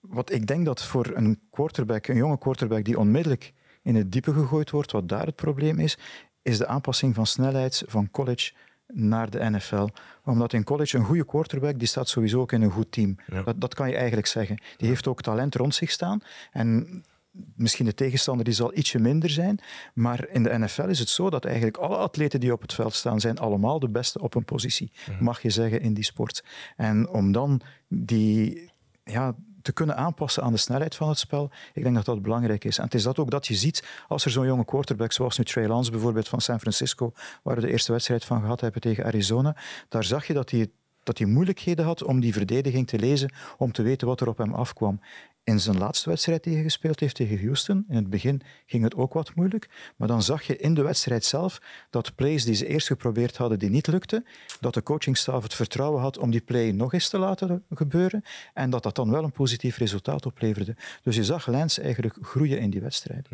Wat 0.00 0.32
ik 0.32 0.46
denk 0.46 0.64
dat 0.64 0.84
voor 0.84 1.10
een 1.14 1.40
quarterback, 1.50 2.06
een 2.06 2.16
jonge 2.16 2.38
quarterback 2.38 2.84
die 2.84 2.98
onmiddellijk 2.98 3.52
in 3.88 3.96
het 3.96 4.12
diepe 4.12 4.32
gegooid 4.32 4.70
wordt, 4.70 4.92
wat 4.92 5.08
daar 5.08 5.26
het 5.26 5.36
probleem 5.36 5.78
is, 5.78 5.98
is 6.42 6.58
de 6.58 6.66
aanpassing 6.66 7.14
van 7.14 7.26
snelheid 7.26 7.82
van 7.86 8.10
college 8.10 8.52
naar 8.86 9.30
de 9.30 9.50
NFL. 9.50 9.88
Omdat 10.24 10.52
in 10.52 10.64
college 10.64 10.96
een 10.96 11.04
goede 11.04 11.24
quarterback, 11.24 11.78
die 11.78 11.88
staat 11.88 12.08
sowieso 12.08 12.40
ook 12.40 12.52
in 12.52 12.62
een 12.62 12.70
goed 12.70 12.92
team. 12.92 13.16
Dat, 13.44 13.60
dat 13.60 13.74
kan 13.74 13.88
je 13.88 13.96
eigenlijk 13.96 14.26
zeggen. 14.26 14.62
Die 14.76 14.88
heeft 14.88 15.06
ook 15.06 15.22
talent 15.22 15.54
rond 15.54 15.74
zich 15.74 15.90
staan. 15.90 16.20
En 16.50 17.02
misschien 17.56 17.84
de 17.84 17.94
tegenstander 17.94 18.44
die 18.44 18.54
zal 18.54 18.76
ietsje 18.76 18.98
minder 18.98 19.30
zijn. 19.30 19.58
Maar 19.94 20.28
in 20.28 20.42
de 20.42 20.58
NFL 20.58 20.88
is 20.88 20.98
het 20.98 21.08
zo 21.08 21.30
dat 21.30 21.44
eigenlijk 21.44 21.76
alle 21.76 21.96
atleten 21.96 22.40
die 22.40 22.52
op 22.52 22.62
het 22.62 22.74
veld 22.74 22.94
staan, 22.94 23.20
zijn 23.20 23.38
allemaal 23.38 23.78
de 23.78 23.88
beste 23.88 24.20
op 24.20 24.34
een 24.34 24.44
positie. 24.44 24.92
Mag 25.20 25.42
je 25.42 25.50
zeggen 25.50 25.80
in 25.80 25.94
die 25.94 26.04
sport. 26.04 26.44
En 26.76 27.08
om 27.08 27.32
dan 27.32 27.60
die, 27.88 28.70
ja, 29.04 29.34
te 29.68 29.74
kunnen 29.74 29.96
aanpassen 29.96 30.42
aan 30.42 30.52
de 30.52 30.58
snelheid 30.58 30.94
van 30.94 31.08
het 31.08 31.18
spel. 31.18 31.50
Ik 31.74 31.82
denk 31.82 31.94
dat 31.94 32.04
dat 32.04 32.22
belangrijk 32.22 32.64
is. 32.64 32.78
En 32.78 32.84
het 32.84 32.94
is 32.94 33.02
dat 33.02 33.18
ook 33.18 33.30
dat 33.30 33.46
je 33.46 33.54
ziet 33.54 33.84
als 34.08 34.24
er 34.24 34.30
zo'n 34.30 34.46
jonge 34.46 34.64
quarterback, 34.64 35.12
zoals 35.12 35.38
nu 35.38 35.44
Trey 35.44 35.66
Lance 35.66 35.90
bijvoorbeeld 35.90 36.28
van 36.28 36.40
San 36.40 36.60
Francisco, 36.60 37.12
waar 37.42 37.54
we 37.54 37.60
de 37.60 37.70
eerste 37.70 37.92
wedstrijd 37.92 38.24
van 38.24 38.40
gehad 38.40 38.60
hebben 38.60 38.80
tegen 38.80 39.04
Arizona, 39.04 39.56
daar 39.88 40.04
zag 40.04 40.26
je 40.26 40.32
dat 40.32 40.50
hij 40.50 40.70
dat 41.08 41.18
hij 41.18 41.26
moeilijkheden 41.26 41.84
had 41.84 42.02
om 42.02 42.20
die 42.20 42.32
verdediging 42.32 42.86
te 42.86 42.98
lezen, 42.98 43.32
om 43.58 43.72
te 43.72 43.82
weten 43.82 44.06
wat 44.06 44.20
er 44.20 44.28
op 44.28 44.38
hem 44.38 44.54
afkwam 44.54 45.00
in 45.48 45.60
zijn 45.60 45.78
laatste 45.78 46.08
wedstrijd 46.08 46.44
die 46.44 46.54
hij 46.54 46.62
gespeeld 46.62 47.00
heeft 47.00 47.14
tegen 47.14 47.40
Houston. 47.40 47.84
In 47.88 47.96
het 47.96 48.10
begin 48.10 48.40
ging 48.66 48.82
het 48.82 48.94
ook 48.94 49.12
wat 49.12 49.34
moeilijk, 49.34 49.68
maar 49.96 50.08
dan 50.08 50.22
zag 50.22 50.42
je 50.42 50.56
in 50.56 50.74
de 50.74 50.82
wedstrijd 50.82 51.24
zelf 51.24 51.60
dat 51.90 52.14
plays 52.14 52.44
die 52.44 52.54
ze 52.54 52.66
eerst 52.66 52.86
geprobeerd 52.86 53.36
hadden, 53.36 53.58
die 53.58 53.70
niet 53.70 53.86
lukten, 53.86 54.26
dat 54.60 54.74
de 54.74 54.82
coachingstaf 54.82 55.42
het 55.42 55.54
vertrouwen 55.54 56.00
had 56.00 56.18
om 56.18 56.30
die 56.30 56.40
play 56.40 56.70
nog 56.70 56.92
eens 56.92 57.08
te 57.08 57.18
laten 57.18 57.64
gebeuren 57.70 58.22
en 58.54 58.70
dat 58.70 58.82
dat 58.82 58.94
dan 58.94 59.10
wel 59.10 59.24
een 59.24 59.32
positief 59.32 59.76
resultaat 59.76 60.26
opleverde. 60.26 60.76
Dus 61.02 61.16
je 61.16 61.24
zag 61.24 61.46
Lens 61.46 61.78
eigenlijk 61.78 62.16
groeien 62.22 62.60
in 62.60 62.70
die 62.70 62.80
wedstrijd. 62.80 63.28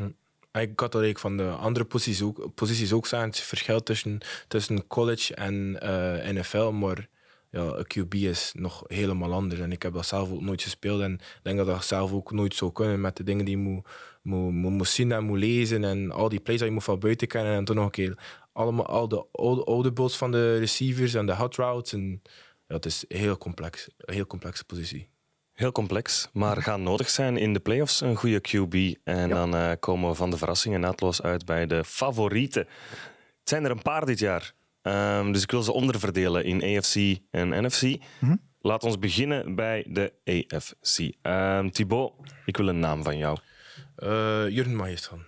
ik 0.53 0.81
had 0.81 0.93
dat 0.93 1.21
van 1.21 1.37
de 1.37 1.49
andere 1.51 1.85
posities 1.85 2.23
ook, 2.23 2.55
posities 2.55 2.93
ook 2.93 3.07
zeggen. 3.07 3.29
Het 3.29 3.41
verschil 3.41 3.83
tussen, 3.83 4.19
tussen 4.49 4.87
college 4.87 5.35
en 5.35 5.79
uh, 5.83 6.41
NFL, 6.41 6.71
maar 6.71 7.09
ja, 7.55 7.62
een 7.62 7.87
QB 7.87 8.14
is 8.14 8.53
nog 8.57 8.83
helemaal 8.87 9.33
anders. 9.33 9.61
En 9.61 9.73
ik 9.73 9.83
heb 9.83 9.93
dat 9.93 10.07
zelf 10.07 10.33
ook 10.33 10.40
nooit 10.40 10.62
gespeeld. 10.62 11.01
En 11.01 11.12
ik 11.12 11.40
denk 11.43 11.57
dat 11.57 11.67
dat 11.67 11.85
zelf 11.85 12.12
ook 12.12 12.33
nooit 12.33 12.55
zou 12.55 12.73
kunnen 12.73 13.01
met 13.01 13.17
de 13.17 13.23
dingen 13.23 13.45
die 13.45 13.57
je 13.57 13.62
moet, 13.62 13.87
moet, 14.23 14.53
moet, 14.53 14.73
moet 14.73 14.88
zien 14.88 15.12
en 15.12 15.25
moet 15.25 15.38
lezen. 15.38 15.85
En 15.85 16.11
al 16.11 16.29
die 16.29 16.40
plays 16.40 16.59
dat 16.59 16.69
je 16.69 16.75
moet 16.75 16.85
van 16.85 16.99
buiten 16.99 17.29
kennen. 17.29 17.55
En 17.55 17.64
toen 17.64 17.77
nog 17.77 17.85
een 17.85 17.90
keer 17.90 18.19
allemaal, 18.53 18.87
al 18.87 19.09
de 19.09 19.27
oude 19.64 19.93
balls 19.93 20.17
van 20.17 20.31
de 20.31 20.59
receivers 20.59 21.14
en 21.14 21.27
de 21.27 21.35
hot 21.35 21.57
routes. 21.57 21.93
En, 21.93 22.23
ja, 22.67 22.75
het 22.75 22.87
is 22.87 23.05
heel 23.09 23.38
complex. 23.38 23.88
Een 23.99 24.14
heel 24.14 24.27
complexe 24.27 24.64
positie. 24.64 25.09
Heel 25.53 25.73
complex, 25.73 26.29
maar 26.33 26.62
gaan 26.62 26.83
nodig 26.83 27.11
zijn 27.11 27.37
in 27.37 27.53
de 27.53 27.61
playoffs 27.61 28.01
een 28.01 28.17
goede 28.17 28.40
QB. 28.40 29.01
En 29.05 29.29
dan 29.29 29.55
uh, 29.55 29.71
komen 29.81 30.11
we 30.11 30.14
van 30.14 30.31
de 30.31 30.37
verrassingen 30.37 30.81
naadloos 30.81 31.23
uit 31.23 31.45
bij 31.45 31.67
de 31.67 31.85
favorieten. 31.85 32.67
Het 33.40 33.49
zijn 33.49 33.64
er 33.64 33.71
een 33.71 33.83
paar 33.83 34.07
dit 34.07 34.19
jaar. 34.19 34.55
Um, 34.87 35.33
dus 35.33 35.42
ik 35.42 35.51
wil 35.51 35.62
ze 35.62 35.73
onderverdelen 35.73 36.44
in 36.44 36.77
AFC 36.77 37.18
en 37.31 37.64
NFC. 37.64 37.83
Mm 37.83 37.99
-hmm. 38.18 38.40
Laat 38.61 38.85
ons 38.85 38.99
beginnen 38.99 39.55
bij 39.55 39.85
de 39.88 40.12
AFC. 40.25 40.99
Um, 40.99 41.12
ehm, 41.23 41.68
Thibaut, 41.68 42.12
ik 42.44 42.57
wil 42.57 42.68
een 42.68 42.79
naam 42.79 43.03
van 43.03 43.16
jou. 43.16 43.38
Uh, 43.99 44.49
Jurgen 44.49 44.77
Majestan. 44.77 45.23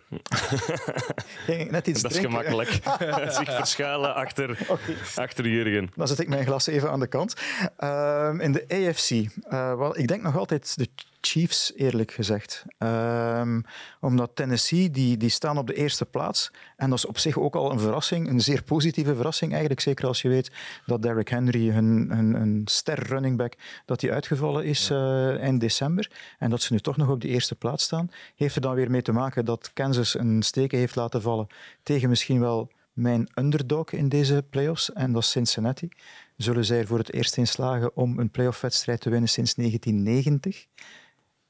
net 1.71 1.87
iets 1.87 2.03
Dat 2.03 2.11
is 2.11 2.19
gemakkelijk. 2.19 2.69
Zich 3.39 3.55
verschuilen 3.55 4.15
achter, 4.15 4.59
okay. 4.69 4.95
achter 5.15 5.49
Jurgen. 5.49 5.91
Dan 5.95 6.09
zet 6.09 6.19
ik 6.19 6.29
mijn 6.29 6.45
glas 6.45 6.67
even 6.67 6.91
aan 6.91 7.01
de 7.01 7.07
kant. 7.07 7.35
Uh, 7.79 8.35
in 8.39 8.53
de 8.53 8.65
AFC. 8.69 9.11
Uh, 9.11 9.29
wel, 9.77 9.99
ik 9.99 10.09
denk 10.09 10.23
nog 10.23 10.37
altijd 10.37 10.79
de 10.79 10.89
Chiefs, 11.27 11.73
eerlijk 11.75 12.13
gezegd. 12.13 12.65
Um, 12.79 13.65
omdat 14.01 14.31
Tennessee, 14.35 14.91
die, 14.91 15.17
die 15.17 15.29
staan 15.29 15.59
op 15.59 15.67
de 15.67 15.75
eerste 15.75 16.07
plaats. 16.07 16.51
En 16.77 16.91
dat 16.91 16.99
is 16.99 17.07
op 17.07 17.19
zich 17.19 17.39
ook 17.39 17.55
al 17.55 17.73
een 17.73 17.81
verrassing, 17.81 18.29
een 18.29 18.41
zeer 18.41 18.63
positieve 18.63 19.15
verrassing 19.15 19.51
eigenlijk. 19.51 19.81
Zeker 19.81 20.07
als 20.07 20.23
je 20.23 20.29
weet 20.29 20.51
dat 20.87 21.03
Derrick 21.03 21.29
Henry, 21.29 21.71
hun, 21.71 22.11
hun, 22.11 22.35
hun 22.35 22.63
ster 22.65 23.07
running 23.07 23.37
back, 23.37 23.55
dat 23.85 24.01
hij 24.01 24.13
uitgevallen 24.13 24.65
is 24.65 24.91
uh, 24.91 25.41
eind 25.41 25.61
december. 25.61 26.11
En 26.39 26.51
dat 26.51 26.63
ze 26.63 26.73
nu 26.73 26.79
toch 26.79 26.97
nog 26.97 27.09
op 27.09 27.21
de 27.21 27.29
eerste 27.29 27.55
plaats 27.55 27.85
staan. 27.85 28.11
Heeft 28.37 28.55
er 28.55 28.61
dan 28.61 28.75
weer 28.75 28.91
mee 28.91 29.03
te 29.03 29.13
maken 29.13 29.45
dat 29.45 29.71
Kansas 29.73 30.19
een 30.19 30.43
steken 30.43 30.79
heeft 30.79 30.97
laten 30.97 31.23
vallen 31.23 31.47
tegen 31.83 32.09
misschien 32.09 32.41
wel 32.41 32.71
mijn 32.97 33.29
underdog 33.35 33.93
in 33.93 34.09
deze 34.09 34.45
playoffs, 34.51 34.93
en 34.93 35.13
dat 35.13 35.23
is 35.23 35.31
Cincinnati. 35.31 35.89
Zullen 36.37 36.65
zij 36.65 36.79
er 36.79 36.87
voor 36.87 36.99
het 36.99 37.13
eerst 37.13 37.37
in 37.37 37.47
slagen 37.47 37.97
om 37.97 38.19
een 38.19 38.31
playoff-wedstrijd 38.31 39.01
te 39.01 39.11
winnen 39.11 39.29
sinds 39.29 39.55
1990? 39.55 40.67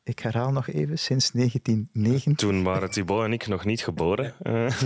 Ik 0.06 0.18
herhaal 0.18 0.52
nog 0.52 0.68
even, 0.68 0.98
sinds 0.98 1.30
1990. 1.30 2.34
Toen 2.34 2.62
waren 2.62 2.90
Thibaut 2.90 3.24
en 3.24 3.32
ik 3.32 3.46
nog 3.46 3.64
niet 3.64 3.82
geboren. 3.82 4.34
Uh. 4.42 4.80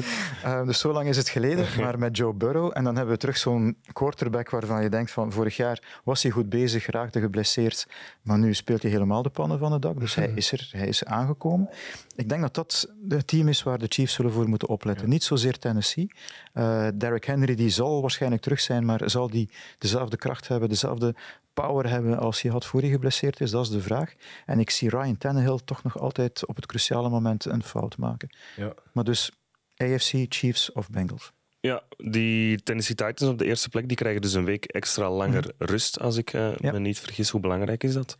Uh, 0.44 0.66
dus 0.66 0.78
zo 0.78 0.92
lang 0.92 1.08
is 1.08 1.16
het 1.16 1.28
geleden, 1.28 1.66
maar 1.82 1.98
met 1.98 2.16
Joe 2.16 2.32
Burrow. 2.32 2.70
En 2.74 2.84
dan 2.84 2.96
hebben 2.96 3.14
we 3.14 3.20
terug 3.20 3.36
zo'n 3.36 3.76
quarterback 3.92 4.50
waarvan 4.50 4.82
je 4.82 4.88
denkt 4.88 5.10
van 5.10 5.32
vorig 5.32 5.56
jaar 5.56 6.00
was 6.04 6.22
hij 6.22 6.32
goed 6.32 6.48
bezig, 6.48 6.86
raakte 6.86 7.20
geblesseerd, 7.20 7.86
maar 8.22 8.38
nu 8.38 8.54
speelt 8.54 8.82
hij 8.82 8.90
helemaal 8.90 9.22
de 9.22 9.28
pannen 9.28 9.58
van 9.58 9.72
het 9.72 9.82
dak. 9.82 10.00
Dus 10.00 10.14
hij 10.14 10.32
is 10.34 10.52
er, 10.52 10.68
hij 10.72 10.86
is 10.86 11.04
aangekomen. 11.04 11.68
Ik 12.16 12.28
denk 12.28 12.40
dat 12.40 12.54
dat 12.54 12.88
het 13.08 13.26
team 13.26 13.48
is 13.48 13.62
waar 13.62 13.78
de 13.78 13.86
Chiefs 13.88 14.14
zullen 14.14 14.32
voor 14.32 14.48
moeten 14.48 14.68
opletten. 14.68 15.08
Niet 15.08 15.24
zozeer 15.24 15.58
Tennessee. 15.58 16.10
Uh, 16.54 16.88
Derrick 16.94 17.24
Henry 17.24 17.54
die 17.54 17.70
zal 17.70 18.00
waarschijnlijk 18.00 18.42
terug 18.42 18.60
zijn, 18.60 18.84
maar 18.84 19.10
zal 19.10 19.30
die 19.30 19.50
dezelfde 19.78 20.16
kracht 20.16 20.48
hebben, 20.48 20.68
dezelfde 20.68 21.14
power 21.54 21.88
hebben 21.88 22.18
als 22.18 22.42
hij 22.42 22.50
had 22.50 22.66
voor 22.66 22.80
hij 22.80 22.90
geblesseerd 22.90 23.40
is? 23.40 23.50
Dat 23.50 23.64
is 23.64 23.70
de 23.70 23.80
vraag. 23.80 24.14
En 24.46 24.60
ik 24.60 24.70
zie 24.70 24.90
Ryan 24.90 25.18
Tannehill 25.18 25.58
toch 25.64 25.82
nog 25.82 25.98
altijd 25.98 26.46
op 26.46 26.56
het 26.56 26.66
cruciale 26.66 27.08
moment 27.08 27.44
een 27.44 27.62
fout 27.62 27.96
maken. 27.96 28.36
Ja. 28.56 28.74
Maar 28.92 29.04
dus 29.04 29.30
AFC, 29.76 30.26
Chiefs 30.28 30.72
of 30.72 30.90
Bengals? 30.90 31.32
Ja, 31.60 31.82
die 31.96 32.62
Tennessee 32.62 32.94
Titans 32.94 33.30
op 33.30 33.38
de 33.38 33.44
eerste 33.44 33.68
plek 33.68 33.88
die 33.88 33.96
krijgen 33.96 34.22
dus 34.22 34.32
een 34.32 34.44
week 34.44 34.64
extra 34.64 35.10
langer 35.10 35.54
mhm. 35.58 35.70
rust, 35.70 36.00
als 36.00 36.16
ik 36.16 36.32
uh, 36.32 36.56
me 36.60 36.78
niet 36.78 36.98
vergis. 36.98 37.30
Hoe 37.30 37.40
belangrijk 37.40 37.82
is 37.82 37.92
dat? 37.92 38.18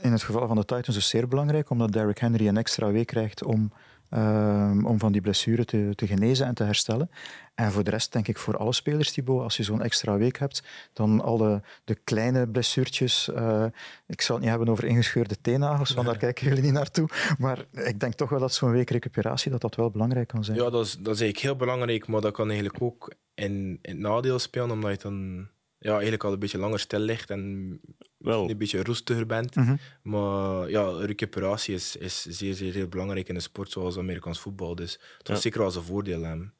In 0.00 0.12
het 0.12 0.22
geval 0.22 0.46
van 0.46 0.56
de 0.56 0.64
Titans 0.64 0.88
is 0.88 0.94
het 0.94 1.04
zeer 1.04 1.28
belangrijk, 1.28 1.70
omdat 1.70 1.92
Derrick 1.92 2.18
Henry 2.18 2.48
een 2.48 2.56
extra 2.56 2.90
week 2.90 3.06
krijgt 3.06 3.44
om 3.44 3.72
Um, 4.10 4.86
om 4.86 4.98
van 4.98 5.12
die 5.12 5.20
blessure 5.20 5.64
te, 5.64 5.92
te, 5.94 6.06
genezen 6.06 6.46
en 6.46 6.54
te 6.54 6.62
herstellen. 6.62 7.10
En 7.54 7.72
voor 7.72 7.84
de 7.84 7.90
rest 7.90 8.12
denk 8.12 8.28
ik 8.28 8.38
voor 8.38 8.56
alle 8.56 8.72
spelers, 8.72 9.12
Thibaut, 9.12 9.42
als 9.42 9.56
je 9.56 9.62
zo'n 9.62 9.82
extra 9.82 10.16
week 10.16 10.38
hebt, 10.38 10.62
dan 10.92 11.20
al 11.20 11.36
de, 11.84 11.94
kleine 12.04 12.48
blessuurtjes. 12.48 13.28
Uh, 13.28 13.64
ik 14.06 14.20
zal 14.20 14.34
het 14.34 14.44
niet 14.44 14.54
hebben 14.54 14.72
over 14.72 14.84
ingescheurde 14.84 15.40
teennagels, 15.40 15.94
want 15.94 16.06
daar 16.06 16.16
kijken 16.16 16.46
jullie 16.46 16.62
niet 16.62 16.72
naartoe. 16.72 17.08
Maar 17.38 17.64
ik 17.72 18.00
denk 18.00 18.14
toch 18.14 18.30
wel 18.30 18.40
dat 18.40 18.54
zo'n 18.54 18.70
week 18.70 18.90
recuperatie 18.90 19.50
dat 19.50 19.60
dat 19.60 19.74
wel 19.74 19.90
belangrijk 19.90 20.28
kan 20.28 20.44
zijn. 20.44 20.56
Ja, 20.56 20.70
dat 20.70 20.86
is, 20.86 20.92
dat 20.92 21.14
is 21.14 21.20
eigenlijk 21.20 21.38
heel 21.38 21.56
belangrijk, 21.56 22.06
maar 22.06 22.20
dat 22.20 22.32
kan 22.32 22.46
eigenlijk 22.50 22.82
ook 22.82 23.14
in, 23.34 23.78
in 23.82 23.90
het 23.90 23.98
nadeel 23.98 24.38
spelen, 24.38 24.70
omdat 24.70 24.90
je 24.90 25.08
dan 25.08 25.48
ja, 25.78 25.92
eigenlijk 25.92 26.24
al 26.24 26.32
een 26.32 26.38
beetje 26.38 26.58
langer 26.58 26.78
stil 26.78 26.98
ligt 26.98 27.30
en 27.30 27.80
Wel. 28.26 28.50
een 28.50 28.58
beetje 28.58 28.82
roestiger 28.82 29.26
bent. 29.26 29.54
Mhm. 29.54 29.76
Maar 30.02 30.70
ja, 30.70 30.90
recuperatie 30.90 31.74
is, 31.74 31.96
is 31.96 32.22
zeer, 32.22 32.54
zeer, 32.54 32.72
heel 32.72 32.88
belangrijk 32.88 33.28
in 33.28 33.34
een 33.34 33.42
sport 33.42 33.70
zoals 33.70 33.98
Amerikaans 33.98 34.40
voetbal. 34.40 34.74
Dus 34.74 34.98
dat 35.22 35.36
is 35.36 35.42
zeker 35.42 35.60
wel 35.60 35.74
een 35.74 35.82
voordeel 35.82 36.22
hebben. 36.22 36.54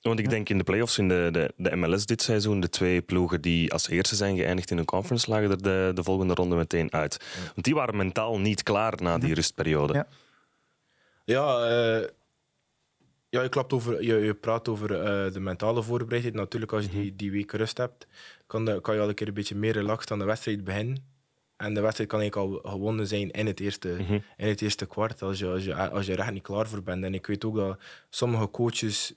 Want 0.00 0.18
ik 0.18 0.30
denk 0.30 0.48
in 0.48 0.58
de 0.58 0.64
playoffs 0.64 0.98
in 0.98 1.08
de, 1.08 1.28
de, 1.32 1.52
de, 1.56 1.76
MLS 1.76 2.06
dit 2.06 2.22
seizoen, 2.22 2.60
de 2.60 2.68
twee 2.68 3.02
ploegen 3.02 3.40
die 3.40 3.72
als 3.72 3.88
eerste 3.88 4.14
zijn 4.16 4.36
geëindigd 4.36 4.70
in 4.70 4.78
een 4.78 4.84
conference, 4.84 5.30
lagen 5.30 5.50
er 5.50 5.62
de, 5.62 5.90
de 5.94 6.02
volgende 6.02 6.34
ronde 6.34 6.56
meteen 6.56 6.92
uit. 6.92 7.24
Want 7.54 7.64
die 7.64 7.74
waren 7.74 7.96
mentaal 7.96 8.38
niet 8.38 8.62
klaar 8.62 9.02
na 9.02 9.18
die 9.18 9.26
mhm. 9.26 9.36
rustperiode. 9.36 9.94
Ja, 9.94 10.06
ja 11.24 11.70
uh, 11.70 12.06
ja, 13.28 13.42
je, 13.42 13.48
klapt 13.48 13.72
over, 13.72 14.02
je, 14.02 14.14
je 14.14 14.34
praat 14.34 14.68
over 14.68 14.90
uh, 14.90 15.32
de 15.32 15.40
mentale 15.40 15.82
voorbereiding. 15.82 16.34
Natuurlijk, 16.34 16.72
als 16.72 16.84
je 16.84 16.90
die, 16.90 17.06
mhm. 17.06 17.16
die 17.16 17.30
week 17.30 17.52
rust 17.52 17.78
hebt, 17.78 18.06
kan, 18.46 18.64
de, 18.64 18.80
kan 18.80 18.94
je 18.94 19.00
al 19.00 19.08
een 19.08 19.14
keer 19.14 19.28
een 19.28 19.34
beetje 19.34 19.54
meer 19.54 19.72
relaxed 19.72 20.10
aan 20.10 20.18
de 20.18 20.24
wedstrijd 20.24 20.64
beginnen. 20.64 21.14
En 21.56 21.74
de 21.74 21.80
wedstrijd 21.80 22.10
kan 22.10 22.20
eigenlijk 22.20 22.64
al 22.64 22.70
gewonnen 22.70 23.06
zijn 23.06 23.30
in 23.30 23.46
het 23.46 23.60
eerste, 23.60 23.88
mm 23.88 24.06
-hmm. 24.06 24.22
in 24.36 24.48
het 24.48 24.62
eerste 24.62 24.86
kwart, 24.86 25.22
als 25.22 25.38
je, 25.38 25.46
als, 25.46 25.64
je, 25.64 25.74
als 25.74 26.06
je 26.06 26.12
er 26.12 26.18
echt 26.18 26.32
niet 26.32 26.42
klaar 26.42 26.68
voor 26.68 26.82
bent. 26.82 27.04
En 27.04 27.14
ik 27.14 27.26
weet 27.26 27.44
ook 27.44 27.56
dat 27.56 27.78
sommige 28.10 28.50
coaches 28.50 29.14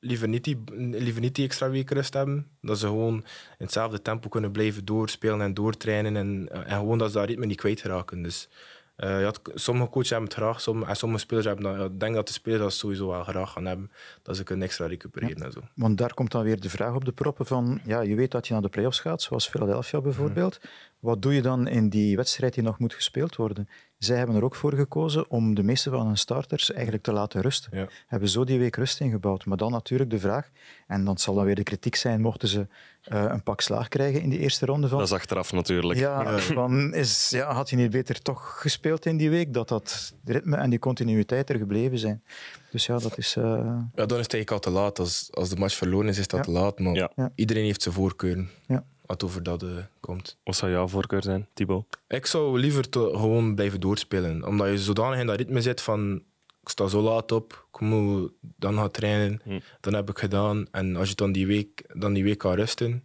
liever 0.00 0.28
niet 0.28 0.44
die, 0.44 0.62
liever 0.76 1.20
niet 1.20 1.34
die 1.34 1.44
extra 1.44 1.70
week 1.70 1.90
rust 1.90 2.14
hebben. 2.14 2.48
Dat 2.60 2.78
ze 2.78 2.86
gewoon 2.86 3.14
in 3.14 3.24
hetzelfde 3.64 4.02
tempo 4.02 4.28
kunnen 4.28 4.52
blijven 4.52 4.84
doorspelen 4.84 5.40
en 5.40 5.54
doortrainen. 5.54 6.16
En, 6.16 6.48
en 6.66 6.76
gewoon 6.78 6.98
dat 6.98 7.10
ze 7.10 7.18
dat 7.18 7.28
ritme 7.28 7.46
niet 7.46 7.56
kwijtraken. 7.56 8.22
Dus 8.22 8.48
uh, 8.96 9.20
ja, 9.20 9.32
sommige 9.54 9.90
coaches 9.90 10.10
hebben 10.10 10.28
het 10.28 10.38
graag, 10.38 10.60
sommige, 10.60 10.90
en 10.90 10.96
sommige 10.96 11.20
spelers 11.20 11.46
hebben 11.46 11.78
dat. 11.78 11.90
Ik 11.90 12.00
denk 12.00 12.14
dat 12.14 12.26
de 12.26 12.32
spelers 12.32 12.62
dat 12.62 12.72
sowieso 12.72 13.08
wel 13.08 13.24
graag 13.24 13.52
gaan 13.52 13.64
hebben, 13.64 13.90
dat 14.22 14.36
ze 14.36 14.42
kunnen 14.42 14.66
extra 14.66 14.86
recupereren 14.86 15.42
en 15.42 15.52
zo. 15.52 15.60
Want 15.74 15.98
daar 15.98 16.14
komt 16.14 16.30
dan 16.30 16.42
weer 16.42 16.60
de 16.60 16.70
vraag 16.70 16.94
op 16.94 17.04
de 17.04 17.12
proppen 17.12 17.46
van, 17.46 17.80
ja, 17.84 18.00
je 18.00 18.14
weet 18.14 18.30
dat 18.30 18.46
je 18.46 18.52
naar 18.52 18.62
de 18.62 18.68
playoffs 18.68 19.00
gaat, 19.00 19.22
zoals 19.22 19.48
Philadelphia 19.48 20.00
bijvoorbeeld. 20.00 20.60
Wat 20.98 21.22
doe 21.22 21.34
je 21.34 21.42
dan 21.42 21.68
in 21.68 21.88
die 21.88 22.16
wedstrijd 22.16 22.54
die 22.54 22.62
nog 22.62 22.78
moet 22.78 22.94
gespeeld 22.94 23.36
worden? 23.36 23.68
Zij 23.98 24.16
hebben 24.16 24.36
er 24.36 24.44
ook 24.44 24.54
voor 24.54 24.72
gekozen 24.74 25.30
om 25.30 25.54
de 25.54 25.62
meeste 25.62 25.90
van 25.90 26.06
hun 26.06 26.16
starters 26.16 26.72
eigenlijk 26.72 27.02
te 27.02 27.12
laten 27.12 27.40
rusten. 27.40 27.78
Ja. 27.78 27.88
Hebben 28.06 28.28
zo 28.28 28.44
die 28.44 28.58
week 28.58 28.76
rust 28.76 29.00
ingebouwd. 29.00 29.44
Maar 29.44 29.56
dan 29.56 29.72
natuurlijk 29.72 30.10
de 30.10 30.18
vraag, 30.18 30.50
en 30.86 31.04
dan 31.04 31.18
zal 31.18 31.34
dan 31.34 31.44
weer 31.44 31.54
de 31.54 31.62
kritiek 31.62 31.96
zijn, 31.96 32.20
mochten 32.20 32.48
ze 32.48 32.66
uh, 33.12 33.24
een 33.28 33.42
pak 33.42 33.60
slaag 33.60 33.88
krijgen 33.88 34.22
in 34.22 34.28
die 34.28 34.38
eerste 34.38 34.66
ronde 34.66 34.88
van... 34.88 34.98
Dat 34.98 35.06
is 35.06 35.12
achteraf 35.12 35.52
natuurlijk. 35.52 35.98
Ja, 35.98 36.38
van 36.38 36.94
is, 36.94 37.30
ja, 37.30 37.52
had 37.52 37.70
je 37.70 37.76
niet 37.76 37.90
beter 37.90 38.22
toch 38.22 38.60
gespeeld 38.60 39.06
in 39.06 39.16
die 39.16 39.30
week, 39.30 39.52
dat 39.52 39.68
dat 39.68 40.14
ritme 40.24 40.56
en 40.56 40.70
die 40.70 40.78
continuïteit 40.78 41.50
er 41.50 41.58
gebleven 41.58 41.98
zijn. 41.98 42.22
Dus 42.70 42.86
ja, 42.86 42.98
dat 42.98 43.18
is... 43.18 43.36
Uh... 43.36 43.44
Ja, 43.44 44.06
dan 44.06 44.18
is 44.18 44.24
het 44.24 44.34
eigenlijk 44.34 44.50
al 44.50 44.58
te 44.58 44.70
laat. 44.70 44.98
Als, 44.98 45.28
als 45.30 45.48
de 45.48 45.56
match 45.56 45.74
verloren 45.74 46.08
is, 46.08 46.18
is 46.18 46.28
dat 46.28 46.42
te 46.42 46.50
laat. 46.50 46.78
Maar 46.78 46.94
ja. 46.94 47.30
iedereen 47.34 47.64
heeft 47.64 47.82
zijn 47.82 47.94
voorkeuren. 47.94 48.50
Ja 48.66 48.84
wat 49.06 49.24
over 49.24 49.42
dat 49.42 49.62
uh, 49.62 49.70
komt. 50.00 50.38
Wat 50.44 50.56
zou 50.56 50.72
jouw 50.72 50.88
voorkeur 50.88 51.22
zijn, 51.22 51.48
Thibaut? 51.54 51.84
Ik 52.08 52.26
zou 52.26 52.58
liever 52.58 52.84
gewoon 52.90 53.54
blijven 53.54 53.80
doorspelen. 53.80 54.46
Omdat 54.46 54.68
je 54.68 54.78
zodanig 54.78 55.20
in 55.20 55.26
dat 55.26 55.36
ritme 55.36 55.60
zit 55.60 55.80
van 55.80 56.22
ik 56.66 56.72
sta 56.72 56.86
zo 56.86 57.00
laat 57.00 57.32
op, 57.32 57.66
ik 57.72 57.80
moet 57.80 58.32
dan 58.40 58.74
gaan 58.74 58.90
trainen, 58.90 59.40
hm. 59.44 59.60
dan 59.80 59.94
heb 59.94 60.10
ik 60.10 60.18
gedaan. 60.18 60.66
En 60.70 60.96
als 60.96 61.08
je 61.08 61.14
dan 61.14 61.32
die 61.32 61.46
week, 61.46 61.82
dan 61.94 62.12
die 62.12 62.24
week 62.24 62.38
kan 62.38 62.54
rusten, 62.54 63.04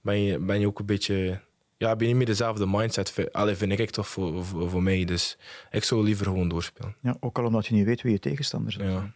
ben 0.00 0.20
je, 0.20 0.38
ben 0.38 0.60
je 0.60 0.66
ook 0.66 0.78
een 0.78 0.86
beetje... 0.86 1.40
Ja, 1.76 1.96
ben 1.96 2.00
je 2.00 2.06
niet 2.06 2.16
meer 2.16 2.26
dezelfde 2.26 2.66
mindset. 2.66 3.32
Allee, 3.32 3.54
vind 3.54 3.78
ik 3.78 3.90
toch 3.90 4.08
voor, 4.08 4.44
voor, 4.44 4.70
voor, 4.70 4.82
mij. 4.82 5.04
Dus 5.04 5.38
ik 5.70 5.84
zou 5.84 6.04
liever 6.04 6.26
gewoon 6.26 6.48
doorspelen. 6.48 6.96
Ja, 7.02 7.16
ook 7.20 7.38
al 7.38 7.44
omdat 7.44 7.66
je 7.66 7.74
niet 7.74 7.84
weet 7.84 8.02
wie 8.02 8.12
je 8.12 8.18
tegenstander 8.18 8.80
is. 8.80 8.86
Ja. 8.86 9.12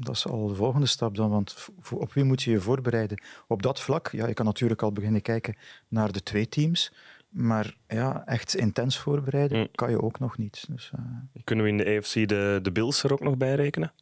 Dat 0.00 0.14
is 0.14 0.26
al 0.26 0.46
de 0.46 0.54
volgende 0.54 0.86
stap 0.86 1.16
dan, 1.16 1.30
want 1.30 1.68
op 1.90 2.12
wie 2.12 2.24
moet 2.24 2.42
je 2.42 2.50
je 2.50 2.60
voorbereiden? 2.60 3.22
Op 3.46 3.62
dat 3.62 3.80
vlak, 3.80 4.08
ja, 4.08 4.26
je 4.26 4.34
kan 4.34 4.44
natuurlijk 4.44 4.82
al 4.82 4.92
beginnen 4.92 5.22
kijken 5.22 5.56
naar 5.88 6.12
de 6.12 6.22
twee 6.22 6.48
teams, 6.48 6.92
maar 7.28 7.76
ja, 7.88 8.26
echt 8.26 8.54
intens 8.54 8.98
voorbereiden 8.98 9.58
mm. 9.58 9.68
kan 9.74 9.90
je 9.90 10.02
ook 10.02 10.18
nog 10.18 10.38
niet. 10.38 10.64
Dus, 10.68 10.92
uh... 10.94 11.04
Kunnen 11.44 11.64
we 11.64 11.70
in 11.70 11.76
de 11.76 11.96
AFC 11.96 12.28
de, 12.28 12.58
de 12.62 12.72
Bills 12.72 13.02
er 13.02 13.12
ook 13.12 13.20
nog 13.20 13.36
bij 13.36 13.54
rekenen? 13.54 13.92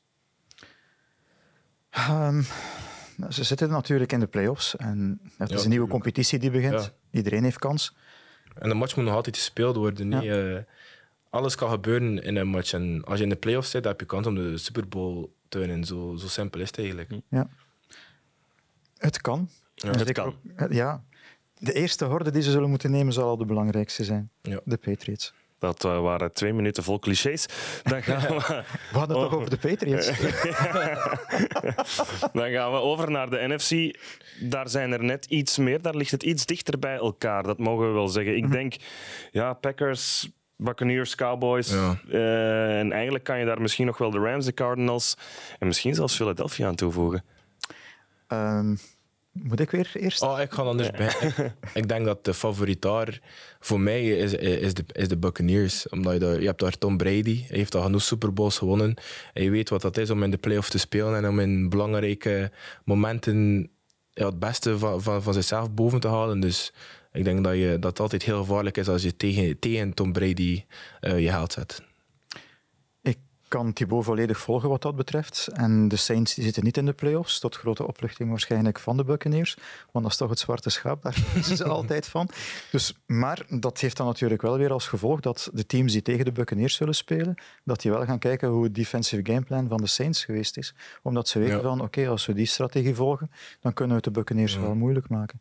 Um, 2.11 2.45
ze 3.29 3.45
zitten 3.45 3.69
natuurlijk 3.69 4.13
in 4.13 4.21
de 4.21 4.27
playoffs 4.27 4.77
en 4.77 5.21
het 5.37 5.51
is 5.51 5.65
een 5.65 5.71
nieuwe 5.71 5.89
competitie 5.89 6.39
die 6.39 6.51
begint. 6.51 6.93
Iedereen 7.11 7.45
heeft 7.45 7.59
kans. 7.59 7.97
En 8.55 8.69
de 8.69 8.75
match 8.75 8.97
moet 8.97 9.05
nog 9.05 9.15
altijd 9.15 9.37
gespeeld 9.37 9.77
worden. 9.77 10.09
Niet, 10.09 10.25
uh, 10.25 10.59
alles 11.31 11.55
kan 11.55 11.71
gebeuren 11.71 12.23
in 12.23 12.37
een 12.37 12.49
match. 12.49 12.73
En 12.73 13.03
als 13.05 13.19
je 13.19 13.25
in 13.25 13.31
de 13.31 13.37
playoffs 13.37 13.71
zit, 13.71 13.83
dan 13.83 13.93
heb 13.93 14.01
je 14.01 14.07
kans 14.07 14.27
om 14.27 14.35
de 14.35 14.59
Super 14.59 14.89
Bowl 14.89 15.31
winnen. 15.59 15.85
Zo, 15.85 16.15
zo 16.19 16.29
simpel 16.29 16.61
is 16.61 16.67
het 16.67 16.79
eigenlijk. 16.79 17.11
Ja. 17.29 17.49
Het 18.99 19.21
kan. 19.21 19.49
Ja, 19.75 19.91
het 19.91 20.13
kan. 20.13 20.27
ook- 20.57 20.73
ja. 20.73 21.03
De 21.59 21.73
eerste 21.73 22.05
horde 22.05 22.31
die 22.31 22.43
ze 22.43 22.51
zullen 22.51 22.71
moeten 22.71 22.91
nemen 22.91 23.13
zal 23.13 23.29
al 23.29 23.37
de 23.37 23.45
belangrijkste 23.45 24.05
zijn. 24.05 24.31
Ja. 24.43 24.61
De 24.65 24.77
Patriots. 24.77 25.33
Dat 25.59 25.85
eh, 25.85 26.01
waren 26.01 26.33
twee 26.33 26.53
minuten 26.53 26.83
vol 26.83 26.99
clichés. 26.99 27.47
Dan 27.83 28.03
gaan 28.03 28.21
we, 28.21 28.37
We 28.93 28.99
hadden 28.99 29.17
het 29.17 29.27
Oh. 29.27 29.31
toch 29.31 29.35
over 29.35 29.51
de 29.51 29.57
Patriots. 29.59 30.07
dan 32.33 32.51
gaan 32.51 32.73
we 32.73 32.79
over 32.79 33.11
naar 33.11 33.31
de 33.31 33.45
NFC. 33.49 33.99
Daar 34.51 34.69
zijn 34.69 34.93
er 34.93 35.05
net 35.05 35.25
iets 35.25 35.59
meer. 35.59 35.83
Daar 35.83 35.95
ligt 35.97 36.11
het 36.11 36.23
iets 36.23 36.47
dichter 36.47 36.79
bij 36.79 36.97
elkaar. 36.97 37.43
Dat 37.43 37.59
mogen 37.59 37.87
we 37.87 37.93
wel 37.93 38.09
zeggen. 38.09 38.35
Mhm. 38.35 38.45
Ik 38.45 38.51
denk, 38.51 38.75
ja, 39.31 39.53
Packers, 39.53 40.31
Buccaneers, 40.61 41.15
Cowboys. 41.15 41.71
Ja. 41.71 42.01
Eh, 42.11 42.79
en 42.79 42.93
eigenlijk 42.93 43.25
kan 43.25 43.39
je 43.39 43.45
daar 43.45 43.61
misschien 43.61 43.87
nog 43.87 43.99
wel 43.99 44.11
de 44.11 44.19
Rams, 44.19 44.45
de 44.45 44.55
Cardinals 44.55 45.17
en 45.59 45.67
misschien 45.67 45.95
zelfs 45.95 46.17
Philadelphia 46.17 46.67
aan 46.67 46.75
toevoegen. 46.75 47.25
Ehm, 48.27 48.75
moet 49.33 49.61
ik 49.61 49.71
weer 49.71 49.91
eerst? 49.95 50.23
Oh, 50.23 50.41
ik 50.41 50.53
ga 50.53 50.63
anders 50.63 50.91
bij. 50.91 51.07
Ik, 51.07 51.53
ik 51.75 51.89
denk 51.89 52.05
dat 52.05 52.25
de 52.25 52.35
favoriet 52.35 52.83
daar 52.83 53.21
voor 53.61 53.81
mij 53.81 54.09
is, 54.09 54.33
is, 54.33 54.75
de, 54.75 54.85
is 54.93 55.09
de 55.09 55.17
Buccaneers. 55.17 55.89
Omdat 55.89 56.13
je, 56.13 56.19
daar, 56.19 56.41
je 56.41 56.47
hebt 56.47 56.61
daar 56.61 56.79
Tom 56.79 56.97
Brady. 56.97 57.45
Hij 57.47 57.59
heeft 57.59 57.75
al 57.75 57.83
genoeg 57.83 58.03
Super 58.03 58.33
Bowls 58.33 58.59
gewonnen. 58.59 58.95
En 59.33 59.43
je 59.43 59.51
weet 59.51 59.69
wat 59.69 59.83
dat 59.83 59.97
is 59.97 60.11
om 60.11 60.23
in 60.23 60.31
de 60.31 60.39
playoffs 60.39 60.71
te 60.71 60.79
spelen 60.79 61.17
en 61.17 61.29
om 61.29 61.41
in 61.41 61.69
belangrijke 61.69 62.51
momenten 62.85 63.71
ja, 64.13 64.27
het 64.27 64.39
beste 64.39 64.79
van, 64.79 65.03
van, 65.03 65.23
van 65.23 65.35
zichzelf 65.35 65.71
boven 65.71 66.01
te 66.01 66.09
halen. 66.09 66.41
Dus 66.41 66.73
ik 67.13 67.25
denk 67.25 67.45
dat, 67.45 67.55
je, 67.55 67.77
dat 67.81 67.91
het 67.91 68.01
altijd 68.01 68.23
heel 68.23 68.39
gevaarlijk 68.39 68.77
is 68.77 68.89
als 68.89 69.03
je 69.03 69.17
tegen, 69.17 69.59
tegen 69.59 69.95
Tom 69.95 70.13
Brady 70.13 70.65
eh, 71.01 71.21
je 71.21 71.31
geld 71.31 71.53
zet. 71.53 71.83
Ik 73.03 73.19
kan 73.59 73.73
Thibaut 73.73 74.05
volledig 74.05 74.39
volgen 74.39 74.69
wat 74.69 74.83
dat 74.83 74.97
betreft. 74.97 75.49
En 75.53 75.89
de 75.89 75.97
Saints 75.97 76.35
die 76.35 76.45
zitten 76.45 76.65
niet 76.65 76.77
in 76.77 76.87
de 76.87 76.93
playoffs, 76.93 77.39
tot 77.39 77.57
grote 77.57 77.87
opluchting 77.87 78.31
waarschijnlijk 78.31 78.79
van 78.79 78.97
de 78.97 79.05
Buccaneers. 79.05 79.57
Want 79.93 80.05
dat 80.05 80.13
is 80.13 80.17
toch 80.17 80.31
het 80.31 80.39
zwarte 80.39 80.71
schaap, 80.71 81.03
daar 81.03 81.25
kiezen 81.33 81.57
ze 81.57 81.65
altijd 81.65 82.09
van. 82.09 82.29
Dus, 82.71 82.95
maar 83.07 83.47
dat 83.49 83.81
heeft 83.81 83.97
dan 83.97 84.07
natuurlijk 84.07 84.43
wel 84.43 84.59
weer 84.59 84.73
als 84.73 84.87
gevolg 84.89 85.21
dat 85.21 85.51
de 85.53 85.67
teams 85.67 85.93
die 85.93 86.03
tegen 86.03 86.25
de 86.25 86.33
Buccaneers 86.33 86.75
zullen 86.75 86.95
spelen, 86.95 87.35
dat 87.65 87.81
die 87.81 87.91
wel 87.91 88.05
gaan 88.05 88.19
kijken 88.19 88.49
hoe 88.49 88.65
het 88.65 88.75
defensive 88.75 89.33
gameplan 89.33 89.69
van 89.69 89.81
de 89.81 89.87
Saints 89.87 90.25
geweest 90.25 90.57
is. 90.57 90.75
Omdat 91.03 91.29
ze 91.29 91.39
weten 91.39 91.57
Ja. 91.57 91.63
van, 91.63 91.81
oké, 91.81 92.09
als 92.09 92.27
we 92.27 92.33
die 92.33 92.47
strategie 92.47 92.95
volgen, 92.95 93.31
dan 93.61 93.73
kunnen 93.73 93.97
we 93.97 94.03
het 94.05 94.15
de 94.15 94.21
Buccaneers 94.21 94.57
wel 94.57 94.75
moeilijk 94.75 95.09
maken. 95.09 95.41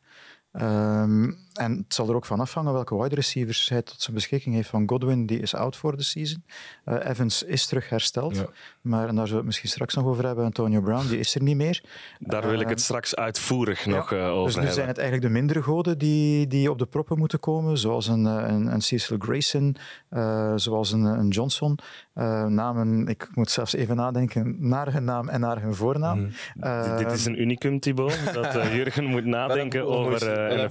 Ehm, 0.51 1.31
en 1.59 1.77
het 1.77 1.93
zal 1.93 2.09
er 2.09 2.15
ook 2.15 2.25
van 2.25 2.39
afhangen 2.39 2.73
welke 2.73 3.01
wide 3.01 3.15
receivers 3.15 3.69
hij 3.69 3.81
tot 3.81 4.01
zijn 4.01 4.15
beschikking 4.15 4.55
heeft. 4.55 4.69
Van 4.69 4.83
Godwin, 4.89 5.25
die 5.25 5.39
is 5.39 5.55
out 5.55 5.75
voor 5.75 5.97
de 5.97 6.03
season. 6.03 6.43
Eh, 6.83 7.09
Evans 7.09 7.43
is 7.43 7.65
terug 7.65 7.89
hersteld. 7.89 8.35
Ja. 8.35 8.45
Maar 8.81 9.07
en 9.07 9.15
daar 9.15 9.27
zullen 9.27 9.29
we 9.31 9.35
het 9.37 9.45
misschien 9.45 9.69
straks 9.69 9.93
nog 9.95 10.05
over 10.05 10.25
hebben. 10.25 10.45
Antonio 10.45 10.81
Brown, 10.81 11.07
die 11.07 11.19
is 11.19 11.35
er 11.35 11.41
niet 11.43 11.55
meer. 11.55 11.83
Daar 12.19 12.47
wil 12.47 12.59
ik 12.59 12.67
het 12.69 12.77
Eh, 12.77 12.83
straks 12.83 13.15
uitvoerig 13.15 13.85
nog 13.85 14.11
eh, 14.11 14.27
over 14.27 14.45
dus 14.45 14.53
nu 14.53 14.57
hebben. 14.59 14.73
zijn 14.73 14.87
het 14.87 14.97
eigenlijk 14.97 15.27
de 15.27 15.33
mindere 15.39 15.61
goden 15.61 15.97
die, 15.97 16.47
die 16.47 16.69
op 16.71 16.77
de 16.79 16.85
proppen 16.85 17.17
moeten 17.17 17.39
komen, 17.39 17.77
zoals 17.77 18.07
een, 18.07 18.25
eh, 18.27 18.43
een, 18.47 18.73
een 18.73 18.81
Cecil 18.81 19.15
Grayson, 19.19 19.75
eh, 20.09 20.53
zoals 20.55 20.91
een, 20.91 21.03
een 21.03 21.27
Johnson. 21.27 21.77
Eh, 22.13 22.45
namen, 22.45 23.07
ik 23.07 23.27
moet 23.33 23.49
zelfs 23.51 23.73
even 23.73 23.95
nadenken 23.95 24.55
naar 24.59 24.93
hun 24.93 25.03
naam 25.03 25.29
en 25.29 25.39
naar 25.39 25.61
hun 25.61 25.75
voornaam. 25.75 26.29
Eh, 26.59 26.97
Dit 26.97 27.11
is 27.11 27.25
een 27.25 27.41
unicum, 27.41 27.79
Thibaut, 27.79 28.33
dat 28.33 28.53
Jurgen 28.71 29.05
moet 29.05 29.25
nadenken 29.39 29.87
over 29.87 30.27
eh, 30.31 30.69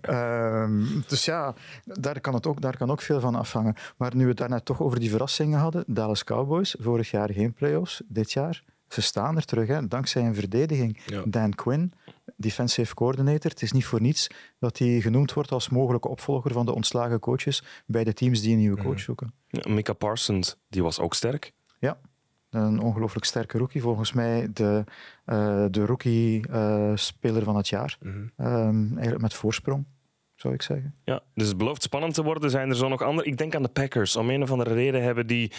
Ehm, 0.00 1.00
dus 1.06 1.24
ja, 1.24 1.54
daar 1.84 2.20
kan, 2.20 2.34
het 2.34 2.46
ook, 2.46 2.60
daar 2.60 2.76
kan 2.76 2.90
ook 2.90 3.02
veel 3.02 3.20
van 3.20 3.34
afhangen. 3.34 3.74
Maar 3.96 4.16
nu 4.16 4.22
we 4.22 4.28
het 4.28 4.38
daarnet 4.38 4.64
toch 4.64 4.80
over 4.80 5.00
die 5.00 5.10
verrassingen 5.10 5.58
hadden, 5.58 5.84
Dallas 5.86 6.24
Cowboys, 6.24 6.76
vorig 6.78 7.10
jaar 7.10 7.32
geen 7.32 7.52
playoffs, 7.52 8.02
dit 8.08 8.32
jaar, 8.32 8.62
ze 8.88 9.02
staan 9.02 9.36
er 9.36 9.44
terug, 9.44 9.68
hè, 9.68 9.88
dankzij 9.88 10.26
een 10.26 10.34
verdediging. 10.34 11.00
Ja. 11.06 11.22
Dan 11.26 11.54
Quinn, 11.54 11.92
defensive 12.36 12.94
coordinator, 12.94 13.50
het 13.50 13.62
is 13.62 13.72
niet 13.72 13.84
voor 13.84 14.00
niets 14.00 14.26
dat 14.58 14.78
hij 14.78 15.00
genoemd 15.00 15.32
wordt 15.32 15.52
als 15.52 15.68
mogelijke 15.68 16.08
opvolger 16.08 16.52
van 16.52 16.66
de 16.66 16.74
ontslagen 16.74 17.18
coaches 17.18 17.62
bij 17.86 18.04
de 18.04 18.12
teams 18.12 18.40
die 18.40 18.52
een 18.52 18.58
nieuwe 18.58 18.82
coach 18.82 19.00
zoeken. 19.00 19.34
Ja, 19.48 19.72
Micah 19.72 19.96
Parsons, 19.96 20.56
die 20.68 20.82
was 20.82 20.98
ook 21.00 21.14
sterk. 21.14 21.52
Ja, 21.78 21.98
een 22.50 22.80
ongelooflijk 22.80 23.24
sterke 23.24 23.58
rookie. 23.58 23.80
Volgens 23.80 24.12
mij 24.12 24.48
de, 24.52 24.84
eh, 25.24 25.64
de 25.70 25.86
rookie-speler 25.86 27.42
van 27.42 27.56
het 27.56 27.68
jaar. 27.68 27.98
Mhm. 28.00 28.16
Ehm, 28.36 28.86
eigenlijk 28.92 29.20
met 29.20 29.34
voorsprong, 29.34 29.84
zou 30.34 30.54
ik 30.54 30.62
zeggen. 30.62 30.94
Ja, 31.04 31.22
dus 31.34 31.48
het 31.48 31.56
belooft 31.56 31.82
spannend 31.82 32.14
te 32.14 32.22
worden. 32.22 32.50
Zijn 32.50 32.68
er 32.68 32.76
zo 32.76 32.88
nog 32.88 33.02
andere? 33.02 33.28
Ik 33.28 33.38
denk 33.38 33.54
aan 33.54 33.62
de 33.62 33.68
Packers. 33.68 34.16
Om 34.16 34.30
een 34.30 34.42
of 34.42 34.50
andere 34.50 34.74
reden 34.74 35.02
hebben 35.02 35.26
die 35.26 35.52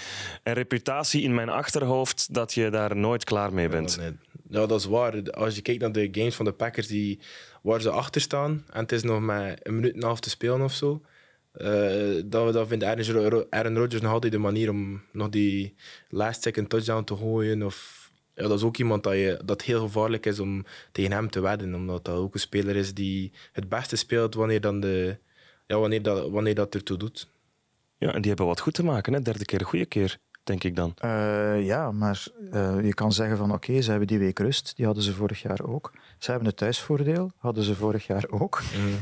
een 0.44 0.54
reputatie 0.54 1.22
in 1.22 1.36
mijn 1.36 1.50
achterhoofd 1.50 2.34
dat 2.34 2.54
je 2.54 2.70
daar 2.70 2.96
nooit 2.96 3.24
klaar 3.24 3.54
mee 3.54 3.70
bent. 3.70 3.94
Ja, 3.94 4.02
nee. 4.02 4.18
Ja, 4.50 4.66
dat 4.66 4.80
is 4.80 4.86
waar. 4.86 5.32
Als 5.32 5.56
je 5.56 5.62
kijkt 5.62 5.82
naar 5.82 5.92
de 5.92 6.10
games 6.12 6.36
van 6.36 6.46
de 6.46 6.52
Packers 6.52 6.88
die, 6.88 7.20
waar 7.62 7.82
ze 7.82 7.90
achter 7.90 8.22
staan 8.22 8.64
en 8.70 8.82
het 8.82 8.92
is 8.92 9.04
nog 9.04 9.20
maar 9.20 9.58
een 9.64 9.76
minuut 9.76 9.94
en 9.94 9.98
een 9.98 10.06
half 10.06 10.20
te 10.20 10.30
spelen 10.30 10.62
of 10.62 10.74
zo, 10.74 11.02
eh 11.52 12.22
dan, 12.26 12.52
dan 12.52 12.68
vindt 12.68 12.84
Aaron, 12.84 13.30
Ro- 13.30 13.46
Aaron 13.50 13.78
Rodgers 13.78 14.02
nog 14.02 14.12
altijd 14.12 14.32
de 14.32 14.38
manier 14.38 14.70
om 14.70 15.02
nog 15.12 15.30
die 15.30 15.76
last 16.10 16.42
second 16.44 16.70
touchdown 16.70 17.04
te 17.04 17.16
gooien. 17.16 17.64
Of, 17.64 18.10
ja, 18.36 18.48
dat 18.48 18.58
is 18.58 18.64
ook 18.64 18.78
iemand 18.78 19.04
dat, 19.04 19.14
je, 19.14 19.42
dat 19.46 19.62
heel 19.62 19.82
gevaarlijk 19.82 20.26
is 20.26 20.40
om 20.40 20.66
tegen 20.92 21.12
hem 21.12 21.30
te 21.30 21.40
wedden, 21.40 21.76
omdat 21.76 22.06
dat 22.06 22.16
ook 22.16 22.34
een 22.34 22.40
speler 22.40 22.76
is 22.76 22.94
die 22.94 23.32
het 23.52 23.70
beste 23.70 23.96
speelt 23.96 24.34
wanneer, 24.36 24.62
dan 24.62 24.80
de, 24.80 25.18
ja, 25.68 25.78
wanneer, 25.80 26.02
dat, 26.02 26.30
wanneer 26.30 26.56
dat 26.56 26.76
ertoe 26.76 26.98
doet. 26.98 27.28
Ja, 27.98 28.14
en 28.14 28.20
die 28.22 28.30
hebben 28.30 28.46
wat 28.48 28.60
goed 28.60 28.74
te 28.74 28.84
maken. 28.84 29.14
Hè? 29.14 29.22
Derde 29.22 29.46
keer 29.46 29.60
een 29.60 29.66
goede 29.66 29.86
keer, 29.86 30.18
denk 30.44 30.64
ik 30.64 30.76
dan. 30.76 30.94
Eh, 30.98 31.66
ja, 31.66 31.92
maar 31.92 32.28
eh, 32.52 32.78
je 32.84 32.94
kan 32.94 33.14
zeggen 33.14 33.38
van 33.38 33.54
oké, 33.54 33.82
ze 33.82 33.90
hebben 33.90 34.08
die 34.08 34.20
week 34.20 34.40
rust, 34.40 34.74
die 34.76 34.86
hadden 34.86 35.04
ze 35.04 35.14
vorig 35.14 35.42
jaar 35.42 35.64
ook. 35.64 35.92
Ze 36.22 36.30
hebben 36.32 36.50
het 36.50 36.58
thuisvoordeel, 36.58 37.32
hadden 37.38 37.64
ze 37.64 37.76
vorig 37.76 38.08
jaar 38.08 38.26
ook. 38.30 38.62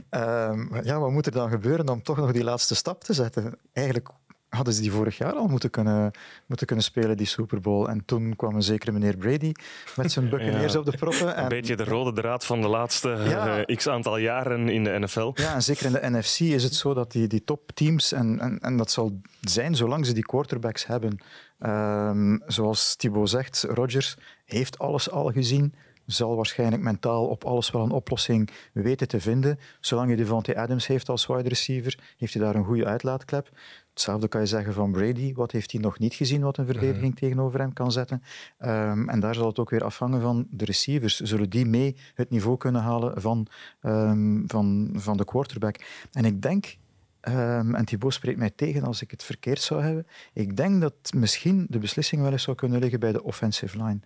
Ehm, 0.10 0.68
maar 0.70 0.86
ja, 0.86 1.00
wat 1.00 1.12
moet 1.12 1.26
er 1.26 1.32
dan 1.32 1.50
gebeuren 1.50 1.90
om 1.90 2.02
toch 2.04 2.18
nog 2.18 2.32
die 2.32 2.44
laatste 2.44 2.76
stap 2.76 3.04
te 3.04 3.14
zetten? 3.14 3.58
Eigenlijk 3.74 4.10
hadden 4.50 4.74
ze 4.74 4.82
die 4.82 4.92
vorig 4.92 5.18
jaar 5.18 5.34
al 5.34 5.48
moeten 5.48 5.70
kunnen, 5.70 6.12
moeten 6.46 6.68
kunnen 6.68 6.86
spelen, 6.86 7.18
die 7.18 7.26
Super 7.28 7.60
Bowl. 7.62 7.88
En 7.88 8.06
toen 8.06 8.36
kwam 8.36 8.56
een 8.56 8.64
zekere 8.64 8.92
meneer 8.92 9.18
Brady 9.18 9.52
met 9.96 10.12
zijn 10.12 10.30
Buccaneers 10.34 10.74
Ja. 10.74 10.80
op 10.80 10.86
de 10.86 10.98
proppen. 10.98 11.36
En, 11.36 11.44
Een 11.44 11.50
beetje 11.50 11.76
de 11.76 11.84
rode 11.84 12.22
draad 12.22 12.46
van 12.46 12.62
de 12.62 12.68
laatste 12.68 13.10
Ja. 13.10 13.64
eh, 13.66 13.76
x 13.78 13.88
aantal 13.88 14.18
jaren 14.18 14.70
in 14.70 14.84
de 14.84 15.00
NFL. 15.00 15.32
Ja, 15.34 15.54
en 15.54 15.64
zeker 15.64 15.86
in 15.86 15.92
de 15.92 16.18
NFC 16.20 16.40
is 16.40 16.64
het 16.64 16.76
zo 16.76 16.94
dat 16.94 17.12
die, 17.12 17.28
die 17.28 17.44
topteams, 17.44 18.12
en, 18.12 18.40
en, 18.40 18.60
en 18.60 18.78
dat 18.78 18.92
zal 18.92 19.22
zijn 19.42 19.76
zolang 19.76 20.06
ze 20.06 20.14
die 20.14 20.26
quarterbacks 20.26 20.86
hebben, 20.86 21.18
ehm, 21.60 22.38
zoals 22.48 22.96
Thibaut 22.96 23.30
zegt, 23.30 23.66
Rodgers 23.70 24.18
heeft 24.46 24.80
alles 24.80 25.12
al 25.12 25.32
gezien, 25.32 25.74
zal 26.12 26.36
waarschijnlijk 26.36 26.82
mentaal 26.82 27.28
op 27.28 27.44
alles 27.44 27.72
wel 27.72 27.84
een 27.84 27.92
oplossing 27.92 28.50
weten 28.74 29.08
te 29.08 29.22
vinden. 29.22 29.60
Zolang 29.80 30.10
je 30.10 30.16
Devontae 30.16 30.58
Adams 30.58 30.88
heeft 30.88 31.10
als 31.10 31.26
wide 31.26 31.50
receiver, 31.50 32.00
heeft 32.18 32.34
hij 32.34 32.44
daar 32.44 32.56
een 32.56 32.66
goede 32.66 32.86
uitlaatklep. 32.86 33.50
Hetzelfde 33.90 34.28
kan 34.28 34.42
je 34.42 34.48
zeggen 34.48 34.74
van 34.74 34.92
Brady. 34.92 35.34
Wat 35.34 35.52
heeft 35.52 35.72
hij 35.72 35.82
nog 35.82 36.00
niet 36.00 36.14
gezien 36.14 36.42
wat 36.42 36.58
een 36.58 36.66
verdediging 36.66 37.16
tegenover 37.16 37.60
hem 37.60 37.74
kan 37.74 37.92
zetten? 37.92 38.24
Ehm, 38.58 39.10
en 39.10 39.20
daar 39.20 39.36
zal 39.36 39.48
het 39.48 39.60
ook 39.60 39.70
weer 39.70 39.84
afhangen 39.84 40.22
van 40.22 40.48
de 40.52 40.66
receivers. 40.66 41.20
Zullen 41.20 41.50
die 41.50 41.66
mee 41.66 41.96
het 42.14 42.30
niveau 42.30 42.58
kunnen 42.58 42.82
halen 42.82 43.22
van, 43.22 43.48
ehm, 43.82 44.42
van, 44.48 44.90
van 44.94 45.18
de 45.18 45.26
quarterback? 45.26 45.76
En 46.12 46.26
ik 46.26 46.42
denk, 46.42 46.78
ehm, 47.22 47.76
en 47.76 47.86
Thibaut 47.86 48.14
spreekt 48.14 48.38
mij 48.38 48.50
tegen 48.50 48.84
als 48.84 49.02
ik 49.02 49.12
het 49.12 49.24
verkeerd 49.24 49.62
zou 49.62 49.82
hebben, 49.82 50.08
ik 50.34 50.58
denk 50.58 50.82
dat 50.82 50.94
misschien 51.16 51.66
de 51.70 51.80
beslissing 51.80 52.22
wel 52.22 52.32
eens 52.32 52.44
zou 52.44 52.56
kunnen 52.56 52.80
liggen 52.80 53.00
bij 53.00 53.12
de 53.12 53.24
offensive 53.24 53.78
line. 53.84 54.00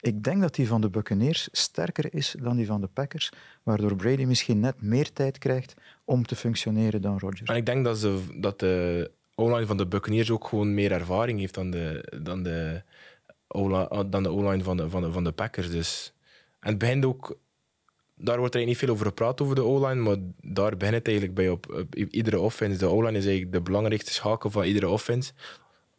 Ik 0.00 0.22
denk 0.22 0.40
dat 0.40 0.54
die 0.54 0.66
van 0.66 0.80
de 0.80 0.90
Buccaneers 0.90 1.48
sterker 1.52 2.14
is 2.14 2.36
dan 2.38 2.56
die 2.56 2.66
van 2.66 2.80
de 2.80 2.86
Packers, 2.86 3.30
waardoor 3.62 3.96
Brady 3.96 4.24
misschien 4.24 4.60
net 4.60 4.82
meer 4.82 5.12
tijd 5.12 5.38
krijgt 5.38 5.74
om 6.04 6.26
te 6.26 6.36
functioneren 6.36 7.02
dan 7.02 7.18
Rodgers. 7.18 7.50
En 7.50 7.56
ik 7.56 7.66
denk 7.66 7.84
dat, 7.84 7.98
ze, 7.98 8.20
dat 8.34 8.58
de 8.58 9.10
O-line 9.34 9.66
van 9.66 9.76
de 9.76 9.86
Buccaneers 9.86 10.30
ook 10.30 10.48
gewoon 10.48 10.74
meer 10.74 10.92
ervaring 10.92 11.38
heeft 11.38 11.54
dan 11.54 11.70
de, 11.70 12.18
dan 12.22 12.42
de 12.42 12.82
O-line, 13.48 14.62
van, 14.62 14.76
de, 14.76 15.10
van 15.10 15.24
de 15.24 15.32
Packers. 15.32 15.70
Dus. 15.70 16.12
En 16.60 16.68
het 16.68 16.78
begint 16.78 17.04
ook, 17.04 17.38
daar 18.18 18.38
wordt 18.38 18.54
er 18.54 18.64
niet 18.64 18.76
veel 18.78 18.88
over 18.88 19.06
gepraat 19.06 19.40
over 19.40 19.54
de 19.54 19.64
O-line, 19.64 20.02
maar 20.02 20.16
daar 20.42 20.76
begint 20.76 20.96
het 20.96 21.06
eigenlijk 21.06 21.36
bij 21.36 21.48
op, 21.48 21.84
op 21.86 21.94
iedere 21.94 22.40
offense. 22.40 22.78
De 22.78 22.86
O-line 22.86 23.18
is 23.18 23.24
eigenlijk 23.24 23.52
de 23.52 23.60
belangrijkste 23.60 24.12
schakel 24.12 24.50
van 24.50 24.64
iedere 24.64 24.88
offense. 24.88 25.32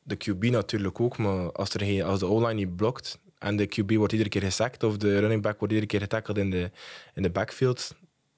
De 0.04 0.16
QB 0.16 0.44
natuurlijk 0.52 1.00
ook, 1.00 1.18
maar 1.18 1.52
als, 1.52 1.74
er 1.74 1.80
geen, 1.80 2.04
als 2.04 2.20
de 2.20 2.26
O-line 2.26 2.54
niet 2.54 2.76
blokt 2.76 3.20
en 3.38 3.56
de 3.56 3.68
QB 3.68 3.96
wordt 3.96 4.12
iedere 4.12 4.30
keer 4.30 4.42
gesackt 4.42 4.84
of 4.84 4.98
de 4.98 5.20
running 5.20 5.42
back 5.42 5.60
wordt 5.60 5.74
iedere 5.74 5.92
keer 5.92 6.02
getackled 6.02 6.38
in 6.38 6.50
de, 6.50 6.72
in 7.16 7.24
de 7.24 7.30
backfield, 7.30 7.96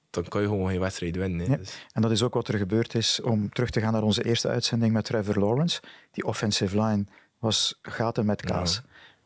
dan 0.10 0.24
kan 0.24 0.42
je 0.42 0.48
gewoon 0.48 0.70
geen 0.70 0.80
wedstrijd 0.80 1.16
winnen. 1.16 1.50
Ja. 1.50 1.58
Dus- 1.58 1.86
En 1.94 2.02
dat 2.02 2.12
is 2.12 2.24
ook 2.24 2.34
wat 2.34 2.48
er 2.48 2.58
gebeurd 2.58 2.96
is, 2.96 3.22
om 3.22 3.50
terug 3.50 3.70
te 3.70 3.80
gaan 3.80 3.94
naar 3.94 4.04
onze 4.04 4.26
eerste 4.26 4.48
uitzending 4.48 4.94
met 4.94 5.06
Trevor 5.06 5.40
Lawrence. 5.40 5.82
Die 6.12 6.26
offensive 6.26 6.82
line 6.82 7.06
was 7.40 7.80
gaten 7.82 8.26
met 8.26 8.42
kaas. 8.42 8.82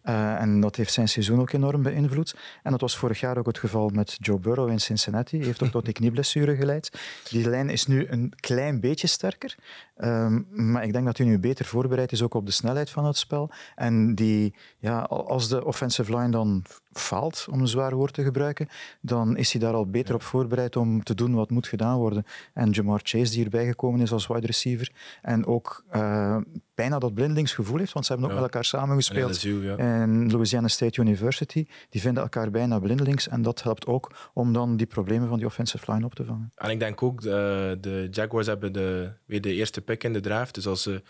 Uh, 0.06 0.42
en 0.42 0.60
dat 0.60 0.76
heeft 0.76 0.94
zijn 0.94 1.08
seizoen 1.08 1.40
ook 1.40 1.52
enorm 1.52 1.82
beïnvloed. 1.82 2.36
En 2.64 2.72
dat 2.72 2.82
was 2.82 2.98
vorig 2.98 3.20
jaar 3.20 3.38
ook 3.38 3.46
het 3.46 3.58
geval 3.58 3.90
met 3.90 4.18
Joe 4.20 4.40
Burrow 4.40 4.70
in 4.70 4.80
Cincinnati. 4.80 5.44
Heeft 5.44 5.64
ook 5.64 5.70
tot 5.70 5.86
die 5.86 5.94
knieblessure 5.94 6.56
geleid. 6.56 6.92
Die 7.30 7.50
lijn 7.50 7.70
is 7.70 7.88
nu 7.88 8.08
een 8.08 8.34
klein 8.36 8.80
beetje 8.80 9.08
sterker. 9.08 9.56
Um, 9.98 10.48
maar 10.50 10.84
ik 10.84 10.94
denk 10.94 11.06
dat 11.06 11.18
hij 11.18 11.28
nu 11.28 11.40
beter 11.40 11.66
voorbereid 11.66 12.12
is 12.12 12.22
ook 12.22 12.34
op 12.34 12.46
de 12.46 12.52
snelheid 12.52 12.90
van 12.90 13.06
het 13.06 13.18
spel. 13.18 13.52
En 13.76 14.16
die, 14.16 14.56
ja, 14.78 15.00
als 15.10 15.50
de 15.50 15.66
offensive 15.66 16.18
line 16.18 16.30
dan 16.30 16.64
faalt, 17.00 17.48
om 17.52 17.60
een 17.60 17.68
zwaar 17.68 17.96
woord 17.96 18.14
te 18.14 18.24
gebruiken, 18.24 18.68
dan 19.02 19.38
is 19.38 19.52
hij 19.52 19.62
daar 19.62 19.74
al 19.74 19.90
beter 19.90 20.16
op 20.16 20.22
voorbereid 20.22 20.76
om 20.76 21.04
te 21.04 21.16
doen 21.16 21.34
wat 21.36 21.50
moet 21.50 21.68
gedaan 21.68 21.98
worden. 21.98 22.24
En 22.54 22.70
Jamar 22.70 23.00
Chase, 23.04 23.32
die 23.32 23.44
erbij 23.44 23.66
gekomen 23.66 24.02
is 24.02 24.12
als 24.12 24.28
wide 24.28 24.46
receiver, 24.46 24.92
en 25.22 25.46
ook 25.46 25.84
uh, 25.96 26.38
bijna 26.76 27.00
dat 27.00 27.14
blindlingsgevoel 27.14 27.78
heeft, 27.78 27.94
want 27.94 28.06
ze 28.06 28.12
hebben 28.12 28.30
ook 28.30 28.36
ja. 28.36 28.42
met 28.42 28.54
elkaar 28.54 28.70
samengespeeld 28.70 29.44
in, 29.44 29.62
ja. 29.62 29.78
in 29.78 30.32
Louisiana 30.32 30.68
State 30.68 31.02
University. 31.02 31.68
Die 31.90 32.02
vinden 32.02 32.24
elkaar 32.24 32.52
bijna 32.52 32.80
blindelings 32.80 33.28
en 33.28 33.42
dat 33.42 33.64
helpt 33.64 33.86
ook 33.86 34.12
om 34.34 34.54
dan 34.54 34.78
die 34.78 34.88
problemen 34.88 35.28
van 35.28 35.38
die 35.38 35.48
offensive 35.48 35.92
line 35.92 36.06
op 36.06 36.16
te 36.16 36.26
vangen. 36.26 36.52
En 36.56 36.70
ik 36.70 36.80
denk 36.80 37.04
ook, 37.04 37.22
de, 37.22 37.30
eh, 37.76 37.82
de 37.82 38.08
Jaguars 38.12 38.48
hebben 38.48 38.74
de, 38.74 39.12
weer 39.26 39.42
de 39.42 39.54
eerste 39.54 39.82
pick 39.82 40.04
in 40.04 40.14
de 40.14 40.20
draft, 40.20 40.54
dus 40.54 40.68
als 40.68 40.82
ze 40.82 41.04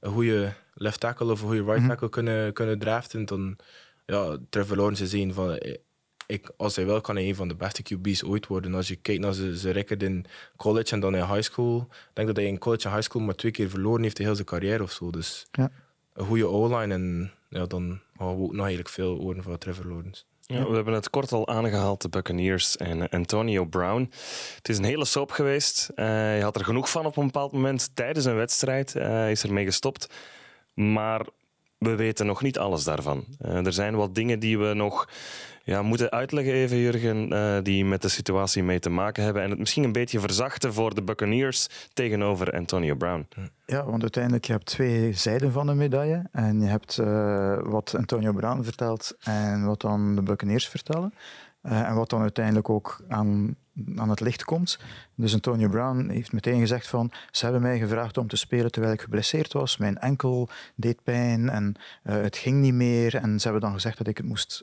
een 0.00 0.12
goede 0.12 0.52
left 0.74 1.00
tackle 1.00 1.32
of 1.32 1.40
een 1.40 1.46
goede 1.46 1.62
right 1.62 1.78
mhm. 1.78 1.88
tackle 1.88 2.06
mm 2.06 2.12
-hmm. 2.12 2.24
kunnen, 2.24 2.52
kunnen 2.52 2.78
draften, 2.78 3.24
dan 3.24 3.56
ja, 4.10 4.36
Trevor 4.48 4.76
Lawrence 4.76 5.02
is 5.02 5.12
een 5.12 5.34
van 5.34 5.58
ik, 6.30 6.50
als 6.56 6.76
hij 6.76 6.86
wel 6.86 7.00
kan 7.00 7.16
hij 7.16 7.28
een 7.28 7.34
van 7.34 7.48
de 7.48 7.54
beste 7.54 7.82
QB's 7.82 8.22
ooit 8.22 8.46
worden. 8.46 8.74
Als 8.74 8.88
je 8.88 8.96
kijkt 8.96 9.20
naar 9.20 9.32
zijn 9.32 9.72
record 9.72 10.02
in 10.02 10.26
college 10.56 10.94
en 10.94 11.00
dan 11.00 11.14
in 11.14 11.24
high 11.24 11.42
school. 11.42 11.86
Ik 11.90 12.10
denk 12.12 12.26
dat 12.26 12.36
hij 12.36 12.46
in 12.46 12.58
college 12.58 12.88
en 12.88 12.94
high 12.94 13.04
school 13.04 13.22
maar 13.22 13.34
twee 13.34 13.52
keer 13.52 13.70
verloren 13.70 14.02
heeft 14.02 14.18
in 14.18 14.24
heel 14.24 14.34
zijn 14.34 14.46
carrière 14.46 14.82
of 14.82 14.92
zo. 14.92 15.10
Dus 15.10 15.46
ja. 15.52 15.70
een 16.12 16.26
goede 16.26 16.46
O-line 16.46 16.94
en 16.94 17.32
ja, 17.48 17.66
dan 17.66 18.00
gaan 18.16 18.36
we 18.36 18.42
ook 18.42 18.52
nog 18.52 18.60
eigenlijk 18.60 18.88
veel 18.88 19.16
horen 19.16 19.42
van 19.42 19.58
Trevor 19.58 19.86
Lawrence. 19.86 20.22
Ja, 20.40 20.68
we 20.68 20.74
hebben 20.74 20.94
het 20.94 21.10
kort 21.10 21.32
al 21.32 21.48
aangehaald, 21.48 22.02
de 22.02 22.08
Buccaneers 22.08 22.76
en 22.76 23.08
Antonio 23.08 23.64
Brown. 23.64 24.10
Het 24.56 24.68
is 24.68 24.78
een 24.78 24.84
hele 24.84 25.04
soap 25.04 25.30
geweest. 25.30 25.90
Uh, 25.90 26.04
hij 26.04 26.40
had 26.40 26.56
er 26.56 26.64
genoeg 26.64 26.90
van 26.90 27.06
op 27.06 27.16
een 27.16 27.24
bepaald 27.24 27.52
moment 27.52 27.90
tijdens 27.94 28.24
een 28.24 28.34
wedstrijd. 28.34 28.94
Uh, 28.94 29.02
hij 29.02 29.30
is 29.30 29.42
ermee 29.42 29.64
gestopt. 29.64 30.14
Maar 30.74 31.26
we 31.80 31.94
weten 31.94 32.26
nog 32.26 32.42
niet 32.42 32.58
alles 32.58 32.84
daarvan. 32.84 33.24
Uh, 33.46 33.66
er 33.66 33.72
zijn 33.72 33.94
wat 33.94 34.14
dingen 34.14 34.38
die 34.38 34.58
we 34.58 34.74
nog 34.74 35.08
ja, 35.62 35.82
moeten 35.82 36.10
uitleggen, 36.10 36.52
even 36.52 36.76
Jurgen, 36.76 37.32
uh, 37.32 37.56
die 37.62 37.84
met 37.84 38.02
de 38.02 38.08
situatie 38.08 38.62
mee 38.62 38.78
te 38.78 38.90
maken 38.90 39.24
hebben. 39.24 39.42
En 39.42 39.50
het 39.50 39.58
misschien 39.58 39.84
een 39.84 39.92
beetje 39.92 40.20
verzachten 40.20 40.72
voor 40.72 40.94
de 40.94 41.02
Buccaneers 41.02 41.68
tegenover 41.92 42.52
Antonio 42.52 42.94
Brown. 42.94 43.26
Ja, 43.66 43.84
want 43.84 44.02
uiteindelijk 44.02 44.44
je 44.44 44.52
hebt 44.52 44.66
twee 44.66 45.12
zijden 45.12 45.52
van 45.52 45.66
de 45.66 45.74
medaille. 45.74 46.22
En 46.32 46.60
je 46.60 46.66
hebt 46.66 46.98
uh, 47.00 47.58
wat 47.62 47.94
Antonio 47.96 48.32
Brown 48.32 48.62
vertelt 48.62 49.16
en 49.20 49.64
wat 49.64 49.80
dan 49.80 50.14
de 50.14 50.22
Buccaneers 50.22 50.68
vertellen. 50.68 51.14
Uh, 51.62 51.88
en 51.88 51.94
wat 51.94 52.10
dan 52.10 52.20
uiteindelijk 52.20 52.68
ook 52.68 53.04
aan 53.08 53.56
aan 53.96 54.10
het 54.10 54.20
licht 54.20 54.44
komt. 54.44 54.78
Dus 55.14 55.34
Antonio 55.34 55.68
Brown 55.68 56.08
heeft 56.08 56.32
meteen 56.32 56.60
gezegd 56.60 56.88
van 56.88 57.12
ze 57.30 57.44
hebben 57.44 57.62
mij 57.62 57.78
gevraagd 57.78 58.18
om 58.18 58.28
te 58.28 58.36
spelen 58.36 58.70
terwijl 58.70 58.94
ik 58.94 59.00
geblesseerd 59.00 59.52
was. 59.52 59.76
Mijn 59.76 59.98
enkel 59.98 60.48
deed 60.74 61.02
pijn 61.02 61.48
en 61.48 61.74
uh, 62.04 62.14
het 62.14 62.36
ging 62.36 62.60
niet 62.60 62.74
meer. 62.74 63.14
En 63.14 63.38
ze 63.38 63.44
hebben 63.44 63.62
dan 63.62 63.72
gezegd 63.72 63.98
dat 63.98 64.06
ik 64.06 64.16
het 64.16 64.26
moest 64.26 64.62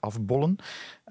afbollen. 0.00 0.56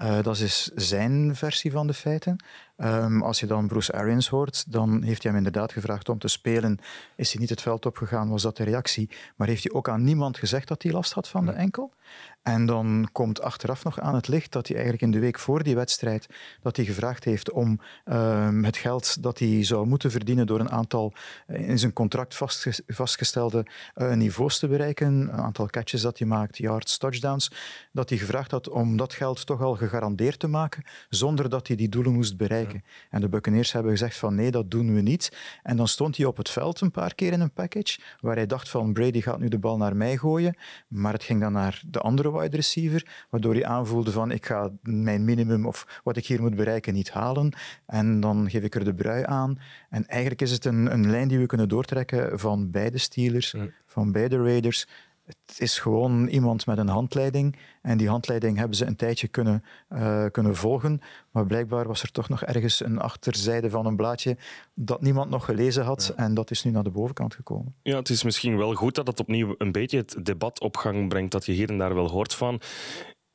Uh, 0.01 0.21
dat 0.21 0.37
is 0.37 0.71
zijn 0.75 1.35
versie 1.35 1.71
van 1.71 1.87
de 1.87 1.93
feiten. 1.93 2.43
Um, 2.77 3.21
als 3.21 3.39
je 3.39 3.45
dan 3.45 3.67
Bruce 3.67 3.93
Arians 3.93 4.29
hoort, 4.29 4.71
dan 4.71 5.03
heeft 5.03 5.23
hij 5.23 5.31
hem 5.31 5.43
inderdaad 5.45 5.71
gevraagd 5.71 6.09
om 6.09 6.19
te 6.19 6.27
spelen. 6.27 6.79
Is 7.15 7.31
hij 7.31 7.41
niet 7.41 7.49
het 7.49 7.61
veld 7.61 7.85
opgegaan, 7.85 8.29
was 8.29 8.41
dat 8.41 8.57
de 8.57 8.63
reactie. 8.63 9.09
Maar 9.35 9.47
heeft 9.47 9.63
hij 9.63 9.73
ook 9.73 9.89
aan 9.89 10.03
niemand 10.03 10.37
gezegd 10.37 10.67
dat 10.67 10.83
hij 10.83 10.91
last 10.91 11.13
had 11.13 11.27
van 11.27 11.45
de 11.45 11.51
enkel? 11.51 11.93
En 12.41 12.65
dan 12.65 13.09
komt 13.11 13.41
achteraf 13.41 13.83
nog 13.83 13.99
aan 13.99 14.15
het 14.15 14.27
licht 14.27 14.51
dat 14.51 14.67
hij 14.67 14.75
eigenlijk 14.75 15.05
in 15.05 15.11
de 15.11 15.19
week 15.19 15.39
voor 15.39 15.63
die 15.63 15.75
wedstrijd 15.75 16.27
dat 16.61 16.75
hij 16.75 16.85
gevraagd 16.85 17.23
heeft 17.23 17.51
om 17.51 17.79
um, 18.05 18.63
het 18.63 18.77
geld 18.77 19.23
dat 19.23 19.39
hij 19.39 19.63
zou 19.63 19.87
moeten 19.87 20.11
verdienen 20.11 20.47
door 20.47 20.59
een 20.59 20.71
aantal 20.71 21.13
uh, 21.47 21.69
in 21.69 21.79
zijn 21.79 21.93
contract 21.93 22.35
vastge 22.35 22.73
vastgestelde 22.87 23.65
uh, 23.95 24.13
niveaus 24.13 24.59
te 24.59 24.67
bereiken, 24.67 25.07
een 25.07 25.31
aantal 25.31 25.65
catches 25.65 26.01
dat 26.01 26.17
hij 26.17 26.27
maakt, 26.27 26.57
yards, 26.57 26.97
touchdowns, 26.97 27.51
dat 27.91 28.09
hij 28.09 28.17
gevraagd 28.17 28.51
had 28.51 28.69
om 28.69 28.97
dat 28.97 29.13
geld 29.13 29.45
toch 29.45 29.61
al 29.61 29.75
gegarandeerd 29.87 30.39
te 30.39 30.47
maken, 30.47 30.83
zonder 31.09 31.49
dat 31.49 31.67
hij 31.67 31.75
die 31.75 31.89
doelen 31.89 32.13
moest 32.13 32.37
bereiken. 32.37 32.81
Ja. 32.83 32.91
En 33.09 33.21
de 33.21 33.29
Buccaneers 33.29 33.71
hebben 33.71 33.91
gezegd 33.91 34.17
van 34.17 34.35
nee, 34.35 34.51
dat 34.51 34.71
doen 34.71 34.93
we 34.93 35.01
niet. 35.01 35.37
En 35.63 35.77
dan 35.77 35.87
stond 35.87 36.17
hij 36.17 36.25
op 36.25 36.37
het 36.37 36.49
veld 36.49 36.81
een 36.81 36.91
paar 36.91 37.15
keer 37.15 37.31
in 37.31 37.41
een 37.41 37.53
package, 37.53 37.99
waar 38.19 38.35
hij 38.35 38.45
dacht 38.45 38.69
van 38.69 38.93
Brady 38.93 39.21
gaat 39.21 39.39
nu 39.39 39.47
de 39.47 39.59
bal 39.59 39.77
naar 39.77 39.95
mij 39.95 40.17
gooien, 40.17 40.55
maar 40.87 41.13
het 41.13 41.23
ging 41.23 41.41
dan 41.41 41.51
naar 41.51 41.81
de 41.87 41.99
andere 41.99 42.39
wide 42.39 42.55
receiver, 42.55 43.25
waardoor 43.29 43.53
hij 43.53 43.65
aanvoelde 43.65 44.11
van 44.11 44.31
ik 44.31 44.45
ga 44.45 44.71
mijn 44.81 45.25
minimum 45.25 45.65
of 45.65 46.01
wat 46.03 46.17
ik 46.17 46.25
hier 46.25 46.41
moet 46.41 46.55
bereiken 46.55 46.93
niet 46.93 47.11
halen. 47.11 47.53
En 47.85 48.19
dan 48.19 48.49
geef 48.49 48.63
ik 48.63 48.75
er 48.75 48.83
de 48.83 48.93
brui 48.93 49.23
aan. 49.25 49.59
En 49.89 50.05
eigenlijk 50.07 50.41
is 50.41 50.51
het 50.51 50.65
een, 50.65 50.91
een 50.93 51.09
lijn 51.09 51.27
die 51.27 51.39
we 51.39 51.45
kunnen 51.45 51.69
doortrekken 51.69 52.39
van 52.39 52.71
beide 52.71 52.97
Steelers, 52.97 53.55
van 53.85 54.11
beide 54.11 54.43
Raiders. 54.43 54.87
Het 55.25 55.59
is 55.59 55.79
gewoon 55.79 56.27
iemand 56.27 56.65
met 56.65 56.77
een 56.77 56.87
handleiding. 56.87 57.57
En 57.81 57.97
die 57.97 58.09
handleiding 58.09 58.57
hebben 58.57 58.77
ze 58.77 58.85
een 58.85 58.95
tijdje 58.95 59.27
kunnen, 59.27 59.63
uh, 59.89 60.25
kunnen 60.31 60.55
volgen. 60.55 61.01
Maar 61.31 61.45
blijkbaar 61.45 61.87
was 61.87 62.01
er 62.01 62.11
toch 62.11 62.29
nog 62.29 62.43
ergens 62.43 62.85
een 62.85 62.99
achterzijde 62.99 63.69
van 63.69 63.85
een 63.85 63.95
blaadje 63.95 64.37
dat 64.73 65.01
niemand 65.01 65.29
nog 65.29 65.45
gelezen 65.45 65.83
had. 65.83 66.13
Ja. 66.17 66.23
En 66.23 66.33
dat 66.33 66.51
is 66.51 66.63
nu 66.63 66.71
naar 66.71 66.83
de 66.83 66.89
bovenkant 66.89 67.33
gekomen. 67.33 67.75
Ja, 67.81 67.97
het 67.97 68.09
is 68.09 68.23
misschien 68.23 68.57
wel 68.57 68.73
goed 68.73 68.95
dat 68.95 69.07
het 69.07 69.19
opnieuw 69.19 69.55
een 69.57 69.71
beetje 69.71 69.97
het 69.97 70.25
debat 70.25 70.59
op 70.59 70.77
gang 70.77 71.09
brengt 71.09 71.31
dat 71.31 71.45
je 71.45 71.51
hier 71.51 71.69
en 71.69 71.77
daar 71.77 71.95
wel 71.95 72.09
hoort 72.09 72.33
van. 72.33 72.61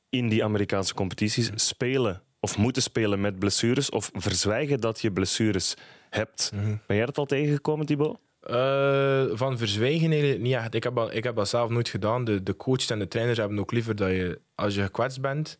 In 0.09 0.28
die 0.28 0.45
Amerikaanse 0.45 0.95
competities 0.95 1.51
spelen 1.55 2.22
of 2.41 2.59
moeten 2.59 2.82
spelen 2.82 3.20
met 3.20 3.38
blessures 3.38 3.91
of 3.91 4.11
verzwijgen 4.14 4.80
dat 4.80 5.01
je 5.01 5.12
blessures 5.12 5.76
hebt. 6.11 6.51
Mm 6.55 6.61
-hmm. 6.61 6.80
Ben 6.86 6.97
jij 6.97 7.07
dat 7.07 7.18
al 7.18 7.26
tegengekomen, 7.26 7.86
Thibaut? 7.86 8.18
Uh, 8.51 9.24
van 9.32 9.59
verzwijgen 9.59 10.12
echt. 10.55 10.74
Ik 10.74 10.82
heb, 10.82 10.98
ik 10.98 11.24
heb 11.24 11.36
dat 11.36 11.48
zelf 11.48 11.70
nooit 11.70 11.88
gedaan. 11.88 12.24
De, 12.24 12.42
de 12.42 12.57
coaches 12.57 12.90
en 12.90 12.98
de 12.98 13.09
trainers 13.09 13.38
hebben 13.38 13.59
ook 13.59 13.72
liever 13.72 13.96
dat 13.96 14.11
je, 14.11 14.40
als 14.55 14.74
je 14.74 14.82
gekwetst 14.82 15.20
bent, 15.20 15.59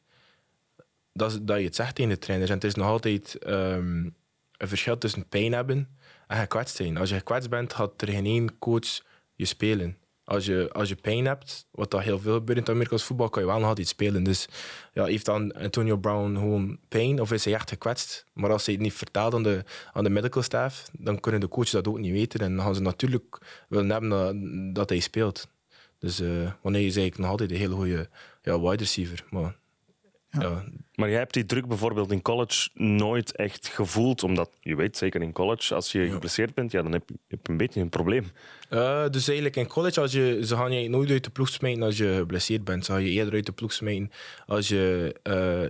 dat, 1.13 1.39
dat 1.43 1.59
je 1.59 1.65
het 1.65 1.75
zegt 1.75 1.95
tegen 1.95 2.11
de 2.11 2.19
trainers. 2.19 2.51
En 2.51 2.57
het 2.57 2.65
is 2.65 2.75
nog 2.75 2.87
altijd 2.87 3.39
um, 3.47 4.15
een 4.57 4.69
verschil 4.69 4.99
tussen 4.99 5.29
pijn 5.29 5.53
hebben 5.53 5.89
en 6.27 6.39
gekwetst 6.39 6.77
zijn. 6.77 6.97
Als 6.97 7.09
je 7.09 7.17
gekwetst 7.17 7.51
bent, 7.51 7.73
gaat 7.73 8.03
er 8.03 8.09
geen 8.09 8.27
één 8.27 8.59
coach 8.59 9.03
je 9.35 9.45
spelen 9.45 9.97
als 10.31 10.47
je, 10.47 10.69
als 10.73 10.89
je 10.89 10.95
pijn 10.95 11.27
hebt, 11.27 11.67
wat 11.71 11.91
dat 11.91 12.03
heel 12.03 12.19
veel 12.19 12.35
gebeurt 12.35 12.59
in 12.59 12.63
het 12.63 12.73
Amerikaans 12.73 13.05
voetbal, 13.05 13.29
kan 13.29 13.43
je 13.43 13.49
wel 13.49 13.59
nog 13.59 13.69
altijd 13.69 13.89
spelen. 13.89 14.23
Dus 14.23 14.49
ja, 14.93 15.05
heeft 15.05 15.25
dan 15.25 15.53
Antonio 15.53 15.97
Brown 15.97 16.35
gewoon 16.35 16.79
pijn 16.89 17.21
of 17.21 17.33
is 17.33 17.45
hij 17.45 17.55
echt 17.55 17.69
gekwetst? 17.69 18.27
Maar 18.33 18.51
als 18.51 18.67
hij 18.67 18.75
het 18.75 18.83
niet 18.83 18.93
vertelt 18.93 19.35
aan 19.35 19.43
de, 19.43 19.65
aan 19.93 20.05
de 20.05 20.11
medical 20.11 20.43
staff, 20.43 20.91
dan 20.93 21.21
kunnen 21.21 21.41
de 21.41 21.49
coaches 21.49 21.71
dat 21.71 21.89
ook 21.89 21.99
niet 21.99 22.13
weten. 22.13 22.41
En 22.41 22.57
dan 22.57 22.65
gaan 22.65 22.75
ze 22.75 22.83
natuurlijk 22.83 23.39
willen 23.69 23.91
hebben 23.91 24.73
dat, 24.73 24.89
hij 24.89 25.01
speelt. 25.01 25.49
Dus 25.99 26.21
uh, 26.21 26.53
wanneer 26.63 26.87
is 26.87 26.97
eigenlijk 26.97 27.19
nog 27.19 27.31
altijd 27.31 27.51
een 27.51 27.57
hele 27.57 27.75
goede 27.75 28.09
ja, 28.43 28.61
wide 28.61 28.77
receiver. 28.77 29.25
Maar 29.31 29.57
ja. 30.31 30.65
Maar 30.95 31.09
jij 31.09 31.19
hebt 31.19 31.35
die 31.35 31.47
druk 31.47 31.67
bijvoorbeeld 31.67 32.11
in 32.11 32.23
college 32.23 32.69
nooit 32.75 33.37
echt 33.37 33.69
gevoeld, 33.69 34.23
omdat 34.23 34.51
je 34.61 34.77
weet 34.77 34.97
zeker 34.97 35.23
in 35.23 35.33
college, 35.33 35.75
als 35.75 35.93
je 35.93 36.11
geblesseerd 36.11 36.55
bent, 36.55 36.73
ja, 36.73 36.83
dan 36.83 36.93
heb 36.93 37.03
je, 37.09 37.15
heb 37.29 37.49
een 37.49 37.57
beetje 37.57 37.81
een 37.81 37.89
probleem. 37.89 38.31
Uh, 38.71 39.09
dus 39.09 39.27
eigenlijk 39.27 39.57
in 39.57 39.67
college, 39.67 40.01
als 40.01 40.13
je, 40.13 40.47
ze 40.47 40.57
gaan 40.57 40.73
je 40.73 40.89
nooit 40.89 41.11
uit 41.11 41.25
de 41.25 41.31
ploeg 41.31 41.49
smijten 41.49 41.83
als 41.83 41.97
je 41.97 42.15
geblesseerd 42.19 42.65
bent. 42.65 42.85
Ze 42.85 42.93
gaan 42.93 43.03
je 43.03 43.11
eerder 43.11 43.35
uit 43.35 43.47
de 43.47 43.53
ploeg 43.53 43.73
smijten 43.73 44.11
als 44.47 44.69
je 44.69 45.15
uh, 45.23 45.69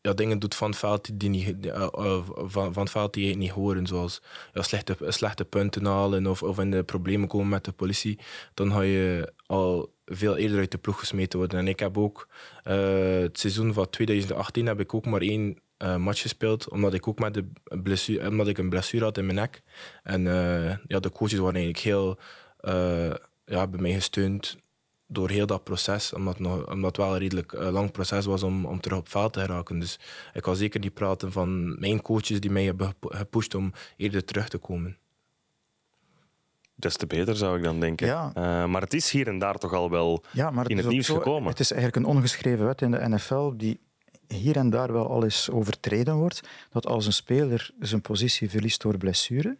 ja, 0.00 0.12
dingen 0.12 0.38
doet 0.38 0.54
van 0.54 0.70
het 0.70 0.78
veld 0.78 1.20
die, 1.20 1.28
niet, 1.28 1.66
uh, 1.66 1.88
van, 2.34 2.72
van 2.72 2.82
het 2.82 2.90
veld 2.90 3.14
die 3.14 3.28
je 3.28 3.36
niet 3.36 3.50
horen, 3.50 3.86
zoals 3.86 4.22
ja, 4.52 4.62
slechte, 4.62 4.96
slechte 5.08 5.44
punten 5.44 5.84
halen 5.84 6.26
of, 6.26 6.42
of 6.42 6.58
in 6.58 6.70
de 6.70 6.82
problemen 6.82 7.28
komen 7.28 7.48
met 7.48 7.64
de 7.64 7.72
politie. 7.72 8.18
Dan 8.54 8.72
ga 8.72 8.80
je 8.80 9.32
al 9.46 9.92
veel 10.10 10.36
eerder 10.36 10.58
uit 10.58 10.70
de 10.70 10.78
ploeg 10.78 10.98
gesmeten 10.98 11.38
worden. 11.38 11.58
En 11.58 11.68
ik 11.68 11.78
heb 11.78 11.98
ook 11.98 12.28
uh, 12.64 13.20
het 13.20 13.38
seizoen 13.38 13.72
van 13.72 13.90
2018 13.90 14.66
heb 14.66 14.80
ik 14.80 14.94
ook 14.94 15.06
maar 15.06 15.20
één 15.20 15.58
uh, 15.78 15.96
match 15.96 16.20
gespeeld, 16.20 16.68
omdat 16.68 16.94
ik 16.94 17.08
ook 17.08 17.18
met 17.18 17.34
de 17.34 17.44
blessure, 17.82 18.28
omdat 18.28 18.48
ik 18.48 18.58
een 18.58 18.68
blessure 18.68 19.04
had 19.04 19.18
in 19.18 19.24
mijn 19.24 19.36
nek. 19.36 19.62
En 20.02 20.24
uh, 20.24 20.76
ja, 20.86 21.00
de 21.00 21.12
coaches 21.12 21.38
waren 21.38 21.60
eigenlijk 21.60 21.84
heel 21.84 22.18
ja, 23.44 23.58
hebben 23.58 23.82
mij 23.82 23.92
gesteund 23.92 24.56
door 25.06 25.30
heel 25.30 25.46
dat 25.46 25.64
proces, 25.64 26.12
omdat, 26.12 26.38
nog, 26.38 26.70
omdat 26.70 26.96
het 26.96 27.06
wel 27.06 27.12
een 27.12 27.20
redelijk 27.20 27.52
lang 27.52 27.90
proces 27.90 28.24
was 28.24 28.42
om, 28.42 28.64
om 28.66 28.80
terug 28.80 28.98
op 28.98 29.08
veld 29.08 29.32
te 29.32 29.40
geraken. 29.40 29.78
Dus 29.78 29.98
ik 30.32 30.42
kan 30.42 30.56
zeker 30.56 30.80
niet 30.80 30.94
praten 30.94 31.32
van 31.32 31.78
mijn 31.80 32.02
coaches 32.02 32.40
die 32.40 32.50
mij 32.50 32.64
hebben 32.64 32.94
gepusht 33.00 33.54
om 33.54 33.72
eerder 33.96 34.24
terug 34.24 34.48
te 34.48 34.58
komen. 34.58 34.98
Des 36.80 36.96
te 36.96 37.06
beter 37.06 37.36
zou 37.36 37.56
ik 37.58 37.64
dan 37.64 37.80
denken. 37.80 38.06
Ja. 38.06 38.32
Uh, 38.36 38.66
maar 38.66 38.80
het 38.80 38.94
is 38.94 39.10
hier 39.10 39.28
en 39.28 39.38
daar 39.38 39.58
toch 39.58 39.72
al 39.72 39.90
wel 39.90 40.24
ja, 40.32 40.50
maar 40.50 40.62
het 40.62 40.72
in 40.72 40.78
het 40.78 40.88
nieuws 40.88 41.06
zo, 41.06 41.14
gekomen. 41.14 41.48
Het 41.48 41.60
is 41.60 41.72
eigenlijk 41.72 42.06
een 42.06 42.14
ongeschreven 42.14 42.66
wet 42.66 42.82
in 42.82 42.90
de 42.90 43.08
NFL 43.08 43.52
die 43.56 43.80
hier 44.28 44.56
en 44.56 44.70
daar 44.70 44.92
wel 44.92 45.08
al 45.08 45.24
eens 45.24 45.50
overtreden 45.50 46.16
wordt. 46.16 46.40
Dat 46.70 46.86
als 46.86 47.06
een 47.06 47.12
speler 47.12 47.70
zijn 47.80 48.00
positie 48.00 48.50
verliest 48.50 48.80
door 48.82 48.96
blessure, 48.96 49.56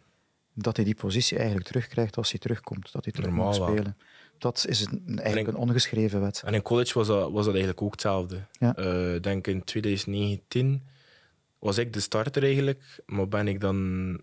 dat 0.53 0.75
hij 0.75 0.85
die 0.85 0.95
positie 0.95 1.37
eigenlijk 1.37 1.67
terugkrijgt 1.67 2.17
als 2.17 2.31
hij 2.31 2.39
terugkomt. 2.39 2.91
Dat 2.91 3.03
hij 3.03 3.13
terug 3.13 3.29
Normaal 3.29 3.45
mag 3.59 3.69
spelen. 3.69 3.97
dat 4.37 4.65
is 4.67 4.85
een, 4.85 5.19
eigenlijk 5.19 5.47
een 5.47 5.55
ongeschreven 5.63 6.21
wet. 6.21 6.41
En 6.45 6.53
in 6.53 6.61
college 6.61 6.93
was 6.93 7.07
dat, 7.07 7.31
was 7.31 7.45
dat 7.45 7.53
eigenlijk 7.53 7.81
ook 7.81 7.91
hetzelfde. 7.91 8.37
Ja. 8.59 8.75
Eh, 8.75 9.15
Ik 9.15 9.23
denk 9.23 9.47
in 9.47 9.63
2019 9.63 10.83
was 11.59 11.77
ik 11.77 11.93
de 11.93 11.99
starter 11.99 12.43
eigenlijk, 12.43 13.01
maar 13.05 13.27
ben 13.27 13.47
ik 13.47 13.59
dan 13.59 14.19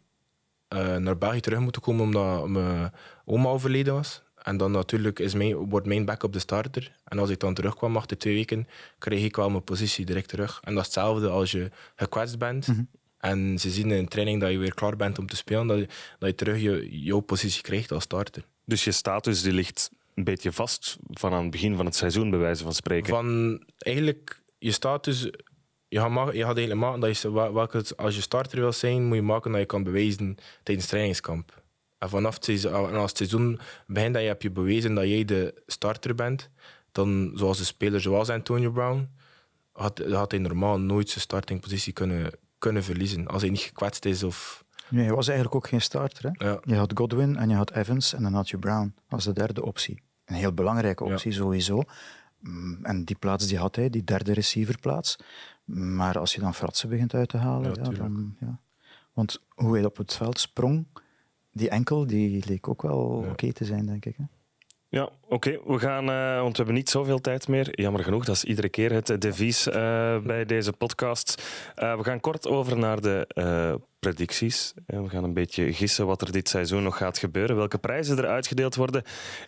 eh, 0.68 0.96
naar 0.96 1.18
België 1.18 1.40
terug 1.40 1.58
moeten 1.58 1.82
komen 1.82 2.04
omdat 2.04 2.48
mijn 2.48 2.92
oma 3.24 3.48
overleden 3.48 3.94
was. 3.94 4.22
En 4.42 4.56
dan 4.56 4.70
natuurlijk 4.70 5.18
is 5.18 5.34
mijn, 5.34 5.54
wordt 5.54 5.86
mijn 5.86 6.04
backup 6.04 6.32
de 6.32 6.38
starter. 6.38 6.92
En 7.04 7.18
als 7.18 7.30
ik 7.30 7.40
dan 7.40 7.54
terugkwam 7.54 7.96
achter 7.96 8.18
twee 8.18 8.34
weken, 8.34 8.68
kreeg 8.98 9.24
ik 9.24 9.36
wel 9.36 9.50
mijn 9.50 9.64
positie 9.64 10.04
direct 10.04 10.28
terug. 10.28 10.60
En 10.62 10.74
dat 10.74 10.80
is 10.80 10.86
hetzelfde 10.86 11.28
als 11.28 11.50
je 11.50 11.70
gekwetst 11.96 12.38
bent. 12.38 12.66
Mhm. 12.66 12.82
En 13.18 13.58
ze 13.58 13.70
zien 13.70 13.90
in 13.90 14.08
training 14.08 14.40
dat 14.40 14.50
je 14.50 14.58
weer 14.58 14.74
klaar 14.74 14.96
bent 14.96 15.18
om 15.18 15.26
te 15.26 15.36
spelen, 15.36 15.66
dat 15.66 15.78
je, 15.78 15.88
dat 16.18 16.28
je 16.28 16.34
terug 16.34 16.60
je, 16.60 17.00
jouw 17.02 17.20
positie 17.20 17.62
krijgt 17.62 17.92
als 17.92 18.02
starter. 18.02 18.44
Dus 18.64 18.84
je 18.84 18.92
status 18.92 19.42
die 19.42 19.52
ligt 19.52 19.90
een 20.14 20.24
beetje 20.24 20.52
vast 20.52 20.96
van 21.10 21.32
aan 21.32 21.42
het 21.42 21.50
begin 21.50 21.76
van 21.76 21.84
het 21.84 21.96
seizoen, 21.96 22.30
bij 22.30 22.38
wijze 22.38 22.62
van 22.62 22.74
spreken. 22.74 23.08
Van 23.08 23.60
eigenlijk 23.78 24.40
je 24.58 24.72
status, 24.72 25.30
je 25.89 25.99
gaat, 25.99 26.34
je 26.34 26.43
gaat 26.45 26.57
eigenlijk 26.57 26.80
maken 26.80 27.01
dat 27.01 27.18
je, 27.18 27.32
welke, 27.32 27.84
als 27.97 28.14
je 28.14 28.20
starter 28.20 28.59
wil 28.59 28.72
zijn, 28.72 29.05
moet 29.05 29.16
je 29.16 29.22
maken 29.22 29.51
dat 29.51 29.61
je 29.61 29.66
kan 29.66 29.82
bewijzen 29.82 30.36
tijdens 30.62 30.86
trainingskamp. 30.86 31.62
En 31.99 32.09
vanaf 32.09 32.34
het 32.34 32.45
seizoen, 32.45 32.72
en 32.72 32.95
als 32.95 33.09
het 33.09 33.16
seizoen 33.16 33.59
begint 33.86 34.14
en 34.16 34.22
je 34.22 34.28
hebt 34.28 34.43
je 34.43 34.51
bewezen 34.51 34.95
dat 34.95 35.05
jij 35.05 35.24
de 35.24 35.62
starter 35.66 36.14
bent, 36.14 36.51
dan 36.93 37.32
zoals 37.34 37.59
een 37.59 37.64
speler 37.64 38.01
zoals 38.01 38.28
Antonio 38.30 38.70
Brown, 38.70 39.09
had, 39.72 40.03
had 40.11 40.30
hij 40.30 40.41
normaal 40.41 40.78
nooit 40.80 41.09
zijn 41.09 41.20
startingpositie 41.20 41.93
kunnen, 41.93 42.30
kunnen 42.59 42.84
verliezen. 42.84 43.26
Als 43.26 43.43
hij 43.43 43.51
niet 43.51 43.61
gekwetst 43.61 44.05
is 44.05 44.22
of... 44.22 44.64
Nee, 44.89 45.05
hij 45.05 45.14
was 45.14 45.26
eigenlijk 45.26 45.57
ook 45.57 45.68
geen 45.68 45.80
starter. 45.80 46.32
Hè? 46.32 46.47
Ja, 46.47 46.61
Je 46.64 46.74
had 46.74 46.93
Godwin 46.95 47.36
en 47.36 47.49
je 47.49 47.55
had 47.55 47.70
Evans 47.70 48.14
en 48.14 48.22
dan 48.22 48.34
had 48.34 48.49
je 48.49 48.59
Brown 48.59 48.95
als 49.09 49.24
de 49.24 49.32
derde 49.32 49.64
optie. 49.64 50.03
Een 50.24 50.34
heel 50.34 50.53
belangrijke 50.53 51.05
optie 51.05 51.32
sowieso. 51.32 51.82
Mm, 52.41 52.78
En 52.82 53.05
die 53.05 53.16
plaats 53.16 53.47
die 53.47 53.59
had 53.59 53.76
hij, 53.76 53.91
die 53.91 54.05
derde 54.05 54.32
receiverplaats. 54.32 55.16
Maar 55.74 56.18
als 56.18 56.34
je 56.34 56.40
dan 56.40 56.54
fratsen 56.54 56.88
begint 56.88 57.14
uit 57.14 57.28
te 57.28 57.36
halen, 57.36 57.62
Ja, 57.70 57.76
ja, 57.76 57.82
tuurlijk. 57.82 57.98
dan, 57.98 58.36
ja. 58.40 58.60
want 59.12 59.40
hoe 59.54 59.74
hij 59.76 59.84
op 59.84 59.96
het 59.96 60.14
veld 60.14 60.38
sprong, 60.40 60.86
die 61.52 61.68
enkel, 61.68 62.06
die 62.06 62.44
leek 62.46 62.68
ook 62.68 62.82
wel 62.82 63.22
Ja. 63.24 63.30
oké 63.30 63.52
te 63.52 63.64
zijn, 63.64 63.86
denk 63.86 64.04
ik. 64.04 64.16
Hè? 64.16 64.24
Ja, 64.90 65.08
oké. 65.28 65.58
We 65.66 65.78
gaan, 65.78 66.10
eh, 66.10 66.36
want 66.40 66.50
we 66.50 66.56
hebben 66.56 66.74
niet 66.74 66.90
zoveel 66.90 67.18
tijd 67.20 67.48
meer. 67.48 67.80
Jammer 67.80 68.04
genoeg, 68.04 68.24
dat 68.24 68.34
is 68.34 68.44
iedere 68.44 68.68
keer 68.68 68.92
het 68.92 69.20
devies 69.20 69.66
eh, 69.68 69.74
bij 70.18 70.44
deze 70.44 70.72
podcast. 70.72 71.42
Eh, 71.74 71.96
we 71.96 72.04
gaan 72.04 72.20
kort 72.20 72.46
over 72.46 72.78
naar 72.78 73.00
de 73.00 73.24
eh, 73.28 73.74
predicties. 73.98 74.74
We 74.86 75.08
gaan 75.08 75.24
een 75.24 75.34
beetje 75.34 75.72
gissen 75.72 76.06
wat 76.06 76.22
er 76.22 76.32
dit 76.32 76.48
seizoen 76.48 76.82
nog 76.82 76.96
gaat 76.96 77.18
gebeuren, 77.18 77.56
welke 77.56 77.78
prijzen 77.78 78.18
er 78.18 78.26
uitgedeeld 78.26 78.74
worden. 78.74 79.02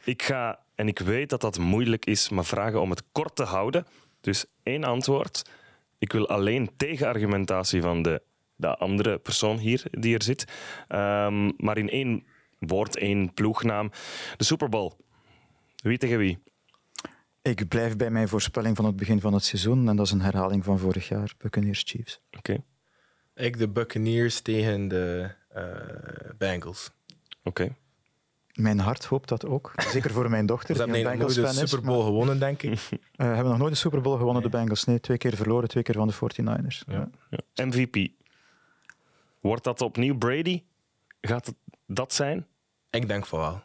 Ik 0.05 0.23
ga, 0.23 0.59
en 0.75 0.89
ik 0.89 0.99
weet 0.99 1.31
dat 1.31 1.41
dat 1.41 1.59
moeilijk 1.59 2.07
is, 2.07 2.29
maar 2.29 2.45
vragen 2.45 2.81
om 2.81 2.91
het 2.91 3.03
kort 3.13 3.37
te 3.37 3.45
houden. 3.45 3.87
Dus 4.21 4.45
één 4.63 4.85
antwoord. 4.85 5.51
Ik 6.01 6.13
wil 6.13 6.29
alleen 6.29 6.71
tegenargumentatie 6.77 7.83
van 7.83 8.03
de, 8.03 8.23
de 8.57 8.77
andere 8.77 9.19
persoon 9.19 9.59
hier 9.59 9.83
die 9.91 10.15
er 10.15 10.23
zit. 10.23 10.45
Ehm, 10.89 11.51
maar 11.57 11.79
in 11.79 11.89
één 11.89 12.27
woord, 12.59 12.97
één 12.97 13.35
ploegnaam. 13.35 13.91
De 14.37 14.45
Super 14.45 14.69
Bowl. 14.69 14.93
Wie 15.77 15.99
tegen 15.99 16.19
wie? 16.19 16.39
Ik 17.43 17.69
blijf 17.69 17.97
bij 17.97 18.11
mijn 18.11 18.29
voorspelling 18.29 18.77
van 18.77 18.85
het 18.85 18.97
begin 18.97 19.21
van 19.21 19.33
het 19.33 19.45
seizoen. 19.45 19.89
En 19.89 19.97
dat 19.97 20.07
is 20.07 20.13
een 20.13 20.21
herhaling 20.21 20.65
van 20.65 20.79
vorig 20.79 21.09
jaar, 21.09 21.35
Buccaneers 21.39 21.83
Chiefs. 21.87 22.21
Oké. 22.39 22.65
ik 23.35 23.59
de 23.59 23.69
Buccaneers 23.69 24.41
tegen 24.41 24.89
de 24.89 25.31
eh, 25.49 26.31
Bengals. 26.39 26.91
Oké. 27.43 27.77
Mijn 28.61 28.79
hart 28.79 29.05
hoopt 29.05 29.29
dat 29.29 29.47
ook. 29.47 29.73
Zeker 29.77 30.11
voor 30.11 30.31
mijn 30.31 30.47
dochter, 30.47 30.69
Ze 30.77 30.85
die 30.85 30.93
hebben 30.93 31.07
eigenlijk 31.07 31.37
nooit 31.37 31.47
Bengals 31.47 31.71
de. 31.71 31.77
Super 31.77 31.93
Bowl 31.93 32.05
gewonnen, 32.05 32.39
denk 32.39 32.63
ik. 32.63 32.79
Eh, 33.17 33.27
hebben 33.27 33.49
nog 33.49 33.59
nooit 33.59 33.73
de 33.73 33.79
Super 33.79 34.01
Bowl 34.01 34.17
gewonnen, 34.17 34.43
de 34.43 34.49
Bengals. 34.49 34.85
Nee, 34.85 35.01
twee 35.01 35.17
keer 35.17 35.37
verloren, 35.37 35.69
twee 35.69 35.83
keer 35.83 35.95
van 35.95 36.09
de 36.09 36.15
49ers. 36.15 36.83
Ja. 36.87 37.09
Ja. 37.31 37.65
MVP. 37.65 38.11
Wordt 39.41 39.65
dat 39.65 39.81
opnieuw 39.81 40.19
Brady? 40.19 40.63
Gaat 41.21 41.47
het 41.47 41.55
dat 41.87 42.13
zijn? 42.13 42.47
Ik 42.91 43.09
denk 43.09 43.27
van 43.27 43.39
wel. 43.39 43.63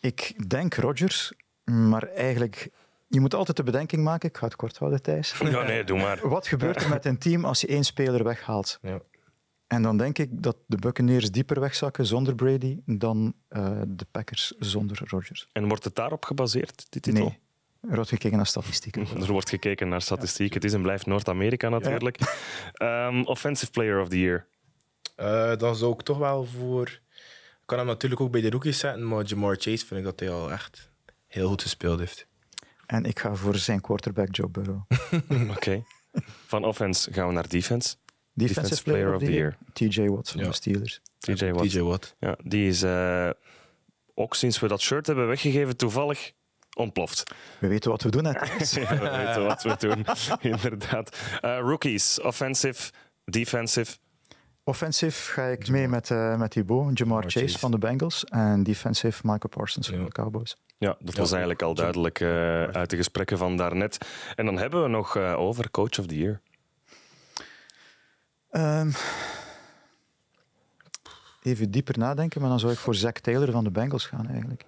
Ik 0.00 0.48
denk 0.48 0.74
Rodgers, 0.74 1.32
maar 1.64 2.02
eigenlijk... 2.02 2.68
Je 3.08 3.20
moet 3.20 3.34
altijd 3.34 3.56
de 3.56 3.62
bedenking 3.62 4.02
maken, 4.02 4.28
ik 4.28 4.36
ga 4.36 4.44
het 4.44 4.56
kort 4.56 4.78
houden, 4.78 5.02
Thijs. 5.02 5.34
Ja, 5.38 5.62
nee, 5.62 5.84
doe 5.84 5.98
maar. 5.98 6.28
Wat 6.28 6.46
gebeurt 6.46 6.82
er 6.82 6.88
met 6.88 7.04
een 7.04 7.18
team 7.18 7.44
als 7.44 7.60
je 7.60 7.66
één 7.66 7.84
speler 7.84 8.24
weghaalt? 8.24 8.78
Ja. 8.82 9.00
En 9.74 9.82
dan 9.82 9.96
denk 9.96 10.18
ik 10.18 10.42
dat 10.42 10.56
de 10.66 10.76
Buccaneers 10.76 11.30
dieper 11.30 11.60
wegzakken 11.60 12.06
zonder 12.06 12.34
Brady 12.34 12.78
dan 12.86 13.34
eh, 13.48 13.80
de 13.86 14.06
Packers 14.10 14.54
zonder 14.58 15.02
Rodgers. 15.04 15.48
En 15.52 15.68
wordt 15.68 15.84
het 15.84 15.94
daarop 15.94 16.24
gebaseerd, 16.24 16.86
die 16.88 17.00
titel? 17.00 17.24
Nee, 17.24 17.38
er 17.90 17.94
wordt 17.94 18.10
gekeken 18.10 18.36
naar 18.36 18.46
statistieken. 18.46 19.06
Er 19.20 19.32
wordt 19.32 19.48
gekeken 19.48 19.88
naar 19.88 20.02
statistiek. 20.02 20.54
Het 20.54 20.64
is 20.64 20.72
en 20.72 20.82
blijft 20.82 21.06
Noord-Amerika 21.06 21.68
natuurlijk. 21.68 22.18
Ehm, 22.72 23.22
offensive 23.22 23.70
Player 23.70 24.00
of 24.00 24.08
the 24.08 24.20
Year. 24.20 24.46
Eh, 25.16 25.56
dan 25.56 25.76
zou 25.76 25.92
ik 25.92 26.02
toch 26.02 26.18
wel 26.18 26.44
voor. 26.44 26.88
Ik 27.60 27.66
kan 27.66 27.78
hem 27.78 27.86
natuurlijk 27.86 28.20
ook 28.20 28.30
bij 28.30 28.40
de 28.40 28.50
rookies 28.50 28.78
zetten, 28.78 29.08
maar 29.08 29.24
Jamar 29.24 29.56
Chase 29.58 29.86
vind 29.86 30.00
ik 30.00 30.04
dat 30.04 30.20
hij 30.20 30.30
al 30.30 30.52
echt 30.52 30.90
heel 31.26 31.48
goed 31.48 31.62
gespeeld 31.62 31.98
heeft. 31.98 32.26
En 32.86 33.04
ik 33.04 33.18
ga 33.18 33.34
voor 33.34 33.54
zijn 33.54 33.80
quarterback 33.80 34.36
Joe 34.36 34.48
Burrow. 34.48 34.82
Oké. 35.56 35.84
Van 36.46 36.64
offense 36.64 37.12
gaan 37.12 37.26
we 37.26 37.32
naar 37.32 37.48
defense. 37.48 37.96
Defensive 38.34 38.82
Player 38.82 39.14
of 39.14 39.22
the 39.22 39.32
Year, 39.32 39.56
TJ 39.72 40.06
Watt 40.06 40.30
van 40.30 40.40
Ja. 40.40 40.46
de 40.46 40.52
Steelers. 40.54 41.00
TJ 41.18 41.50
Watt. 41.52 41.68
TJ 41.70 41.80
Watt. 41.80 42.14
Ja, 42.18 42.36
die 42.44 42.68
is 42.68 42.82
eh, 42.82 43.30
ook 44.14 44.34
sinds 44.34 44.60
we 44.60 44.68
dat 44.68 44.80
shirt 44.80 45.06
hebben 45.06 45.26
weggegeven 45.26 45.76
toevallig 45.76 46.32
ontploft. 46.76 47.22
We 47.58 47.68
weten 47.68 47.90
wat 47.90 48.02
we 48.02 48.10
doen. 48.10 48.24
Hè. 48.24 48.30
Ja, 48.30 48.40
we 49.00 49.24
weten 49.26 49.44
wat 49.46 49.62
we 49.62 49.76
doen, 49.78 50.04
inderdaad. 50.52 51.16
Eh, 51.40 51.58
rookies, 51.58 52.20
offensive, 52.20 52.90
defensive. 53.24 53.96
Offensive 54.66 55.32
ga 55.32 55.44
ik 55.44 55.68
mee 55.68 55.88
met, 55.88 56.10
eh 56.10 56.36
met 56.36 56.50
Thibaut, 56.50 56.98
Jamar 56.98 57.22
Chase, 57.22 57.38
Chase. 57.40 57.58
van 57.58 57.70
de 57.70 57.78
Bengals. 57.78 58.24
En 58.24 58.62
defensive 58.62 59.20
Michael 59.22 59.48
Parsons 59.48 59.88
van 59.88 60.04
de 60.04 60.10
Cowboys. 60.10 60.56
Ja, 60.78 60.96
dat 61.00 61.14
Ja, 61.14 61.20
was 61.20 61.30
eigenlijk 61.30 61.62
al 61.62 61.74
duidelijk 61.74 62.20
eh, 62.20 62.62
uit 62.64 62.90
de 62.90 62.96
gesprekken 62.96 63.38
van 63.38 63.56
daarnet. 63.56 63.98
En 64.34 64.44
dan 64.44 64.58
hebben 64.58 64.82
we 64.82 64.88
nog 64.88 65.16
eh, 65.16 65.38
over 65.38 65.70
Coach 65.70 65.98
of 65.98 66.06
the 66.06 66.18
Year. 66.18 66.40
Ehm, 68.54 68.90
even 71.42 71.70
dieper 71.70 71.98
nadenken, 71.98 72.40
maar 72.40 72.50
dan 72.50 72.60
zou 72.60 72.72
ik 72.72 72.78
voor 72.78 72.94
Zach 72.94 73.12
Taylor 73.12 73.50
van 73.50 73.64
de 73.64 73.70
Bengals 73.70 74.06
gaan 74.06 74.28
eigenlijk. 74.28 74.64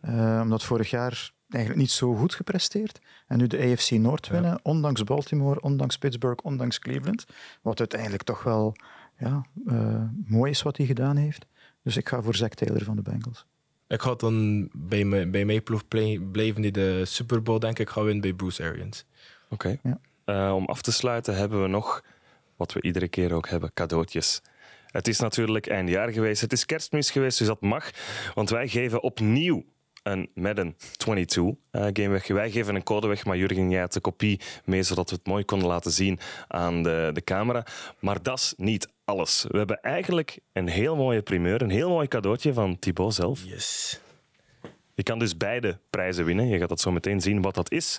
Eh, 0.00 0.40
omdat 0.42 0.64
vorig 0.64 0.90
jaar 0.90 1.32
eigenlijk 1.48 1.82
niet 1.82 1.90
zo 1.90 2.14
goed 2.14 2.34
gepresteerd. 2.34 2.98
En 3.26 3.38
nu 3.38 3.46
de 3.46 3.58
AFC 3.58 3.90
Noord 3.90 4.28
winnen, 4.28 4.60
ondanks 4.62 5.04
Baltimore, 5.04 5.60
ondanks 5.60 5.98
Pittsburgh, 5.98 6.44
ondanks 6.44 6.78
Cleveland. 6.78 7.26
Wat 7.62 7.78
uiteindelijk 7.78 8.22
toch 8.22 8.42
wel 8.42 8.76
ja, 9.18 9.46
eh, 9.66 10.02
mooi 10.26 10.50
is 10.50 10.62
wat 10.62 10.76
hij 10.76 10.86
gedaan 10.86 11.16
heeft. 11.16 11.46
Dus 11.82 11.96
ik 11.96 12.08
ga 12.08 12.22
voor 12.22 12.34
Zach 12.34 12.48
Taylor 12.54 12.84
van 12.84 12.96
de 12.96 13.02
Bengals. 13.02 13.46
Ik 13.86 14.02
ga 14.02 14.14
dan 14.14 14.68
bij, 14.72 15.04
me, 15.04 15.26
bij 15.26 15.44
mijn 15.44 15.62
ploeg 15.62 15.88
play- 15.88 16.18
blijven 16.18 16.62
die 16.62 16.72
de 16.72 17.04
Super 17.04 17.42
Bowl, 17.42 17.58
denk 17.58 17.78
ik, 17.78 17.88
gaan 17.90 18.04
winnen 18.04 18.22
bij 18.22 18.32
Bruce 18.32 18.62
Arians. 18.64 19.04
Oké. 19.48 19.78
Ja. 19.82 19.98
Eh, 20.24 20.54
om 20.54 20.64
af 20.64 20.82
te 20.82 20.92
sluiten 20.92 21.36
hebben 21.36 21.62
we 21.62 21.68
nog, 21.68 22.02
wat 22.58 22.72
we 22.72 22.82
iedere 22.82 23.08
keer 23.08 23.32
ook 23.32 23.48
hebben, 23.48 23.70
cadeautjes. 23.74 24.42
Het 24.86 25.08
is 25.08 25.18
natuurlijk 25.18 25.66
eindjaar 25.66 26.12
geweest, 26.12 26.40
het 26.40 26.52
is 26.52 26.66
kerstmis 26.66 27.10
geweest, 27.10 27.38
dus 27.38 27.46
dat 27.46 27.60
mag. 27.60 27.90
Want 28.34 28.50
wij 28.50 28.68
geven 28.68 29.02
opnieuw 29.02 29.64
een 30.02 30.30
Madden 30.34 30.76
22 30.96 31.54
eh, 31.70 31.82
game 31.82 32.08
weg. 32.08 32.26
Wij 32.26 32.50
geven 32.50 32.74
een 32.74 32.82
code 32.82 33.06
weg, 33.06 33.24
maar 33.24 33.36
Jurgen, 33.36 33.70
jij 33.70 33.80
had 33.80 33.92
de 33.92 34.00
kopie 34.00 34.40
mee, 34.64 34.82
zodat 34.82 35.10
we 35.10 35.16
het 35.16 35.26
mooi 35.26 35.44
konden 35.44 35.68
laten 35.68 35.90
zien 35.90 36.18
aan 36.48 36.82
de, 36.82 37.10
de 37.12 37.24
camera. 37.24 37.66
Maar 37.98 38.22
dat 38.22 38.38
is 38.38 38.54
niet 38.56 38.88
alles. 39.04 39.44
We 39.48 39.58
hebben 39.58 39.80
eigenlijk 39.80 40.38
een 40.52 40.68
heel 40.68 40.96
mooie 40.96 41.22
primeur, 41.22 41.62
een 41.62 41.70
heel 41.70 41.88
mooi 41.88 42.08
cadeautje 42.08 42.52
van 42.52 42.78
Thibaut 42.78 43.14
zelf. 43.14 43.44
Yes. 43.44 44.00
Je 44.94 45.02
kan 45.02 45.18
dus 45.18 45.36
beide 45.36 45.78
prijzen 45.90 46.24
winnen. 46.24 46.48
Je 46.48 46.58
gaat 46.58 46.68
dat 46.68 46.80
zo 46.80 46.90
meteen 46.90 47.20
zien 47.20 47.42
wat 47.42 47.54
dat 47.54 47.70
is. 47.70 47.98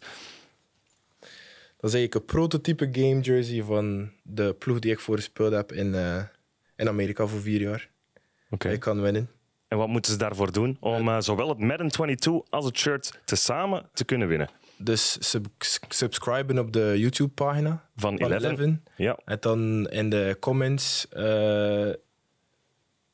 Dat 1.80 1.90
is 1.90 1.96
eigenlijk 1.96 2.16
een 2.16 2.36
prototype 2.36 2.90
game 2.92 3.20
jersey 3.20 3.64
van 3.64 4.12
de 4.24 4.54
ploeg 4.60 4.80
die 4.80 4.92
ik 4.92 5.00
voorgespeeld 5.00 5.54
heb 5.54 5.72
in, 5.72 5.96
eh, 5.96 6.22
in 6.76 6.88
Amerika 6.88 7.26
voor 7.28 7.40
vier 7.42 7.62
jaar. 7.62 7.90
Oké. 8.50 8.70
Ik 8.70 8.80
kan 8.80 9.02
winnen. 9.02 9.30
En 9.68 9.78
wat 9.78 9.88
moeten 9.88 10.12
ze 10.12 10.18
daarvoor 10.18 10.52
doen 10.52 10.78
om 10.80 11.08
eh, 11.08 11.20
zowel 11.20 11.50
het 11.50 11.60
Madden 11.60 11.88
22 11.88 12.52
als 12.52 12.66
het 12.66 12.78
shirt 12.78 13.20
tezamen 13.26 13.90
te 13.94 14.06
kunnen 14.06 14.28
winnen? 14.28 14.50
Dus 14.78 15.30
sub 15.30 15.46
subscriben 15.90 16.60
op 16.60 16.74
de 16.74 16.94
YouTube-pagina 16.98 17.90
Van 17.96 18.18
van 18.20 18.32
11. 18.32 18.44
11. 18.44 18.70
Ja, 18.96 19.18
En 19.26 19.38
dan 19.40 19.90
in 19.90 20.10
de 20.10 20.38
comments. 20.40 21.08
eh, 21.10 21.22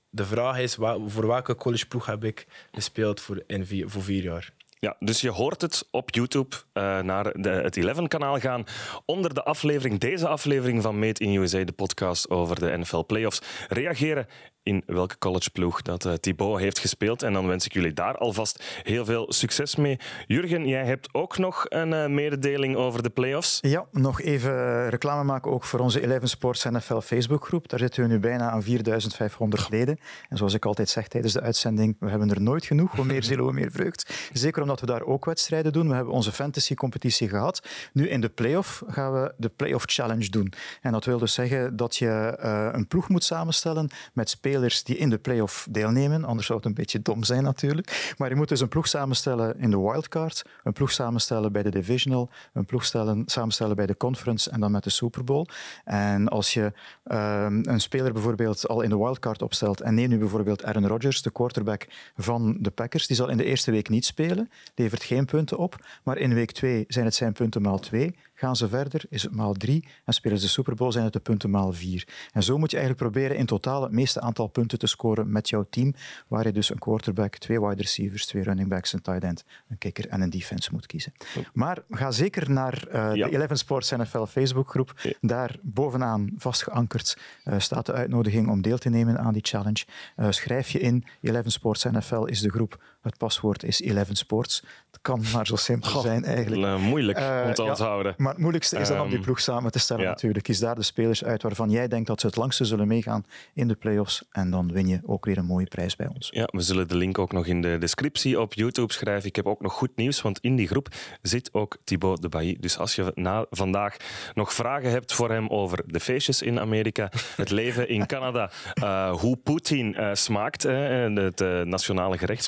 de 0.09 0.25
vraag 0.25 0.59
is: 0.59 0.75
wa- 0.75 0.99
voor 1.07 1.27
welke 1.27 1.55
collegeploeg 1.55 2.05
heb 2.05 2.23
ik 2.23 2.47
gespeeld 2.71 3.21
voor, 3.21 3.43
in 3.47 3.65
vier, 3.65 3.89
voor 3.89 4.03
vier 4.03 4.23
jaar? 4.23 4.53
Ja, 4.79 4.95
dus 4.99 5.21
je 5.21 5.29
hoort 5.29 5.61
het 5.61 5.87
op 5.91 6.13
YouTube 6.13 6.55
eh, 6.73 6.99
naar 6.99 7.41
de, 7.41 7.49
het 7.49 7.79
11-kanaal 7.79 8.39
gaan. 8.39 8.63
Onder 9.05 9.33
de 9.33 9.43
aflevering, 9.43 9.99
deze 9.99 10.27
aflevering 10.27 10.81
van 10.81 10.99
Made 10.99 11.23
in 11.23 11.35
USA, 11.35 11.63
de 11.63 11.71
podcast 11.71 12.29
over 12.29 12.59
de 12.59 12.77
NFL 12.77 13.03
Playoffs. 13.05 13.41
Reageren 13.67 14.27
in 14.65 14.83
welke 14.85 15.17
collegeploeg 15.17 15.81
dat 15.81 16.05
uh, 16.05 16.13
Thibaut 16.13 16.59
heeft 16.59 16.79
gespeeld. 16.79 17.23
En 17.23 17.33
dan 17.33 17.47
wens 17.47 17.65
ik 17.65 17.73
jullie 17.73 17.93
daar 17.93 18.17
alvast 18.17 18.63
heel 18.83 19.05
veel 19.05 19.33
succes 19.33 19.75
mee. 19.75 19.99
Jurgen, 20.27 20.67
jij 20.67 20.85
hebt 20.85 21.13
ook 21.13 21.37
nog 21.37 21.65
een 21.69 21.91
uh, 21.91 22.05
mededeling 22.07 22.75
over 22.75 23.03
de 23.03 23.09
playoffs. 23.09 23.57
Ja, 23.61 23.85
nog 23.91 24.21
even 24.21 24.89
reclame 24.89 25.23
maken 25.23 25.51
ook 25.51 25.63
voor 25.63 25.79
onze 25.79 26.01
Eleven 26.01 26.29
Sports 26.29 26.63
NFL 26.63 26.99
Facebookgroep. 26.99 27.69
Daar 27.69 27.79
zitten 27.79 28.03
we 28.03 28.09
nu 28.09 28.19
bijna 28.19 28.49
aan 28.49 28.63
4500 28.63 29.69
leden. 29.69 29.99
En 30.29 30.37
zoals 30.37 30.53
ik 30.53 30.65
altijd 30.65 30.89
zeg 30.89 31.07
tijdens 31.07 31.33
de 31.33 31.41
uitzending, 31.41 31.95
we 31.99 32.09
hebben 32.09 32.29
er 32.29 32.41
nooit 32.41 32.65
genoeg. 32.65 32.95
Hoe 32.95 33.05
meer 33.05 33.23
ziel, 33.23 33.37
hoe 33.37 33.53
meer 33.53 33.71
vreugd. 33.71 34.29
Zeker 34.33 34.61
omdat 34.61 34.79
we 34.79 34.85
daar 34.85 35.03
ook 35.03 35.25
wedstrijden 35.25 35.73
doen. 35.73 35.87
We 35.87 35.95
hebben 35.95 36.13
onze 36.13 36.31
fantasy-competitie 36.31 37.29
gehad. 37.29 37.67
Nu 37.93 38.09
in 38.09 38.21
de 38.21 38.29
playoff 38.29 38.83
gaan 38.87 39.13
we 39.13 39.33
de 39.37 39.49
playoff 39.49 39.85
challenge 39.87 40.29
doen. 40.29 40.53
En 40.81 40.91
dat 40.91 41.05
wil 41.05 41.17
dus 41.17 41.33
zeggen 41.33 41.75
dat 41.75 41.95
je 41.95 42.37
een 42.73 42.87
ploeg 42.87 43.09
moet 43.09 43.23
samenstellen 43.23 43.89
met 44.13 44.29
spelers 44.29 44.53
die 44.83 44.97
in 44.97 45.09
de 45.09 45.17
playoff 45.17 45.67
deelnemen. 45.69 46.23
Anders 46.23 46.47
zou 46.47 46.59
het 46.59 46.67
een 46.67 46.73
beetje 46.73 47.01
dom 47.01 47.23
zijn 47.23 47.43
natuurlijk. 47.43 48.13
Maar 48.17 48.29
je 48.29 48.35
moet 48.35 48.49
dus 48.49 48.59
een 48.59 48.67
ploeg 48.67 48.87
samenstellen 48.87 49.59
in 49.59 49.69
de 49.69 49.79
wildcard, 49.79 50.45
een 50.63 50.73
ploeg 50.73 50.91
samenstellen 50.91 51.51
bij 51.51 51.63
de 51.63 51.69
divisional, 51.69 52.29
een 52.53 52.65
ploeg 52.65 52.85
stellen, 52.85 53.23
samenstellen 53.25 53.75
bij 53.75 53.85
de 53.85 53.97
conference 53.97 54.49
en 54.49 54.59
dan 54.59 54.71
met 54.71 54.83
de 54.83 54.89
Super 54.89 55.23
Bowl. 55.23 55.45
En 55.83 56.27
als 56.27 56.53
je 56.53 56.73
uh, 57.07 57.45
een 57.61 57.81
speler 57.81 58.13
bijvoorbeeld 58.13 58.67
al 58.67 58.81
in 58.81 58.89
de 58.89 58.97
wildcard 58.97 59.41
opstelt 59.41 59.81
en 59.81 59.93
neem 59.93 60.09
nu 60.09 60.17
bijvoorbeeld 60.17 60.63
Aaron 60.63 60.87
Rodgers, 60.87 61.21
de 61.21 61.31
quarterback 61.31 61.87
van 62.17 62.57
de 62.59 62.71
Packers, 62.71 63.07
die 63.07 63.15
zal 63.15 63.29
in 63.29 63.37
de 63.37 63.45
eerste 63.45 63.71
week 63.71 63.89
niet 63.89 64.05
spelen, 64.05 64.49
levert 64.75 65.03
geen 65.03 65.25
punten 65.25 65.57
op, 65.57 65.85
maar 66.03 66.17
in 66.17 66.33
week 66.33 66.51
twee 66.51 66.85
zijn 66.87 67.05
het 67.05 67.15
zijn 67.15 67.33
punten 67.33 67.61
maal 67.61 67.79
twee. 67.79 68.15
Gaan 68.35 68.55
ze 68.55 68.67
verder, 68.67 69.03
is 69.09 69.23
het 69.23 69.35
maal 69.35 69.53
drie. 69.53 69.87
En 70.05 70.13
spelen 70.13 70.37
ze 70.37 70.45
de 70.45 70.51
Super 70.51 70.75
Bowl, 70.75 70.91
zijn 70.91 71.03
het 71.03 71.13
de 71.13 71.19
punten 71.19 71.49
maal 71.49 71.73
vier. 71.73 72.07
En 72.31 72.43
zo 72.43 72.57
moet 72.57 72.71
je 72.71 72.77
eigenlijk 72.77 73.09
proberen 73.09 73.37
in 73.37 73.45
totaal 73.45 73.81
het 73.81 73.91
meeste 73.91 74.21
aantal 74.21 74.47
punten 74.47 74.79
te 74.79 74.87
scoren 74.87 75.31
met 75.31 75.49
jouw 75.49 75.65
team, 75.69 75.93
waar 76.27 76.45
je 76.45 76.51
dus 76.51 76.69
een 76.69 76.79
quarterback, 76.79 77.37
twee 77.37 77.61
wide 77.61 77.81
receivers, 77.81 78.25
twee 78.25 78.43
running 78.43 78.69
backs, 78.69 78.93
een 78.93 79.01
tight 79.01 79.23
end, 79.23 79.43
een 79.69 79.77
kicker 79.77 80.07
en 80.07 80.21
een 80.21 80.29
defense 80.29 80.69
moet 80.71 80.85
kiezen. 80.85 81.13
Maar 81.53 81.83
ga 81.89 82.11
zeker 82.11 82.51
naar 82.51 82.83
uh, 82.87 82.93
ja. 82.93 83.27
de 83.27 83.33
Eleven 83.33 83.57
Sports 83.57 83.91
NFL 83.91 84.25
Facebookgroep. 84.25 84.93
Ja. 85.01 85.11
Daar 85.21 85.55
bovenaan 85.61 86.33
vast 86.37 86.63
geankerd 86.63 87.17
uh, 87.45 87.59
staat 87.59 87.85
de 87.85 87.93
uitnodiging 87.93 88.49
om 88.49 88.61
deel 88.61 88.77
te 88.77 88.89
nemen 88.89 89.19
aan 89.19 89.33
die 89.33 89.45
challenge. 89.45 89.85
Uh, 90.17 90.27
schrijf 90.29 90.69
je 90.69 90.79
in. 90.79 91.05
Eleven 91.21 91.51
Sports 91.51 91.83
NFL 91.83 92.23
is 92.23 92.41
de 92.41 92.49
groep. 92.49 92.83
Het 93.05 93.17
paswoord 93.17 93.63
is 93.63 93.81
Eleven 93.81 94.15
Sports. 94.15 94.63
Het 94.91 95.01
kan 95.01 95.23
maar 95.33 95.47
zo 95.47 95.55
simpel 95.55 95.89
Goh, 95.89 96.01
zijn 96.01 96.23
eigenlijk. 96.23 96.79
moeilijk 96.79 97.17
om 97.45 97.53
te 97.53 97.63
onthouden. 97.63 98.13
Maar 98.17 98.31
het 98.31 98.41
moeilijkste 98.41 98.77
is 98.79 98.87
dan 98.87 99.01
om 99.01 99.09
die 99.09 99.19
ploeg 99.19 99.39
samen 99.39 99.71
te 99.71 99.79
stellen 99.79 100.03
ja. 100.03 100.09
natuurlijk. 100.09 100.43
Kies 100.43 100.59
daar 100.59 100.75
de 100.75 100.83
spelers 100.83 101.23
uit 101.23 101.41
waarvan 101.41 101.69
jij 101.69 101.87
denkt 101.87 102.07
dat 102.07 102.19
ze 102.19 102.27
het 102.27 102.35
langste 102.35 102.65
zullen 102.65 102.87
meegaan 102.87 103.25
in 103.53 103.67
de 103.67 103.75
playoffs. 103.75 104.23
En 104.31 104.49
dan 104.51 104.71
win 104.71 104.87
je 104.87 104.99
ook 105.05 105.25
weer 105.25 105.37
een 105.37 105.45
mooie 105.45 105.65
prijs 105.65 105.95
bij 105.95 106.07
ons. 106.07 106.29
Ja, 106.31 106.47
we 106.51 106.61
zullen 106.61 106.87
de 106.87 106.95
link 106.95 107.17
ook 107.17 107.31
nog 107.31 107.45
in 107.45 107.61
de 107.61 107.77
descriptie 107.77 108.39
op 108.39 108.53
YouTube 108.53 108.93
schrijven. 108.93 109.29
Ik 109.29 109.35
heb 109.35 109.45
ook 109.45 109.61
nog 109.61 109.73
goed 109.73 109.95
nieuws, 109.95 110.21
want 110.21 110.39
in 110.39 110.55
die 110.55 110.67
groep 110.67 110.87
zit 111.21 111.49
ook 111.53 111.77
Thibaut 111.83 112.21
de 112.21 112.29
Bailly. 112.29 112.57
Dus 112.59 112.77
als 112.77 112.95
je 112.95 113.11
na 113.15 113.45
vandaag 113.49 113.97
nog 114.33 114.53
vragen 114.53 114.91
hebt 114.91 115.13
voor 115.13 115.31
hem 115.31 115.47
over 115.47 115.83
de 115.85 115.99
feestjes 115.99 116.41
in 116.41 116.59
Amerika, 116.59 117.11
het 117.35 117.49
leven 117.49 117.89
in 117.89 118.05
Canada, 118.05 118.51
uh, 118.83 119.11
hoe 119.11 119.37
Poetin 119.37 119.95
uh, 119.99 120.09
smaakt, 120.13 120.63
het 120.63 121.39
nationale 121.65 122.17
gerecht 122.17 122.43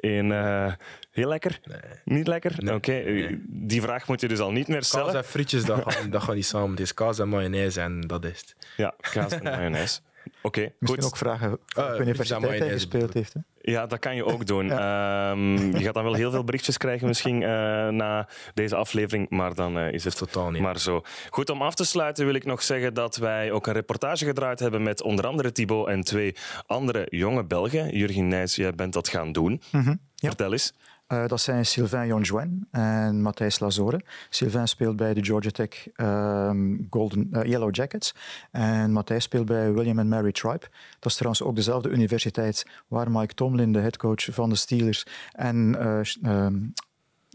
bijna 0.00 0.26
in 0.26 0.30
Heel 1.16 1.28
lekker? 1.28 1.58
Nee. 1.64 1.78
Niet 2.04 2.26
lekker? 2.26 2.54
Nee. 2.56 2.74
Oké, 2.74 2.90
okay. 2.90 3.12
nee. 3.12 3.42
die 3.46 3.82
vraag 3.82 4.08
moet 4.08 4.20
je 4.20 4.28
dus 4.28 4.38
al 4.38 4.50
niet 4.50 4.68
meer 4.68 4.82
stellen. 4.82 5.12
Kaas 5.12 5.24
en 5.24 5.24
frietjes, 5.24 5.64
dat 5.64 5.82
gaan, 5.86 6.10
dat 6.10 6.22
gaan 6.22 6.34
niet 6.34 6.46
samen. 6.46 6.70
Het 6.70 6.80
is 6.80 6.94
kaas 6.94 7.18
en 7.18 7.28
mayonaise 7.28 7.80
en 7.80 8.00
dat 8.00 8.24
is 8.24 8.40
het. 8.40 8.56
Ja, 8.76 8.94
kaas 9.00 9.32
en 9.32 9.42
mayonaise. 9.42 10.00
Oké, 10.26 10.58
okay, 10.58 10.74
Misschien 10.78 11.04
ook 11.04 11.16
vragen 11.16 11.58
uh, 11.78 11.84
op 11.84 12.00
universiteit 12.00 12.58
hij 12.58 12.68
gespeeld 12.68 13.14
heeft. 13.14 13.32
Hè? 13.32 13.40
Ja, 13.72 13.86
dat 13.86 13.98
kan 13.98 14.16
je 14.16 14.24
ook 14.24 14.46
doen. 14.52 14.66
ja. 14.66 15.30
um, 15.30 15.76
je 15.76 15.84
gaat 15.84 15.94
dan 15.94 16.04
wel 16.04 16.14
heel 16.14 16.30
veel 16.30 16.44
berichtjes 16.44 16.76
krijgen 16.76 17.06
misschien 17.06 17.40
uh, 17.40 17.48
na 17.88 18.28
deze 18.54 18.76
aflevering, 18.76 19.30
maar 19.30 19.54
dan 19.54 19.78
uh, 19.78 19.92
is 19.92 20.04
het 20.04 20.16
totaal 20.16 20.50
niet. 20.50 20.62
Maar 20.62 20.78
zo. 20.78 21.02
Goed, 21.30 21.50
om 21.50 21.62
af 21.62 21.74
te 21.74 21.84
sluiten 21.84 22.24
wil 22.24 22.34
ik 22.34 22.44
nog 22.44 22.62
zeggen 22.62 22.94
dat 22.94 23.16
wij 23.16 23.52
ook 23.52 23.66
een 23.66 23.72
reportage 23.72 24.24
gedraaid 24.24 24.58
hebben 24.58 24.82
met 24.82 25.02
onder 25.02 25.26
andere 25.26 25.52
Thibaut 25.52 25.88
en 25.88 26.00
twee 26.00 26.34
andere 26.66 27.06
jonge 27.10 27.44
Belgen. 27.44 27.96
Jurgen 27.96 28.28
Nijs, 28.28 28.56
jij 28.56 28.74
bent 28.74 28.92
dat 28.92 29.08
gaan 29.08 29.32
doen. 29.32 29.62
Mm 29.72 29.82
-hmm. 29.82 30.00
ja. 30.14 30.28
Vertel 30.28 30.52
eens. 30.52 30.74
Uh, 31.12 31.26
dat 31.26 31.40
zijn 31.40 31.66
Sylvain 31.66 32.06
Jonjoin 32.06 32.68
en 32.70 33.22
Matthijs 33.22 33.58
Lazore. 33.58 34.00
Sylvain 34.30 34.68
speelt 34.68 34.96
bij 34.96 35.14
de 35.14 35.24
Georgia 35.24 35.50
Tech 35.50 35.86
um, 35.96 36.86
Golden, 36.90 37.28
uh, 37.32 37.44
Yellow 37.44 37.74
Jackets. 37.74 38.14
En 38.50 38.92
Matthijs 38.92 39.24
speelt 39.24 39.46
bij 39.46 39.72
William 39.72 39.98
and 39.98 40.08
Mary 40.08 40.32
Tribe. 40.32 40.66
Dat 40.98 41.10
is 41.10 41.14
trouwens 41.14 41.42
ook 41.42 41.56
dezelfde 41.56 41.88
universiteit 41.88 42.66
waar 42.88 43.10
Mike 43.10 43.34
Tomlin, 43.34 43.72
de 43.72 43.78
headcoach 43.78 44.28
van 44.30 44.48
de 44.48 44.54
Steelers, 44.54 45.06
en 45.32 45.76
uh, 46.24 46.44
um, 46.44 46.72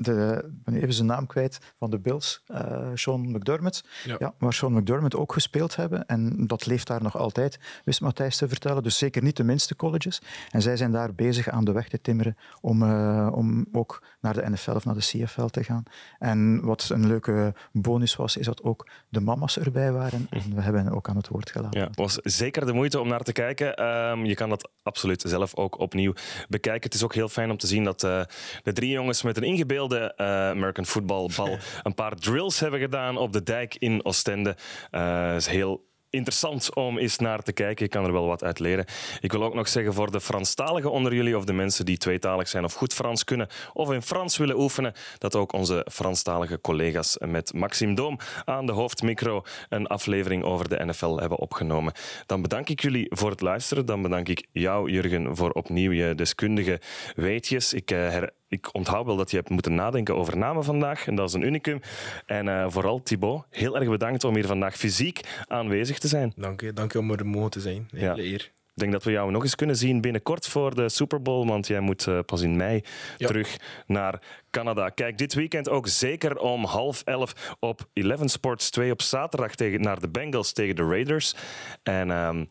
de, 0.04 0.49
ben 0.64 0.76
even 0.76 0.93
zijn 0.93 1.08
naam 1.08 1.28
kwijt, 1.28 1.60
van 1.78 1.89
de 1.89 1.99
Bills, 1.99 2.43
uh, 2.47 2.88
Sean 2.93 3.32
McDermott. 3.32 3.84
Ja. 4.06 4.16
ja. 4.20 4.34
waar 4.38 4.54
Sean 4.54 4.74
McDermott 4.74 5.16
ook 5.16 5.34
gespeeld 5.34 5.76
hebben. 5.76 6.06
En 6.06 6.47
dat 6.47 6.66
leeft 6.66 6.88
daar 6.88 7.04
nog 7.04 7.18
altijd, 7.18 7.60
wist 7.84 8.02
Matthijs 8.02 8.38
te 8.38 8.47
vertellen. 8.47 8.84
Dus 8.84 8.97
zeker 8.97 9.24
niet 9.24 9.38
de 9.38 9.43
minste 9.43 9.76
colleges. 9.76 10.22
En 10.49 10.62
zij 10.62 10.78
zijn 10.78 10.91
daar 10.91 11.14
bezig 11.14 11.49
aan 11.49 11.66
de 11.66 11.72
weg 11.72 11.88
te 11.89 12.02
timmeren 12.02 12.38
om, 12.62 12.84
uh, 12.84 13.30
om 13.34 13.66
ook 13.72 14.04
naar 14.22 14.34
de 14.34 14.49
NFL 14.49 14.72
of 14.72 14.86
naar 14.86 14.95
de 14.95 14.99
CFL 14.99 15.45
te 15.45 15.64
gaan. 15.64 15.84
En 16.20 16.62
wat 16.66 16.89
een 16.93 17.08
leuke 17.08 17.54
bonus 17.72 18.16
was, 18.16 18.38
is 18.38 18.45
dat 18.45 18.64
ook 18.64 18.88
de 19.10 19.20
mama's 19.20 19.58
erbij 19.58 19.91
waren. 19.91 20.28
En 20.30 20.56
we 20.56 20.62
hebben 20.62 20.84
hen 20.84 20.93
ook 20.93 21.10
aan 21.10 21.16
het 21.16 21.28
woord 21.28 21.52
gelaten. 21.52 21.80
Ja, 21.80 21.88
het 21.88 21.95
was 21.95 22.16
zeker 22.16 22.66
de 22.66 22.74
moeite 22.74 22.99
om 22.99 23.08
naar 23.08 23.24
te 23.24 23.32
kijken. 23.32 23.84
Um, 23.86 24.26
je 24.26 24.36
kan 24.36 24.49
dat 24.49 24.70
absoluut 24.84 25.24
zelf 25.28 25.56
ook 25.56 25.80
opnieuw 25.80 26.14
bekijken. 26.49 26.84
Het 26.84 26.93
is 26.93 27.04
ook 27.04 27.14
heel 27.14 27.30
fijn 27.30 27.52
om 27.52 27.58
te 27.58 27.68
zien 27.68 27.84
dat 27.84 28.04
uh, 28.04 28.22
de 28.64 28.74
drie 28.74 28.89
jongens 28.89 29.22
met 29.22 29.38
een 29.38 29.43
ingebeelde 29.43 29.91
de 29.92 30.14
uh, 30.18 30.26
American 30.50 30.86
footballbal 30.86 31.58
een 31.84 31.94
paar 31.94 32.16
drills 32.16 32.60
hebben 32.60 32.80
gedaan 32.80 33.18
op 33.18 33.34
de 33.34 33.44
dijk 33.44 33.76
in 33.76 34.06
Oostende. 34.06 34.56
Uh, 34.92 35.36
is 35.36 35.48
heel 35.48 35.89
interessant 36.12 36.76
om 36.76 36.98
eens 36.98 37.18
naar 37.18 37.42
te 37.42 37.54
kijken. 37.54 37.86
Ik 37.86 37.92
kan 37.92 38.06
er 38.06 38.12
wel 38.12 38.28
wat 38.28 38.44
uit 38.44 38.60
leren. 38.60 38.86
Ik 39.20 39.32
wil 39.32 39.44
ook 39.44 39.54
nog 39.54 39.68
zeggen 39.68 39.94
voor 39.94 40.12
de 40.12 40.22
Franstaligen 40.22 40.92
onder 40.92 41.14
jullie 41.14 41.38
of 41.38 41.46
de 41.46 41.54
mensen 41.54 41.86
die 41.86 41.98
tweetalig 41.98 42.48
zijn 42.48 42.64
of 42.64 42.74
goed 42.74 42.94
Frans 42.94 43.24
kunnen 43.24 43.48
of 43.74 43.92
in 43.92 44.02
Frans 44.02 44.38
willen 44.38 44.60
oefenen, 44.60 44.94
dat 45.18 45.36
ook 45.36 45.54
onze 45.54 45.86
Franstalige 45.92 46.62
collega's 46.62 47.18
met 47.20 47.54
Maxime 47.54 47.94
Doom 47.94 48.18
aan 48.46 48.66
de 48.66 48.72
hoofdmicro 48.72 49.44
een 49.70 49.88
aflevering 49.88 50.44
over 50.44 50.70
de 50.70 50.86
NFL 50.86 51.16
hebben 51.16 51.38
opgenomen. 51.38 51.94
Dan 52.26 52.42
bedank 52.42 52.70
ik 52.70 52.82
jullie 52.82 53.08
voor 53.10 53.30
het 53.30 53.42
luisteren. 53.42 53.86
Dan 53.86 54.02
bedank 54.02 54.28
ik 54.30 54.48
jou, 54.52 54.92
Jurgen, 54.92 55.36
voor 55.36 55.52
opnieuw 55.52 55.92
je 55.92 56.16
deskundige 56.16 56.82
weetjes. 57.16 57.74
Ik 57.74 57.92
uh, 57.92 57.98
her 57.98 58.34
ik 58.52 58.74
onthoud 58.74 59.06
wel 59.06 59.16
dat 59.16 59.32
je 59.32 59.38
hebt 59.38 59.49
moeten 59.49 59.76
nadenken 59.76 60.16
over 60.16 60.38
namen 60.38 60.64
vandaag. 60.64 61.08
En 61.08 61.16
dat 61.16 61.28
is 61.28 61.34
een 61.34 61.41
unicum. 61.41 61.82
En 62.26 62.47
uh, 62.47 62.66
vooral 62.70 63.04
Thibaut, 63.04 63.45
heel 63.49 63.76
erg 63.76 63.89
bedankt 63.89 64.24
om 64.24 64.36
hier 64.36 64.45
vandaag 64.45 64.76
fysiek 64.78 65.20
aanwezig 65.47 65.99
te 65.99 66.08
zijn. 66.08 66.34
Dank 66.36 66.62
je, 66.62 66.74
dank 66.74 66.91
je 66.91 66.99
om 66.99 67.12
er 67.12 67.26
mogen 67.26 67.49
te 67.49 67.60
zijn. 67.60 67.88
Hele 67.91 68.06
ja. 68.06 68.18
eer. 68.18 68.52
Ik 68.74 68.80
denk 68.80 68.91
dat 68.91 69.04
we 69.04 69.12
jou 69.12 69.32
nog 69.32 69.43
eens 69.43 69.56
kunnen 69.56 69.76
zien 69.76 70.02
binnenkort 70.02 70.47
voor 70.47 70.76
de 70.76 70.89
Super 70.89 71.22
Bowl, 71.22 71.47
want 71.47 71.68
jij 71.68 71.80
moet 71.80 72.06
uh, 72.06 72.20
pas 72.26 72.41
in 72.41 72.56
mei 72.56 72.84
ja. 73.18 73.28
terug 73.28 73.58
naar 73.88 74.22
Canada. 74.49 74.89
Kijk 74.89 75.18
dit 75.18 75.34
weekend 75.34 75.70
ook 75.70 75.88
zeker 75.88 76.38
om 76.38 76.66
half 76.66 77.02
elf 77.06 77.56
op 77.60 77.88
Eleven 77.93 78.30
Sports 78.30 78.70
2 78.70 78.91
op 78.91 79.02
zaterdag 79.02 79.56
tegen, 79.56 79.82
naar 79.82 79.99
de 79.99 80.10
Bengals 80.10 80.54
tegen 80.54 80.76
de 80.76 80.84
Raiders. 80.84 81.36
En... 81.84 82.10
Uh, 82.10 82.41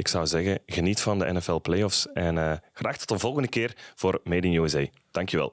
ik 0.00 0.08
zou 0.08 0.26
zeggen, 0.26 0.58
geniet 0.66 1.00
van 1.00 1.18
de 1.18 1.32
NFL 1.32 1.60
Playoffs 1.60 2.12
en 2.12 2.36
uh, 2.36 2.52
graag 2.72 2.96
tot 2.96 3.08
de 3.08 3.18
volgende 3.18 3.48
keer 3.48 3.76
voor 3.94 4.20
Made 4.24 4.46
in 4.46 4.54
USA. 4.54 4.86
Dankjewel. 5.12 5.52